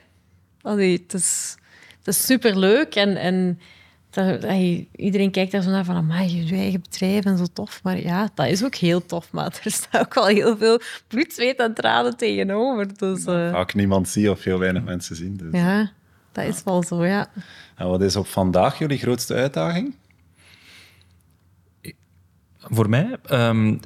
[0.62, 1.56] Allee, het is,
[1.98, 3.60] het is superleuk en...
[4.10, 4.46] dat,
[4.96, 7.84] iedereen kijkt daar zo naar van, amai, je eigen bedrijf en zo tof.
[7.84, 11.34] Maar ja, dat is ook heel tof, maar er staat ook wel heel veel bloed,
[11.34, 12.98] zweet en tranen tegenover.
[12.98, 15.38] Dus eh, Vaak niemand zie of heel weinig mensen zien.
[15.38, 15.52] Dus.
[15.52, 15.92] ja,
[16.32, 17.28] dat is wel zo, ja.
[17.76, 19.96] En wat is op vandaag jullie grootste uitdaging?
[22.58, 23.78] Voor mij, ehm,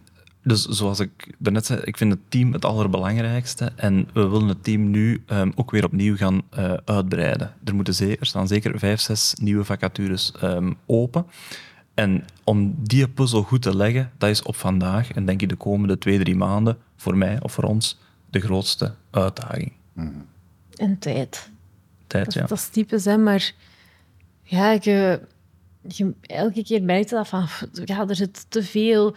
[0.47, 3.71] dus zoals ik daarnet zei, ik vind het team het allerbelangrijkste.
[3.75, 7.53] En we willen het team nu ehm, ook weer opnieuw gaan eh, uitbreiden.
[7.63, 11.25] Er, moeten ze- er staan zeker vijf, zes nieuwe vacatures ehm, open.
[11.93, 15.55] En om die puzzel goed te leggen, dat is op vandaag en denk ik de
[15.55, 19.71] komende twee, drie maanden voor mij of voor ons de grootste uitdaging.
[20.75, 21.49] En tijd.
[22.07, 22.41] Tijd, Dat, ja.
[22.45, 23.51] dat is typisch, hè, maar
[24.43, 25.21] ja, je,
[25.87, 27.47] je, elke keer merk je dat van,
[27.85, 29.15] ja, er zit te veel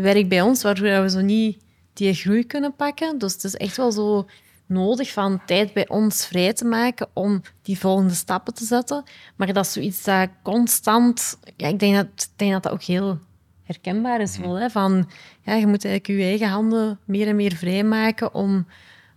[0.00, 3.18] werk bij ons, waardoor we zo niet die groei kunnen pakken.
[3.18, 4.26] Dus het is echt wel zo
[4.66, 9.04] nodig van tijd bij ons vrij te maken om die volgende stappen te zetten.
[9.36, 11.38] Maar dat is zoiets dat constant...
[11.56, 13.18] Ja, ik denk dat ik denk dat, dat ook heel
[13.62, 14.38] herkenbaar is?
[14.70, 15.08] Van,
[15.42, 18.66] ja, je moet eigenlijk je eigen handen meer en meer vrijmaken om,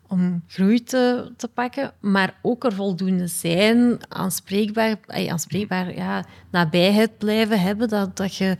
[0.07, 7.61] om groei te, te pakken, maar ook er voldoende zijn, aanspreekbaar, aanspreekbaar ja, nabijheid blijven
[7.61, 8.57] hebben, dat, dat, je,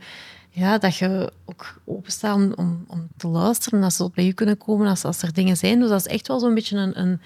[0.56, 4.32] ja, dat je ook openstaat om, om, om te luisteren, als ze tot bij je
[4.32, 5.80] kunnen komen, als, als er dingen zijn.
[5.80, 7.20] Dus dat is echt wel zo'n beetje een, een,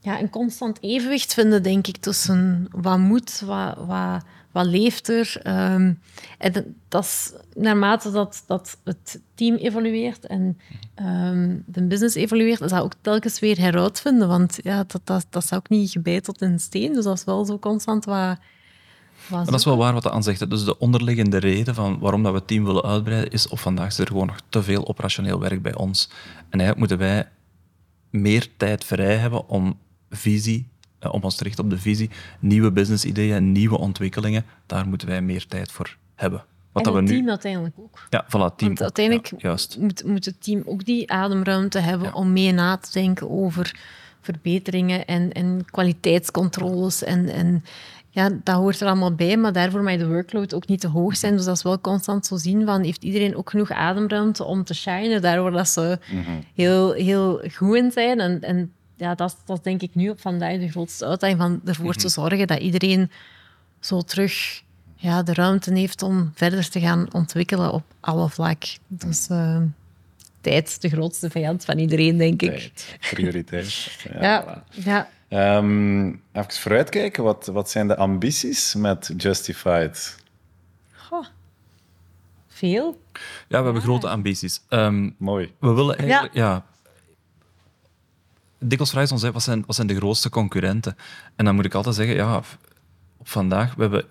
[0.00, 5.36] ja, een constant evenwicht vinden, denk ik, tussen wat moet, wat, wat, wat leeft er.
[5.42, 5.92] Ehm,
[6.38, 10.58] en dat- dat is naarmate dat, dat het team evolueert en
[10.94, 14.28] ehm, de business evolueert, is dat ook telkens weer heruitvinden.
[14.28, 16.92] Want ja, dat, dat, dat is ook niet gebeiteld in steen.
[16.92, 18.38] Dus dat is wel zo constant wat...
[19.30, 20.50] Maar dat is wel waar wat hij aan zegt.
[20.50, 23.86] Dus de onderliggende reden van waarom dat we het team willen uitbreiden, is op vandaag
[23.86, 26.08] is er gewoon nog te veel operationeel werk bij ons.
[26.48, 27.28] En eigenlijk moeten wij
[28.10, 29.78] meer tijd vrij hebben om
[30.10, 30.68] visie,
[30.98, 32.10] eh, om ons te richten op de visie,
[32.40, 34.44] nieuwe business-ideeën, nieuwe ontwikkelingen.
[34.66, 36.44] Daar moeten wij meer tijd voor hebben.
[36.72, 37.16] Wat en dat we het nu...
[37.16, 38.06] team uiteindelijk ook.
[38.10, 38.54] Ja, voilà, team.
[38.58, 38.80] Want ook.
[38.80, 39.76] uiteindelijk Ja, juist.
[39.78, 42.14] moet, moet het team ook die ademruimte hebben Ja.
[42.14, 43.80] om mee na te denken over
[44.20, 47.02] verbeteringen en, en kwaliteitscontroles.
[47.04, 47.64] En, en
[48.10, 51.16] ja, dat hoort er allemaal bij, maar daarvoor mag de workload ook niet te hoog
[51.16, 51.36] zijn.
[51.36, 54.74] Dus dat is wel constant zo zien van, heeft iedereen ook genoeg ademruimte om te
[54.74, 55.98] shinen, daarvoor dat ze
[56.54, 58.20] heel, heel goed in zijn.
[58.20, 61.60] En, en ja, dat, is- dat denk ik nu op vandaag de grootste uitdaging, van
[61.64, 63.10] ervoor te zorgen dat iedereen
[63.80, 64.62] zo terug
[64.96, 68.62] ja, de ruimte heeft om verder te gaan ontwikkelen op alle vlak.
[68.86, 69.56] Dus eh,
[70.40, 72.50] tijd is de grootste vijand van iedereen, denk ik.
[72.50, 73.96] Tijd, prioriteit.
[74.12, 74.84] Ja, Ja, voilà.
[74.84, 75.08] ja.
[75.28, 80.16] Ehm, even vooruitkijken, wat, wat zijn de ambities met Justified?
[80.92, 81.26] Goh.
[82.48, 83.02] Veel.
[83.48, 84.62] Ja, we hebben grote ambities.
[84.68, 85.54] Ehm, Mooi.
[85.60, 86.64] We willen eigenlijk, ja.
[88.58, 90.96] Dikwijls vragen ze ons, hè, wat zijn, wat zijn de grootste concurrenten?
[91.36, 92.36] En dan moet ik altijd zeggen, ja,
[93.16, 94.04] op vandaag, we hebben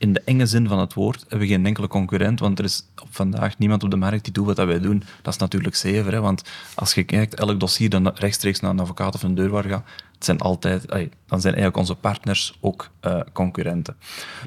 [0.00, 2.84] in de enge zin van het woord, hebben we geen enkele concurrent, want er is
[3.10, 5.02] vandaag niemand op de markt die doet wat wij doen.
[5.22, 6.42] Dat is natuurlijk zever, hè, want
[6.74, 9.84] als je kijkt, elk dossier dat rechtstreeks naar een advocaat of een deurwaar gaat,
[10.18, 10.88] zijn altijd,
[11.26, 13.96] dan zijn eigenlijk onze partners ook eh, concurrenten.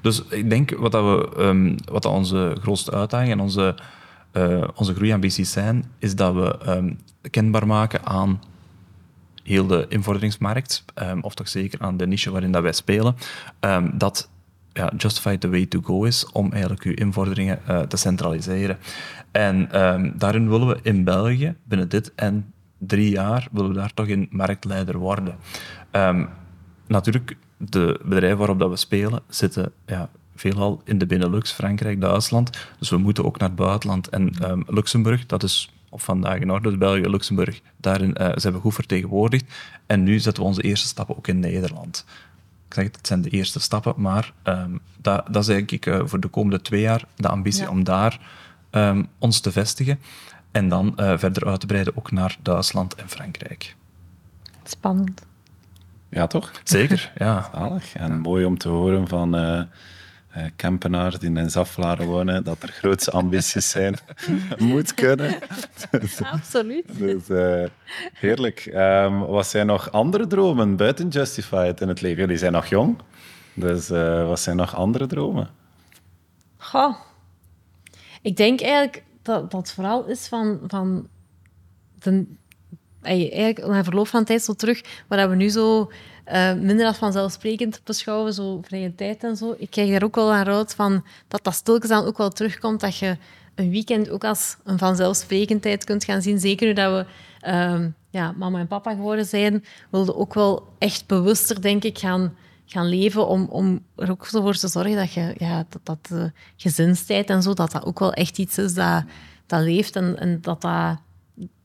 [0.01, 3.76] Dus ik denk wat, dat we, ehm, wat dat onze grootste uitdaging en onze,
[4.32, 6.93] eh, onze groeiambities zijn, is dat we ehm,
[7.30, 8.41] kenbaar maken aan
[9.43, 13.16] heel de invorderingsmarkt, ehm, of toch zeker aan de niche waarin dat wij spelen,
[13.93, 14.32] dat
[14.74, 18.78] ja, Justified the way to go is om eigenlijk uw invorderingen eh, te centraliseren.
[19.32, 23.93] En ehm, daarin willen we in België, binnen dit en drie jaar, willen we daar
[23.93, 25.36] toch in marktleider worden.
[25.91, 26.26] Ehm,
[26.88, 32.49] natuurlijk, de bedrijven waarop dat we spelen, zitten ja, veelal in de Benelux, Frankrijk, Duitsland.
[32.80, 34.09] Dus we moeten ook naar het buitenland.
[34.09, 38.53] En ehm, Luxemburg, dat is op vandaag in orde, dus België, Luxemburg, daarin eh, zijn
[38.53, 39.53] we goed vertegenwoordigd.
[39.85, 42.06] En nu zetten we onze eerste stappen ook in Nederland.
[42.74, 44.72] Ik zeg het, het zijn de eerste stappen, maar ehm,
[45.02, 47.70] dat, dat is eigenlijk eh, voor de komende twee jaar de ambitie Ja.
[47.70, 48.20] om daar
[48.70, 50.00] ehm, ons te vestigen.
[50.52, 53.76] En dan eh, verder uit te breiden ook naar Duitsland en Frankrijk.
[54.64, 55.26] Spannend.
[56.10, 56.52] Ja, toch?
[56.64, 57.50] Zeker, ja.
[57.54, 57.95] Zalig.
[57.95, 59.36] En mooi om te horen van
[60.55, 63.97] Kempenaars die in Zaflaren wonen, dat er grootse ambities zijn.
[64.57, 65.35] Moet kunnen.
[66.31, 66.85] Absoluut.
[66.97, 67.64] Dus eh,
[68.14, 68.65] heerlijk.
[68.65, 72.22] Ehm, wat zijn nog andere dromen buiten Justified in het leven?
[72.22, 72.97] Jullie zijn nog jong,
[73.53, 75.49] dus eh, wat zijn nog andere dromen?
[76.57, 76.95] Goh.
[78.22, 81.07] Ik denk eigenlijk dat dat vooral is van, van
[81.99, 82.26] de,
[83.01, 85.91] eigenlijk na verloop van tijd zo terug, waar we nu zo
[86.32, 89.56] uh, minder als vanzelfsprekend beschouwen, zo vrije tijd en zo.
[89.58, 92.80] Ik krijg daar ook wel aan uit van dat dat stilkens dan ook wel terugkomt,
[92.80, 93.18] dat je
[93.56, 96.40] een weekend ook als een vanzelfsprekendheid kunt gaan zien.
[96.40, 97.06] Zeker nu dat we
[97.48, 102.36] uh, ja, mama en papa geworden zijn, wilden ook wel echt bewuster, denk ik, gaan,
[102.66, 106.24] gaan leven om, om er ook voor te zorgen dat, je, ja, dat, dat uh,
[106.58, 109.04] gezinstijd en zo, dat dat ook wel echt iets is dat,
[109.45, 110.98] dat leeft en dat dat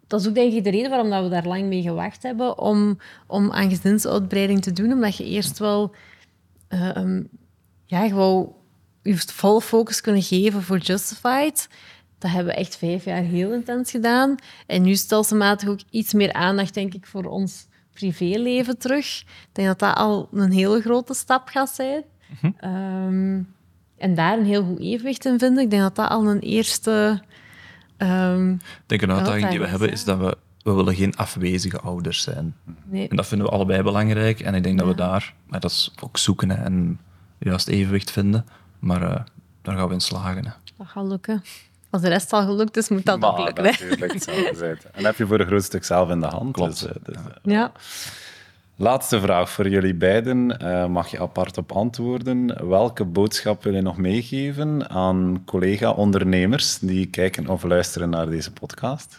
[0.09, 2.59] dat is ook denk ik de reden waarom dat we daar lang mee gewacht hebben
[2.59, 4.93] om, om aan gezinsuitbreiding te doen.
[4.93, 5.95] Omdat je eerst wel
[6.69, 7.29] uh, um,
[7.85, 8.53] ja, gewoon
[9.03, 11.69] je volle focus kunnen geven voor Justified.
[12.19, 14.35] Dat hebben we echt vijf jaar heel intens gedaan.
[14.67, 19.21] En nu stelselmatig ook iets meer aandacht, denk ik, voor ons privéleven terug.
[19.21, 22.03] Ik denk dat dat al een hele grote stap gaat zijn.
[22.43, 22.71] Mm -hmm.
[22.71, 23.55] um,
[23.97, 25.63] en daar een heel goed evenwicht in vinden.
[25.63, 27.23] Ik denk dat dat al een eerste
[27.99, 31.81] Um, ik denk een uitdaging die we hebben is dat we, we willen geen afwezige
[31.81, 32.57] ouders zijn.
[32.85, 33.09] Nee.
[33.09, 34.41] En dat vinden we allebei belangrijk.
[34.41, 34.85] En ik denk ja.
[34.85, 37.01] dat we daar, maar dat is ook zoeken hè, en
[37.39, 38.47] juist evenwicht vinden.
[38.79, 39.16] Maar uh,
[39.62, 40.45] daar gaan we in slagen.
[40.45, 40.51] Hè.
[40.77, 41.43] Dat gaat lukken.
[41.91, 43.65] Als de rest al gelukt is, moet dat maar, ook lukken.
[43.65, 44.79] Natuurlijk, het zal zijn.
[44.93, 46.53] En heb je voor een groot stuk zelf in de hand.
[46.53, 46.81] Klopt.
[46.81, 47.73] Dus, dus, ja.
[48.81, 50.63] Laatste vraag voor jullie beiden.
[50.63, 52.69] Uh, mag je apart op antwoorden.
[52.69, 59.19] Welke boodschap wil je nog meegeven aan collega-ondernemers die kijken of luisteren naar deze podcast?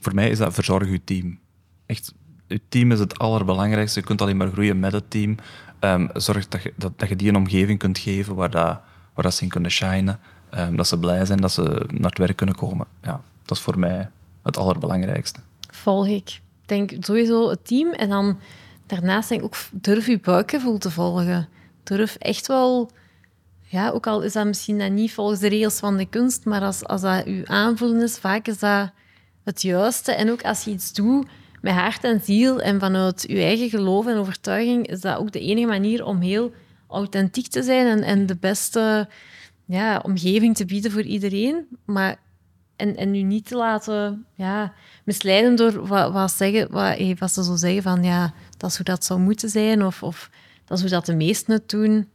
[0.00, 1.38] Voor mij is dat verzorg je team.
[1.86, 2.14] Echt,
[2.46, 4.00] je team is het allerbelangrijkste.
[4.00, 5.36] Je kunt alleen maar groeien met het team.
[5.80, 8.80] Um, zorg dat je, dat, dat je die een omgeving kunt geven waar, dat,
[9.14, 10.18] waar dat ze in kunnen shinen.
[10.58, 12.86] Um, dat ze blij zijn, dat ze naar het werk kunnen komen.
[13.02, 14.10] Ja, dat is voor mij
[14.42, 15.40] het allerbelangrijkste.
[15.70, 17.92] Volg ik denk sowieso het team.
[17.92, 18.38] En dan
[18.86, 21.48] daarnaast denk ik ook, durf je buikgevoel te volgen.
[21.82, 22.90] Durf echt wel...
[23.68, 26.62] Ja, ook al is dat misschien dan niet volgens de regels van de kunst, maar
[26.62, 28.90] als, als dat je aanvoelen is, vaak is dat
[29.44, 30.12] het juiste.
[30.12, 31.28] En ook als je iets doet
[31.60, 35.40] met hart en ziel en vanuit je eigen geloof en overtuiging, is dat ook de
[35.40, 36.52] enige manier om heel
[36.88, 39.08] authentiek te zijn en, en de beste
[39.64, 41.66] ja, omgeving te bieden voor iedereen.
[41.84, 42.18] Maar
[42.76, 44.72] en, en u niet te laten ja,
[45.04, 48.84] misleiden door wat, wat, zeggen, wat, wat ze zo zeggen van ja, dat is hoe
[48.84, 50.30] dat zou moeten zijn of, of
[50.64, 52.08] dat is hoe dat de meesten het doen.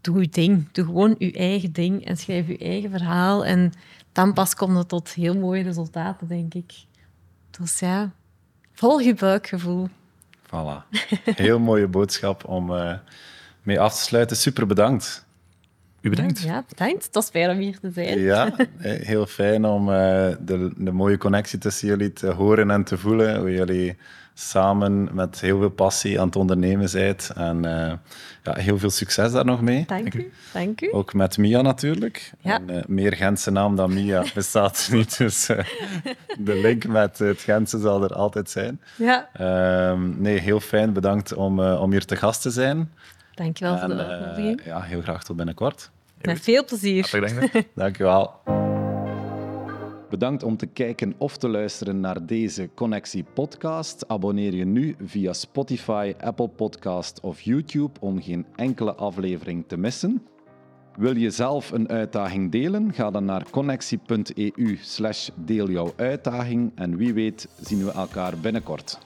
[0.00, 0.72] Doe je ding.
[0.72, 3.44] Doe gewoon je eigen ding en schrijf je eigen verhaal.
[3.44, 3.72] En
[4.12, 6.72] dan pas komt het tot heel mooie resultaten, denk ik.
[7.50, 8.10] Dus ja,
[8.72, 9.88] volg je buikgevoel.
[10.46, 10.88] Voilà.
[11.24, 12.94] Heel mooie boodschap om uh,
[13.62, 14.36] mee af te sluiten.
[14.36, 15.25] Super bedankt.
[16.06, 16.40] U bedankt.
[16.40, 17.04] Ja, bedankt.
[17.04, 18.18] Het is fijn om hier te zijn.
[18.18, 18.50] Ja,
[19.12, 19.94] heel fijn om uh,
[20.40, 23.38] de, de, mooie connectie tussen jullie te horen en te voelen.
[23.38, 23.96] Hoe jullie
[24.34, 27.16] samen met heel veel passie aan het ondernemen zijn.
[27.34, 27.92] En uh,
[28.42, 29.84] ja, heel veel succes daar nog mee.
[29.86, 30.32] Dank, u.
[30.52, 30.88] Dank u.
[30.92, 32.32] Ook met Mia natuurlijk.
[32.40, 32.54] Ja.
[32.54, 35.18] En, uh, meer Gentse naam dan Mia bestaat niet.
[35.18, 35.46] Dus
[36.38, 38.80] de link met het Gentse zal er altijd zijn.
[38.96, 39.28] Ja.
[39.32, 40.92] Ehm, nee, heel fijn.
[40.92, 42.90] Bedankt om, om hier te gast te zijn.
[43.34, 44.60] Dank je wel voor de uitnodiging.
[44.64, 45.90] ja, heel graag tot binnenkort.
[46.20, 47.10] Met veel plezier.
[47.74, 48.34] Dank je wel.
[50.10, 54.08] Bedankt om te kijken of te luisteren naar deze Connectie podcast.
[54.08, 60.22] Abonneer je nu via Spotify, Apple Podcast of YouTube om geen enkele aflevering te missen.
[60.96, 62.92] Wil je zelf een uitdaging delen?
[62.92, 68.98] Ga dan naar connectie.eu slash deel jouw uitdaging en wie weet zien we elkaar binnenkort.